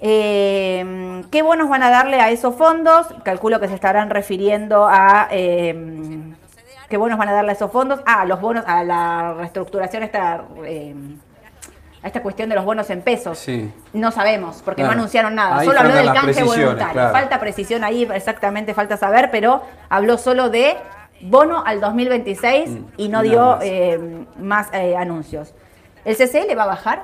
Eh, 0.00 1.22
¿Qué 1.30 1.42
bonos 1.42 1.68
van 1.68 1.82
a 1.82 1.90
darle 1.90 2.20
a 2.20 2.30
esos 2.30 2.54
fondos? 2.54 3.06
Calculo 3.24 3.60
que 3.60 3.68
se 3.68 3.74
estarán 3.74 4.10
refiriendo 4.10 4.86
a... 4.88 5.28
eh, 5.30 6.34
¿Qué 6.88 6.96
bonos 6.96 7.18
van 7.18 7.28
a 7.28 7.32
darle 7.32 7.50
a 7.50 7.54
esos 7.54 7.70
fondos? 7.70 8.00
Ah, 8.06 8.24
los 8.24 8.40
bonos, 8.40 8.64
a 8.66 8.82
la 8.82 9.34
reestructuración, 9.34 10.02
esta, 10.04 10.44
eh, 10.64 10.94
a 12.02 12.06
esta 12.06 12.22
cuestión 12.22 12.48
de 12.48 12.54
los 12.54 12.64
bonos 12.64 12.88
en 12.88 13.02
pesos. 13.02 13.38
Sí. 13.38 13.70
No 13.92 14.10
sabemos, 14.10 14.62
porque 14.64 14.82
no 14.82 14.90
anunciaron 14.92 15.34
nada. 15.34 15.58
Ahí 15.58 15.66
solo 15.66 15.80
habló 15.80 15.94
del 15.94 16.12
canje 16.12 16.42
voluntario. 16.44 16.92
claro. 16.92 17.12
Falta 17.12 17.38
precisión 17.40 17.84
ahí, 17.84 18.08
exactamente 18.14 18.72
falta 18.72 18.96
saber, 18.96 19.28
pero 19.30 19.62
habló 19.90 20.16
solo 20.16 20.48
de 20.48 20.76
bono 21.20 21.62
al 21.66 21.80
2026 21.80 22.70
y 22.96 23.08
no 23.10 23.20
Mm, 23.20 23.22
dio 23.24 23.58
más. 24.38 24.68
más 24.70 24.74
anuncios. 24.96 25.52
¿El 26.06 26.16
CCL 26.16 26.56
va 26.56 26.62
a 26.62 26.66
bajar? 26.68 27.02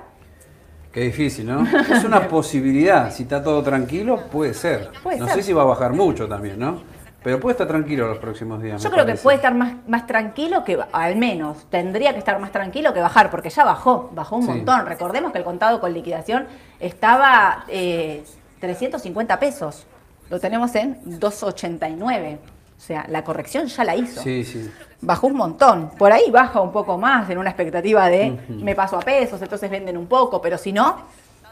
Qué 0.95 1.01
difícil, 1.01 1.45
¿no? 1.47 1.67
Es 1.93 2.05
una 2.05 2.29
posibilidad. 2.29 3.13
Si 3.13 3.25
está 3.25 3.43
todo 3.43 3.63
tranquilo, 3.63 4.29
puede 4.31 4.55
ser. 4.55 4.91
Puede 5.03 5.19
no 5.19 5.27
ser. 5.27 5.35
sé 5.37 5.43
si 5.43 5.53
va 5.53 5.63
a 5.63 5.67
bajar 5.67 5.93
mucho 5.93 6.29
también, 6.29 6.59
¿no? 6.59 6.83
Pero 7.23 7.41
puede 7.41 7.53
estar 7.55 7.67
tranquilo 7.67 8.07
los 8.07 8.19
próximos 8.19 8.63
días. 8.63 8.83
Yo 8.83 8.91
creo 8.91 9.05
que 9.07 9.15
puede 9.15 9.37
estar 9.37 9.55
más, 9.55 9.73
más 9.89 10.07
tranquilo 10.07 10.63
que, 10.63 10.79
al 10.93 11.17
menos, 11.17 11.67
tendría 11.71 12.13
que 12.13 12.19
estar 12.19 12.39
más 12.39 12.53
tranquilo 12.53 12.93
que 12.95 13.01
bajar, 13.01 13.31
porque 13.31 13.49
ya 13.51 13.65
bajó, 13.65 14.11
bajó 14.15 14.37
un 14.37 14.43
Sí. 14.43 14.49
montón. 14.49 14.87
Recordemos 14.87 15.33
que 15.33 15.39
el 15.39 15.45
contado 15.45 15.81
con 15.81 15.93
liquidación 15.93 16.47
estaba 16.79 17.65
eh, 17.69 18.23
350 18.61 19.39
pesos. 19.41 19.87
Lo 20.31 20.39
tenemos 20.39 20.75
en 20.75 21.19
289. 21.19 22.39
O 22.77 22.81
sea, 22.87 23.07
la 23.09 23.25
corrección 23.25 23.67
ya 23.67 23.85
la 23.85 23.97
hizo. 23.97 24.21
Sí, 24.23 24.45
sí. 24.45 24.71
Bajó 25.01 25.27
un 25.29 25.37
montón. 25.37 25.91
Por 25.97 26.13
ahí 26.13 26.31
baja 26.31 26.61
un 26.61 26.73
poco 26.73 26.99
más 26.99 27.29
en 27.31 27.39
una 27.39 27.51
expectativa 27.51 28.09
de 28.09 28.39
me 28.49 28.75
paso 28.75 28.97
a 28.97 29.01
pesos, 29.01 29.41
entonces 29.41 29.71
venden 29.71 29.97
un 29.97 30.07
poco, 30.07 30.41
pero 30.43 30.59
si 30.59 30.73
no, 30.73 30.97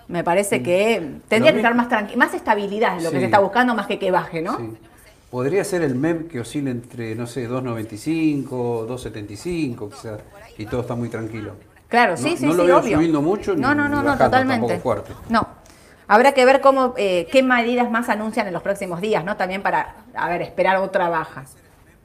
me 0.09 0.23
parece 0.25 0.63
que 0.63 1.17
tendría 1.29 1.53
que 1.53 1.59
estar 1.59 1.75
más 1.75 1.89
tranquilo. 1.89 2.19
Más 2.19 2.35
estabilidad 2.35 2.97
es 2.99 3.05
lo 3.05 3.11
que 3.11 3.17
Sí. 3.17 3.21
se 3.21 3.27
está 3.27 3.39
buscando, 3.39 3.75
más 3.75 3.87
que 3.87 3.99
que 3.99 4.11
baje, 4.11 4.43
¿no? 4.43 4.57
sí. 4.59 4.73
Podría 5.31 5.65
ser 5.65 5.81
el 5.81 5.95
MEP 5.95 6.29
que 6.31 6.41
oscila 6.41 6.69
entre, 6.71 7.15
no 7.15 7.27
sé, 7.27 7.49
2.95, 7.49 8.87
2.75, 8.87 9.89
quizás, 9.91 10.21
y 10.59 10.67
todo 10.67 10.83
está 10.83 10.95
muy 10.95 11.09
tranquilo. 11.09 11.53
Claro, 11.89 12.13
No- 12.13 12.17
sí, 12.19 12.37
sí, 12.37 12.45
no 12.47 12.53
lo 12.53 12.63
sí, 12.63 12.67
veo 12.67 12.79
obvio. 12.79 12.97
subiendo 12.97 13.23
mucho 13.23 13.55
no, 13.55 13.75
no, 13.75 13.85
ni 13.85 13.91
no, 13.95 13.97
no, 14.03 14.05
bajando 14.11 14.25
totalmente. 14.25 14.79
fuerte. 14.81 15.13
No. 15.31 15.47
Habrá 16.09 16.33
que 16.33 16.45
ver 16.45 16.61
cómo, 16.61 16.95
eh, 16.97 17.27
qué 17.31 17.43
medidas 17.43 17.91
más 17.91 18.09
anuncian 18.09 18.47
en 18.47 18.53
los 18.53 18.63
próximos 18.63 19.01
días, 19.01 19.25
¿no? 19.25 19.37
También 19.37 19.63
para, 19.63 19.95
a 20.15 20.29
ver, 20.29 20.43
esperar 20.43 20.77
otra 20.79 21.09
baja, 21.09 21.45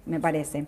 me 0.05 0.19
parece. 0.19 0.65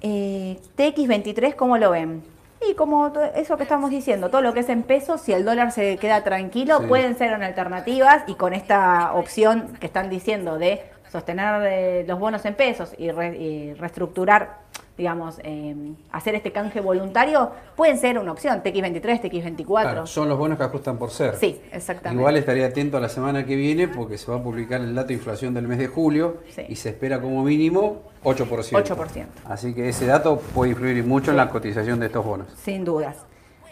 Eh, 0.00 0.58
TX23, 0.76 1.54
¿cómo 1.54 1.78
lo 1.78 1.90
ven? 1.90 2.22
Y 2.68 2.74
como 2.74 3.12
eso 3.34 3.56
que 3.56 3.62
estamos 3.62 3.90
diciendo, 3.90 4.30
todo 4.30 4.40
lo 4.40 4.54
que 4.54 4.60
es 4.60 4.68
en 4.68 4.82
pesos, 4.82 5.20
si 5.20 5.32
el 5.32 5.44
dólar 5.44 5.70
se 5.72 5.96
queda 5.98 6.24
tranquilo, 6.24 6.78
Sí. 6.80 6.86
pueden 6.86 7.16
ser 7.16 7.34
una 7.34 7.46
alternativas 7.46 8.22
y 8.26 8.34
con 8.34 8.54
esta 8.54 9.12
opción 9.14 9.74
que 9.80 9.86
están 9.86 10.08
diciendo 10.08 10.56
de 10.58 10.82
sostener 11.12 11.62
eh, 11.64 12.04
los 12.08 12.18
bonos 12.18 12.44
en 12.46 12.54
pesos 12.54 12.94
y, 12.98 13.10
re- 13.10 13.36
y 13.36 13.74
reestructurar, 13.74 14.63
digamos, 14.96 15.40
eh, 15.42 15.74
hacer 16.12 16.34
este 16.36 16.52
canje 16.52 16.80
voluntario, 16.80 17.50
pueden 17.76 17.98
ser 17.98 18.18
una 18.18 18.32
opción, 18.32 18.62
TX23, 18.62 19.20
TX24. 19.22 19.82
Claro, 19.82 20.06
son 20.06 20.28
los 20.28 20.38
bonos 20.38 20.56
que 20.56 20.64
ajustan 20.64 20.98
por 20.98 21.10
ser. 21.10 21.34
Sí, 21.36 21.60
exactamente. 21.72 22.20
Igual 22.20 22.36
estaría 22.36 22.66
atento 22.66 22.96
a 22.96 23.00
la 23.00 23.08
semana 23.08 23.44
que 23.44 23.56
viene 23.56 23.88
porque 23.88 24.18
se 24.18 24.30
va 24.30 24.38
a 24.38 24.42
publicar 24.42 24.80
el 24.80 24.94
dato 24.94 25.08
de 25.08 25.14
inflación 25.14 25.52
del 25.54 25.66
mes 25.66 25.78
de 25.78 25.88
julio 25.88 26.38
Sí. 26.50 26.62
y 26.68 26.76
se 26.76 26.90
espera 26.90 27.20
como 27.20 27.42
mínimo 27.42 28.02
8%. 28.22 28.72
8%. 28.72 29.26
Así 29.46 29.74
que 29.74 29.88
ese 29.88 30.06
dato 30.06 30.38
puede 30.38 30.70
influir 30.72 31.04
mucho 31.04 31.32
en 31.32 31.38
la 31.38 31.48
cotización 31.48 31.98
de 32.00 32.06
estos 32.06 32.24
bonos. 32.24 32.46
Sin 32.62 32.84
dudas. 32.84 33.16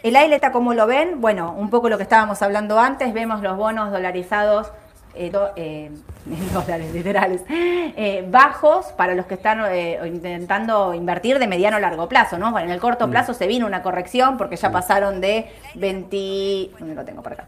El 0.03 0.17
AILETA, 0.17 0.51
¿cómo 0.51 0.73
lo 0.73 0.85
ven? 0.85 1.21
Bueno, 1.21 1.55
un 1.57 1.69
poco 1.69 1.87
lo 1.87 1.95
que 1.95 2.03
estábamos 2.03 2.41
hablando 2.41 2.77
antes, 2.77 3.13
vemos 3.13 3.41
los 3.41 3.55
bonos 3.55 3.89
dolarizados, 3.91 4.69
eh, 5.15 5.29
do- 5.29 5.51
eh, 5.55 5.91
en 6.27 6.53
dólares 6.53 6.93
literales, 6.93 7.41
eh, 7.49 8.25
bajos 8.29 8.87
para 8.93 9.13
los 9.15 9.25
que 9.25 9.35
están 9.35 9.61
eh, 9.71 9.99
intentando 10.05 10.93
invertir 10.93 11.39
de 11.39 11.47
mediano 11.47 11.77
a 11.77 11.79
largo 11.79 12.07
plazo, 12.09 12.37
¿no? 12.37 12.57
En 12.59 12.69
el 12.69 12.79
corto 12.79 13.09
plazo 13.09 13.33
se 13.33 13.47
vino 13.47 13.65
una 13.67 13.81
corrección 13.83 14.37
porque 14.37 14.55
ya 14.55 14.71
pasaron 14.71 15.21
de 15.21 15.51
20... 15.75 16.71
¿Dónde 16.79 16.95
lo 16.95 17.05
tengo 17.05 17.21
por 17.21 17.33
acá? 17.33 17.47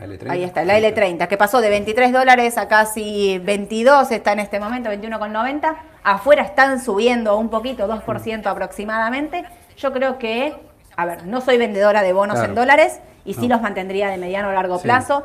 L30. 0.00 0.30
Ahí 0.30 0.42
está, 0.42 0.64
la 0.64 0.78
L30, 0.80 1.28
que 1.28 1.36
pasó 1.36 1.60
de 1.60 1.68
23 1.68 2.12
dólares 2.12 2.58
a 2.58 2.66
casi 2.66 3.38
22, 3.38 4.10
está 4.10 4.32
en 4.32 4.40
este 4.40 4.58
momento 4.58 4.90
21,90. 4.90 5.76
Afuera 6.02 6.42
están 6.42 6.80
subiendo 6.80 7.36
un 7.36 7.50
poquito, 7.50 7.86
2% 7.86 8.46
aproximadamente. 8.46 9.44
Yo 9.76 9.92
creo 9.92 10.18
que, 10.18 10.54
a 10.96 11.04
ver, 11.06 11.26
no 11.26 11.40
soy 11.40 11.56
vendedora 11.58 12.02
de 12.02 12.12
bonos 12.12 12.34
Claro. 12.36 12.48
en 12.48 12.54
dólares 12.56 13.00
y 13.24 13.34
sí 13.34 13.46
No. 13.46 13.54
los 13.56 13.62
mantendría 13.62 14.08
de 14.08 14.16
mediano 14.16 14.48
a 14.48 14.52
largo 14.54 14.78
Sí. 14.78 14.84
plazo. 14.84 15.22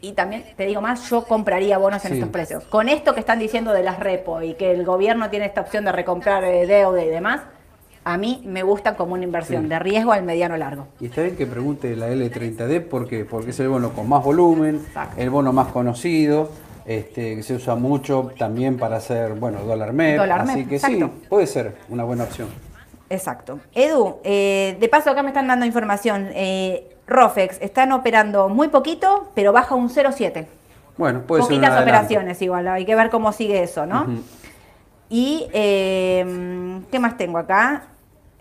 Y 0.00 0.12
también, 0.12 0.44
te 0.56 0.66
digo 0.66 0.80
más, 0.80 1.08
yo 1.10 1.24
compraría 1.24 1.78
bonos 1.78 2.04
en 2.04 2.10
Sí. 2.12 2.16
estos 2.18 2.30
precios. 2.30 2.64
Con 2.64 2.88
esto 2.88 3.14
que 3.14 3.20
están 3.20 3.38
diciendo 3.38 3.72
de 3.72 3.82
las 3.82 3.98
repo 3.98 4.42
y 4.42 4.54
que 4.54 4.70
el 4.72 4.84
gobierno 4.84 5.30
tiene 5.30 5.46
esta 5.46 5.62
opción 5.62 5.84
de 5.84 5.92
recomprar 5.92 6.44
eh, 6.44 6.66
deuda 6.66 7.02
y 7.02 7.08
demás, 7.08 7.40
a 8.04 8.18
mí 8.18 8.42
me 8.46 8.62
gustan 8.62 8.94
como 8.94 9.14
una 9.14 9.24
inversión 9.24 9.64
Sí. 9.64 9.68
de 9.68 9.78
riesgo 9.78 10.12
al 10.12 10.22
mediano 10.22 10.56
largo. 10.56 10.86
Y 11.00 11.06
está 11.06 11.22
bien 11.22 11.36
que 11.36 11.46
pregunte 11.46 11.96
la 11.96 12.08
L30D 12.08 12.80
¿por 12.80 13.08
qué? 13.08 13.24
porque 13.24 13.50
es 13.50 13.58
el 13.60 13.68
bono 13.68 13.90
con 13.92 14.08
más 14.08 14.22
volumen, 14.22 14.76
Exacto. 14.86 15.20
el 15.20 15.30
bono 15.30 15.52
más 15.52 15.68
conocido, 15.68 16.50
este, 16.84 17.34
que 17.34 17.42
se 17.42 17.54
usa 17.54 17.74
mucho 17.74 18.30
también 18.38 18.76
para 18.78 18.98
hacer, 18.98 19.32
bueno, 19.34 19.58
dólar 19.64 19.92
MEP. 19.92 20.18
Dólar 20.18 20.42
así 20.42 20.58
MEP, 20.58 20.68
que 20.68 20.78
sí, 20.78 21.04
puede 21.28 21.46
ser 21.48 21.74
una 21.88 22.04
buena 22.04 22.24
opción. 22.24 22.48
Exacto. 23.08 23.60
Edu, 23.74 24.18
eh, 24.24 24.76
de 24.80 24.88
paso 24.88 25.10
acá 25.10 25.22
me 25.22 25.28
están 25.28 25.46
dando 25.46 25.64
información. 25.66 26.28
Eh, 26.32 26.96
Rofex, 27.06 27.60
están 27.60 27.92
operando 27.92 28.48
muy 28.48 28.68
poquito, 28.68 29.30
pero 29.34 29.52
baja 29.52 29.74
un 29.74 29.88
0,7. 29.88 30.46
Bueno, 30.96 31.22
puede 31.22 31.42
ser 31.42 31.50
Poquitas 31.50 31.80
operaciones 31.80 32.40
igual, 32.42 32.68
hay 32.68 32.84
que 32.84 32.94
ver 32.94 33.10
cómo 33.10 33.32
sigue 33.32 33.62
eso, 33.62 33.86
¿no? 33.86 34.06
Y, 35.08 35.46
eh, 35.52 36.80
¿qué 36.90 36.98
más 36.98 37.16
tengo 37.16 37.38
acá? 37.38 37.84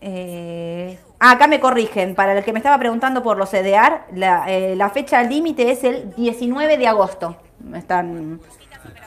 Eh, 0.01 0.97
ah, 1.19 1.31
acá 1.31 1.47
me 1.47 1.59
corrigen, 1.59 2.15
para 2.15 2.37
el 2.37 2.43
que 2.43 2.53
me 2.53 2.59
estaba 2.59 2.77
preguntando 2.79 3.21
por 3.21 3.37
los 3.37 3.49
CDR, 3.49 4.01
la, 4.13 4.45
eh, 4.47 4.75
la 4.75 4.89
fecha 4.89 5.21
límite 5.23 5.71
es 5.71 5.83
el 5.83 6.13
19 6.15 6.77
de 6.77 6.87
agosto. 6.87 7.35
Me 7.59 7.79
están 7.79 8.39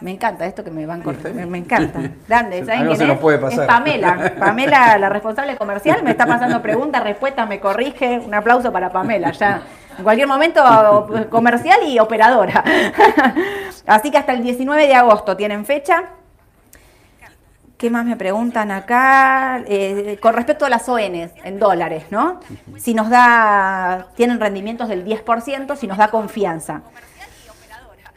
Me 0.01 0.13
encanta 0.13 0.47
esto 0.47 0.63
que 0.63 0.71
me 0.71 0.87
van 0.87 1.03
con... 1.03 1.17
Me, 1.51 1.59
encanta. 1.59 2.01
Grande, 2.29 2.65
¿saben 2.65 2.83
Algo 2.83 2.91
quién 2.95 2.99
se 2.99 3.07
nos 3.07 3.17
es? 3.17 3.21
puede 3.21 3.37
Es 3.37 3.43
pasar. 3.43 3.67
Pamela. 3.67 4.35
Pamela, 4.39 4.99
la 4.99 5.09
responsable 5.09 5.57
comercial, 5.57 6.03
me 6.03 6.11
está 6.11 6.27
pasando 6.27 6.63
preguntas, 6.63 7.03
respuestas, 7.03 7.49
me 7.49 7.59
corrige. 7.61 8.19
Un 8.19 8.35
aplauso 8.35 8.73
para 8.73 8.91
Pamela. 8.91 9.33
Ya 9.33 9.63
en 9.99 10.05
cualquier 10.05 10.29
momento 10.29 10.63
comercial 11.31 11.81
y 11.87 11.99
operadora. 11.99 12.65
Así 13.87 14.11
que 14.11 14.19
hasta 14.19 14.33
el 14.33 14.43
19 14.43 14.87
de 14.87 14.95
agosto 14.95 15.37
tienen 15.37 15.65
fecha. 15.65 16.05
¿Qué 17.77 17.91
más 17.91 18.05
me 18.05 18.17
preguntan 18.17 18.73
acá? 18.73 19.63
Eh, 19.67 20.19
con 20.21 20.35
respecto 20.35 20.67
a 20.67 20.69
las 20.69 20.89
ONs 20.89 21.31
en 21.45 21.59
dólares, 21.61 22.07
¿no? 22.11 22.41
Si 22.77 22.93
nos 22.93 23.09
da, 23.09 24.09
tienen 24.17 24.41
rendimientos 24.41 24.89
del 24.89 25.05
10%, 25.05 25.77
si 25.77 25.87
nos 25.87 25.97
da 25.97 26.09
confianza. 26.09 26.83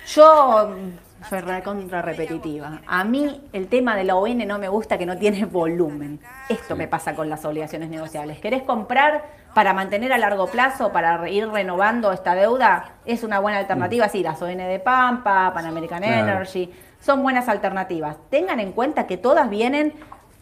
Yo 0.08 0.74
mm, 1.22 1.30
soy 1.30 1.40
recontra 1.42 2.02
repetitiva. 2.02 2.82
A 2.88 3.04
mí 3.04 3.42
el 3.54 3.68
tema 3.68 3.96
de 3.96 4.04
la 4.04 4.16
ON 4.16 4.38
no 4.48 4.60
me 4.60 4.68
gusta 4.68 4.98
que 4.98 5.06
no 5.06 5.18
tiene 5.18 5.46
volumen. 5.46 6.20
Esto 6.50 6.76
me 6.76 6.88
pasa 6.88 7.16
con 7.16 7.30
las 7.30 7.44
obligaciones 7.46 7.90
negociables. 7.90 8.40
¿Querés 8.40 8.64
comprar 8.64 9.24
para 9.54 9.74
mantener 9.74 10.14
a 10.14 10.18
largo 10.18 10.48
plazo, 10.48 10.92
para 10.92 11.30
ir 11.30 11.48
renovando 11.50 12.12
esta 12.12 12.36
deuda? 12.36 12.86
Es 13.06 13.24
una 13.24 13.40
buena 13.40 13.60
alternativa. 13.60 14.08
Sí, 14.10 14.24
las 14.24 14.42
ON 14.42 14.58
de 14.58 14.80
Pampa, 14.80 15.52
Pan 15.54 15.66
American 15.66 16.02
Claro. 16.04 16.32
Energy, 16.32 16.72
son 17.00 17.22
buenas 17.24 17.48
alternativas. 17.50 18.18
Tengan 18.30 18.60
en 18.60 18.72
cuenta 18.72 19.08
que 19.08 19.18
todas 19.18 19.50
vienen 19.50 19.94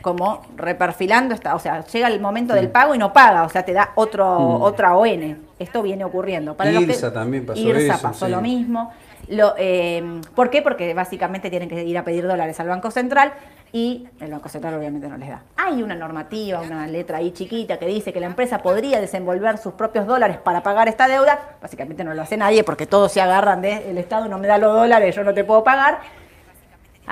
como 0.02 0.42
reperfilando 0.56 1.34
esta, 1.36 1.56
o 1.56 1.60
sea, 1.60 1.84
llega 1.84 2.08
el 2.08 2.22
momento 2.22 2.54
del 2.54 2.70
pago 2.70 2.96
y 2.96 2.98
no 2.98 3.12
paga, 3.12 3.44
o 3.44 3.50
sea, 3.50 3.64
te 3.66 3.74
da 3.74 3.90
otro, 3.96 4.40
Mm. 4.40 4.62
otra 4.62 4.96
ON. 4.96 5.38
Esto 5.60 5.82
viene 5.82 6.06
ocurriendo. 6.06 6.56
los 6.58 6.68
que- 6.68 6.72
IRSA 6.84 7.12
también 7.12 7.46
pasó 7.46 7.60
IRSA 7.60 7.94
eso, 7.96 8.02
pasó 8.02 8.26
sí. 8.28 8.32
lo 8.32 8.40
mismo. 8.40 8.94
Lo, 9.30 9.54
eh, 9.58 10.22
¿Por 10.34 10.50
qué? 10.50 10.64
Porque 10.64 10.94
básicamente 10.96 11.50
tienen 11.52 11.70
que 11.70 11.84
ir 11.84 11.98
a 11.98 12.04
pedir 12.04 12.28
dólares 12.28 12.60
al 12.60 12.68
Banco 12.68 12.90
Central 12.90 13.32
y 13.72 14.08
el 14.20 14.32
Banco 14.32 14.50
Central 14.50 14.74
obviamente 14.74 15.08
no 15.08 15.18
les 15.18 15.30
da. 15.30 15.44
Hay 15.56 15.84
una 15.84 15.94
normativa, 15.94 16.62
una 16.62 16.88
letra 16.88 17.20
ahí 17.20 17.32
chiquita 17.32 17.78
que 17.78 17.86
dice 17.86 18.12
que 18.12 18.20
la 18.20 18.26
empresa 18.26 18.64
podría 18.64 19.00
desenvolver 19.00 19.60
sus 19.60 19.74
propios 19.74 20.08
dólares 20.08 20.38
para 20.38 20.64
pagar 20.64 20.88
esta 20.88 21.08
deuda. 21.08 21.40
Básicamente 21.62 22.04
no 22.04 22.16
lo 22.16 22.24
hace 22.24 22.38
nadie 22.38 22.64
porque 22.64 22.88
todos 22.88 23.12
se 23.12 23.22
agarran 23.22 23.62
de 23.62 23.92
el 23.92 24.00
Estado 24.00 24.28
no 24.28 24.40
me 24.40 24.48
da 24.48 24.58
los 24.58 24.74
dólares, 24.74 25.16
yo 25.16 25.24
no 25.24 25.34
te 25.34 25.44
puedo 25.44 25.64
pagar. 25.64 26.00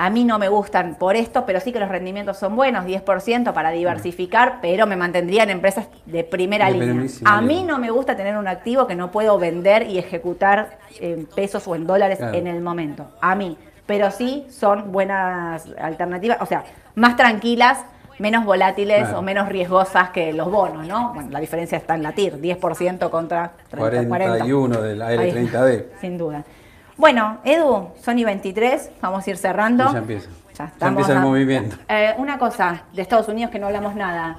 A 0.00 0.10
mí 0.10 0.22
no 0.24 0.38
me 0.38 0.48
gustan 0.48 0.94
por 0.94 1.16
esto, 1.16 1.44
pero 1.44 1.58
sí 1.58 1.72
que 1.72 1.80
los 1.80 1.88
rendimientos 1.88 2.36
son 2.38 2.54
buenos, 2.54 2.84
10% 2.86 3.52
para 3.52 3.70
diversificar, 3.70 4.58
pero 4.62 4.86
me 4.86 4.94
mantendría 4.94 5.42
en 5.42 5.50
empresas 5.50 5.88
de 6.06 6.22
primera 6.22 6.66
De 6.66 6.74
línea. 6.74 7.08
A 7.24 7.40
mí 7.40 7.64
no 7.64 7.78
me 7.78 7.90
gusta 7.90 8.14
tener 8.16 8.36
un 8.36 8.46
activo 8.46 8.86
que 8.86 8.94
no 8.94 9.10
puedo 9.10 9.40
vender 9.40 9.88
y 9.90 9.98
ejecutar 9.98 10.78
en 11.00 11.26
pesos 11.26 11.66
o 11.66 11.74
en 11.74 11.84
dólares 11.84 12.18
Claro. 12.18 12.38
en 12.38 12.46
el 12.46 12.60
momento. 12.60 13.06
A 13.20 13.34
mí. 13.34 13.58
Pero 13.86 14.12
sí 14.12 14.46
son 14.50 14.92
buenas 14.92 15.66
alternativas, 15.80 16.38
o 16.42 16.46
sea, 16.46 16.62
más 16.94 17.16
tranquilas, 17.16 17.80
menos 18.20 18.44
volátiles 18.44 19.00
Claro. 19.00 19.18
o 19.18 19.22
menos 19.22 19.48
riesgosas 19.48 20.10
que 20.10 20.32
los 20.32 20.48
bonos, 20.48 20.86
¿no? 20.86 21.12
Bueno, 21.14 21.30
la 21.32 21.40
diferencia 21.40 21.76
está 21.76 21.96
en 21.96 22.04
la 22.04 22.12
TIR, 22.12 22.40
10% 22.40 23.10
contra 23.10 23.50
30, 23.68 24.06
40. 24.08 24.08
41 24.08 24.80
del 24.80 25.02
Ahí, 25.02 25.16
AL30D. 25.16 25.86
Sin 26.00 26.18
duda. 26.18 26.44
Bueno, 26.98 27.38
Edu, 27.44 27.92
Sony 28.02 28.24
23, 28.24 28.90
vamos 29.00 29.24
a 29.24 29.30
ir 29.30 29.36
cerrando. 29.36 29.92
Ya 29.92 29.98
empieza. 29.98 30.28
Ya, 30.58 30.88
empieza 30.88 31.12
el 31.12 31.20
movimiento. 31.20 31.76
Eh, 31.88 32.12
una 32.18 32.38
cosa 32.38 32.82
de 32.92 33.02
Estados 33.02 33.28
Unidos 33.28 33.52
que 33.52 33.60
no 33.60 33.68
hablamos 33.68 33.94
nada. 33.94 34.36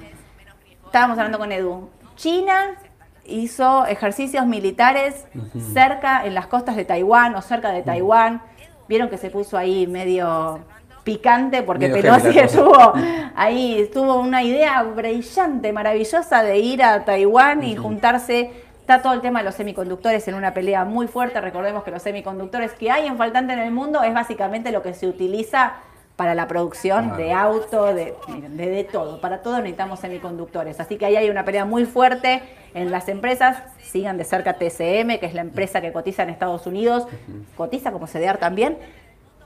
Estábamos 0.84 1.16
hablando 1.16 1.38
con 1.38 1.50
Edu. 1.52 1.88
China 2.16 2.74
hizo 3.24 3.86
ejercicios 3.86 4.44
militares 4.46 5.24
cerca, 5.72 6.26
en 6.26 6.34
las 6.34 6.48
costas 6.48 6.76
de 6.76 6.84
Taiwán 6.84 7.34
o 7.34 7.40
cerca 7.40 7.70
de 7.70 7.82
Taiwán. 7.82 8.42
Vieron 8.88 9.08
que 9.08 9.16
se 9.16 9.30
puso 9.30 9.56
ahí 9.56 9.86
medio 9.86 10.60
picante 11.02 11.62
porque 11.62 11.88
Medio 11.88 12.02
Pelosi 12.02 12.38
estuvo 12.38 12.92
ahí, 13.34 13.88
tuvo 13.90 14.20
una 14.20 14.42
idea 14.42 14.82
brillante, 14.82 15.72
maravillosa 15.72 16.42
de 16.42 16.58
ir 16.58 16.82
a 16.82 17.06
Taiwán 17.06 17.62
y 17.62 17.74
juntarse. 17.76 18.68
Está 18.90 19.02
todo 19.02 19.12
el 19.12 19.20
tema 19.20 19.38
de 19.38 19.44
los 19.44 19.54
semiconductores 19.54 20.26
en 20.26 20.34
una 20.34 20.52
pelea 20.52 20.84
muy 20.84 21.06
fuerte. 21.06 21.40
Recordemos 21.40 21.84
que 21.84 21.92
los 21.92 22.02
semiconductores 22.02 22.72
que 22.72 22.90
hay 22.90 23.06
en 23.06 23.16
faltante 23.16 23.52
en 23.52 23.60
el 23.60 23.70
mundo 23.70 24.02
es 24.02 24.12
básicamente 24.12 24.72
lo 24.72 24.82
que 24.82 24.94
se 24.94 25.06
utiliza 25.06 25.74
para 26.16 26.34
la 26.34 26.48
producción 26.48 27.16
de 27.16 27.32
auto, 27.32 27.84
de, 27.94 28.16
de, 28.48 28.68
de 28.68 28.82
todo. 28.82 29.20
Para 29.20 29.42
todo 29.42 29.58
necesitamos 29.58 30.00
semiconductores. 30.00 30.80
Así 30.80 30.96
que 30.96 31.06
ahí 31.06 31.14
hay 31.14 31.30
una 31.30 31.44
pelea 31.44 31.64
muy 31.64 31.84
fuerte 31.84 32.42
en 32.74 32.90
las 32.90 33.08
empresas. 33.08 33.58
Sigan 33.80 34.18
de 34.18 34.24
cerca 34.24 34.54
TCM, 34.54 35.20
que 35.20 35.26
es 35.26 35.34
la 35.34 35.42
empresa 35.42 35.80
que 35.80 35.92
cotiza 35.92 36.24
en 36.24 36.30
Estados 36.30 36.66
Unidos. 36.66 37.06
Cotiza 37.56 37.92
como 37.92 38.08
CDR 38.08 38.38
también, 38.38 38.76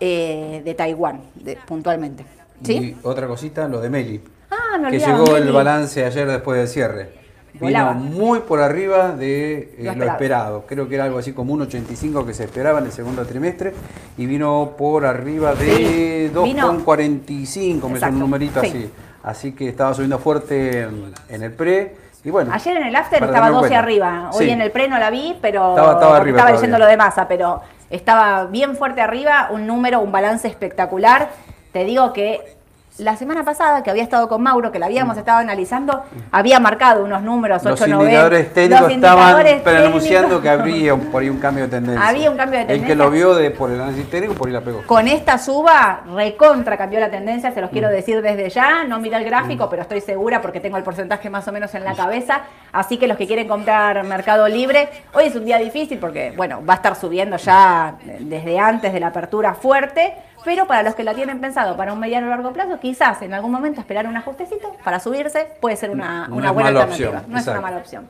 eh, 0.00 0.62
de 0.64 0.72
Taiwán, 0.74 1.20
de- 1.34 1.56
puntualmente. 1.66 2.24
¿Sí? 2.62 2.96
Y 2.98 3.06
otra 3.06 3.26
cosita, 3.26 3.68
lo 3.68 3.82
de 3.82 3.90
Meli. 3.90 4.22
Ah, 4.50 4.78
me 4.78 4.90
que 4.90 5.00
llegó 5.00 5.36
el 5.36 5.52
balance 5.52 6.02
ayer 6.02 6.26
después 6.28 6.56
del 6.60 6.68
cierre. 6.68 7.23
Volaba. 7.60 7.92
Vino 7.92 8.04
muy 8.10 8.40
por 8.40 8.60
arriba 8.60 9.12
de 9.12 9.74
eh, 9.78 9.84
Lo 9.84 9.94
lo, 9.94 10.04
esperado. 10.04 10.64
Creo 10.66 10.88
que 10.88 10.96
era 10.96 11.04
algo 11.04 11.18
así 11.18 11.32
como 11.32 11.52
un 11.52 11.62
85 11.62 12.26
que 12.26 12.34
se 12.34 12.44
esperaba 12.44 12.80
en 12.80 12.86
el 12.86 12.92
segundo 12.92 13.24
trimestre 13.24 13.72
y 14.18 14.26
vino 14.26 14.72
por 14.76 15.06
arriba 15.06 15.54
de 15.54 16.30
Sí, 16.34 16.40
vino- 16.42 16.72
2,45, 16.84 17.88
me 17.88 17.94
Exacto, 17.94 18.14
un 18.14 18.20
numerito 18.20 18.60
sí. 18.60 18.66
así. 18.66 18.90
Así 19.22 19.52
que 19.52 19.68
estaba 19.68 19.94
subiendo 19.94 20.18
fuerte 20.18 20.80
en, 20.82 21.12
en 21.28 21.42
el 21.42 21.52
pre. 21.52 21.96
Y 22.24 22.30
bueno, 22.30 22.50
Ayer 22.52 22.76
en 22.76 22.84
el 22.84 22.96
after 22.96 23.22
estaba 23.22 23.32
tenerlo 23.32 23.46
en 23.48 23.52
12 23.54 23.68
cuenta. 23.68 23.78
arriba. 23.78 24.30
Hoy 24.32 24.44
Sí. 24.46 24.50
en 24.50 24.60
el 24.60 24.70
pre 24.70 24.88
no 24.88 24.98
la 24.98 25.10
vi, 25.10 25.36
pero 25.40 25.70
Estaba- 25.70 25.92
estaba 25.92 26.16
arriba 26.16 26.38
estaba 26.38 26.54
leyendo 26.56 26.78
lo 26.78 26.86
de 26.86 26.96
masa, 26.96 27.28
pero 27.28 27.60
estaba 27.90 28.46
bien 28.46 28.76
fuerte 28.76 29.00
arriba, 29.00 29.48
un 29.52 29.66
número, 29.66 30.00
un 30.00 30.10
balance 30.10 30.48
espectacular. 30.48 31.30
Te 31.72 31.84
digo 31.84 32.12
que 32.12 32.53
la 32.98 33.16
semana 33.16 33.44
pasada, 33.44 33.82
que 33.82 33.90
había 33.90 34.04
estado 34.04 34.28
con 34.28 34.40
Mauro, 34.40 34.70
que 34.70 34.78
la 34.78 34.86
habíamos 34.86 35.16
estado 35.18 35.38
analizando, 35.38 36.04
había 36.30 36.60
marcado 36.60 37.04
unos 37.04 37.22
números 37.22 37.60
Mm. 37.64 37.66
Los 37.68 37.80
890. 37.80 38.04
indicadores 38.04 38.54
técnicos 38.54 38.80
Los 38.82 38.90
estaban 38.92 39.18
indicadores 39.18 39.62
pronunciando 39.62 40.28
técnicos. 40.28 40.42
que 40.42 40.48
habría 40.48 40.96
por 41.10 41.22
ahí 41.22 41.28
un 41.28 41.38
cambio 41.40 41.64
de 41.64 41.70
tendencia. 41.70 42.06
Había 42.08 42.30
un 42.30 42.36
cambio 42.36 42.58
de 42.60 42.62
El 42.62 42.68
que 42.68 42.74
tendencia. 42.74 43.04
lo 43.04 43.10
vio 43.10 43.34
de, 43.34 43.50
por 43.50 43.70
el 43.72 43.80
análisis 43.80 44.08
técnico, 44.08 44.34
por 44.34 44.46
ahí 44.46 44.52
la 44.54 44.60
pegó. 44.60 44.82
Con 44.86 45.08
esta 45.08 45.38
suba, 45.38 46.02
recontra 46.14 46.76
cambió 46.76 47.00
la 47.00 47.10
tendencia, 47.10 47.50
se 47.50 47.60
los 47.60 47.70
quiero 47.70 47.88
Mm. 47.88 47.92
decir 47.92 48.22
desde 48.22 48.48
ya. 48.50 48.84
No 48.84 49.00
miré 49.00 49.16
el 49.16 49.24
gráfico, 49.24 49.68
pero 49.68 49.82
estoy 49.82 50.00
segura 50.00 50.40
porque 50.40 50.60
tengo 50.60 50.76
el 50.76 50.84
porcentaje 50.84 51.28
más 51.30 51.48
o 51.48 51.52
menos 51.52 51.74
en 51.74 51.82
la 51.82 51.94
cabeza. 51.94 52.42
Así 52.72 52.96
que 52.96 53.08
los 53.08 53.16
que 53.16 53.26
quieren 53.26 53.48
comprar 53.48 54.04
Mercado 54.04 54.46
Libre, 54.46 54.88
hoy 55.14 55.24
es 55.24 55.34
un 55.34 55.44
día 55.44 55.58
difícil 55.58 55.98
porque, 55.98 56.32
bueno, 56.36 56.64
va 56.64 56.74
a 56.74 56.76
estar 56.76 56.94
subiendo 56.94 57.38
ya 57.38 57.96
desde 58.20 58.58
antes 58.60 58.92
de 58.92 59.00
la 59.00 59.08
apertura 59.08 59.54
fuerte. 59.54 60.14
Pero 60.44 60.66
para 60.66 60.82
los 60.82 60.94
que 60.94 61.04
la 61.04 61.14
tienen 61.14 61.40
pensado 61.40 61.74
para 61.74 61.94
un 61.94 61.98
mediano 61.98 62.26
o 62.26 62.28
largo 62.30 62.52
plazo, 62.52 62.76
quizás 62.84 63.22
en 63.22 63.32
algún 63.32 63.50
momento 63.50 63.80
esperar 63.80 64.06
un 64.06 64.14
ajustecito 64.14 64.76
para 64.84 65.00
subirse 65.00 65.48
puede 65.58 65.74
ser 65.74 65.88
una, 65.88 66.28
No 66.28 66.36
una 66.36 66.50
buena 66.50 66.68
alternativa. 66.68 67.12
opción, 67.12 67.32
no 67.32 67.38
es 67.38 67.46
una 67.46 67.60
mala 67.62 67.78
opción. 67.78 68.06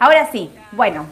Ahora 0.00 0.26
sí, 0.32 0.52
bueno, 0.72 1.06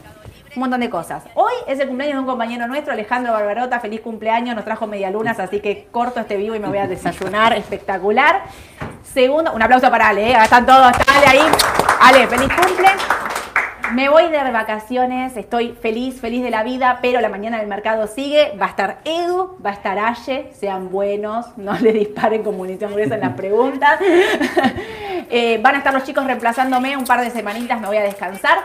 un 0.57 0.61
montón 0.61 0.81
de 0.81 0.91
cosas. 0.91 1.23
Hoy 1.35 1.53
es 1.69 1.79
el 1.79 1.87
cumpleaños 1.87 2.17
de 2.17 2.21
un 2.23 2.27
compañero 2.27 2.67
nuestro, 2.67 2.93
Alejandro 2.93 3.33
Barbarota. 3.33 3.79
Feliz 3.79 4.01
cumpleaños, 4.01 4.57
nos 4.57 4.65
trajo 4.65 4.89
medialunas, 4.89 5.39
así 5.39 5.61
que 5.61 5.87
corto 5.93 6.19
este 6.19 6.37
vivo 6.37 6.57
y 6.57 6.59
me 6.59 6.67
voy 6.67 6.79
a 6.79 6.89
desayunar. 6.89 7.53
Espectacular. 7.57 8.43
Segundo, 9.05 9.53
un 9.53 9.63
aplauso 9.63 9.89
para 9.93 10.09
Ale, 10.09 10.33
¿eh? 10.33 10.37
están 10.43 10.67
todos, 10.67 10.91
está 10.91 11.17
Ale 11.17 11.27
ahí. 11.29 11.53
Ale, 12.01 12.27
feliz 12.27 12.49
cumple. 12.49 12.89
Me 13.95 14.09
voy 14.09 14.29
de 14.29 14.51
vacaciones, 14.51 15.37
estoy 15.37 15.71
feliz, 15.81 16.21
feliz 16.21 16.43
de 16.43 16.51
la 16.51 16.65
vida, 16.65 16.99
pero 17.01 17.21
la 17.21 17.29
mañana 17.29 17.59
del 17.59 17.69
mercado 17.69 18.09
sigue. 18.09 18.53
Va 18.61 18.67
a 18.67 18.69
estar 18.71 18.99
Edu, 19.05 19.57
va 19.65 19.71
a 19.71 19.73
estar 19.75 19.97
Aye, 20.01 20.51
sean 20.53 20.91
buenos, 20.91 21.47
no 21.57 21.79
le 21.79 21.93
disparen 21.93 22.43
con 22.43 22.57
munición 22.57 22.93
gruesa 22.93 23.15
en 23.15 23.21
las 23.21 23.35
preguntas. 23.35 24.01
Eh, 25.31 25.59
van 25.63 25.75
a 25.75 25.79
estar 25.79 25.95
los 25.95 26.05
chicos 26.05 26.25
reemplazándome 26.27 26.97
un 26.99 27.07
par 27.07 27.21
de 27.21 27.31
semanitas, 27.31 27.81
me 27.81 27.87
voy 27.87 27.97
a 27.97 28.03
descansar. 28.03 28.59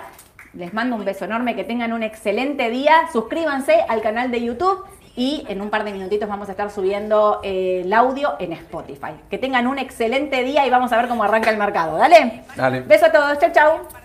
Les 0.53 0.73
mando 0.73 0.97
un 0.97 1.05
beso 1.05 1.23
enorme, 1.23 1.55
que 1.55 1.63
tengan 1.63 1.93
un 1.93 2.03
excelente 2.03 2.69
día. 2.69 3.07
Suscríbanse 3.13 3.86
al 3.88 4.01
canal 4.01 4.30
de 4.30 4.43
YouTube 4.43 4.84
y 5.15 5.45
en 5.47 5.61
un 5.61 5.69
par 5.69 5.86
de 5.86 5.93
minutitos 5.93 6.27
vamos 6.27 6.49
a 6.49 6.51
estar 6.51 6.69
subiendo 6.69 7.39
eh, 7.43 7.84
el 7.86 7.93
audio 7.93 8.36
en 8.39 8.51
Spotify. 8.53 9.13
Que 9.30 9.38
tengan 9.38 9.67
un 9.67 9.80
excelente 9.80 10.43
día 10.43 10.67
y 10.67 10.69
vamos 10.69 10.91
a 10.91 10.97
ver 10.97 11.07
cómo 11.07 11.23
arranca 11.23 11.49
el 11.49 11.57
mercado. 11.57 11.97
Dale. 11.97 12.43
Dale. 12.55 12.82
Beso 12.82 13.05
a 13.05 13.11
todos. 13.11 13.39
Chau, 13.39 13.51
chau. 13.53 13.99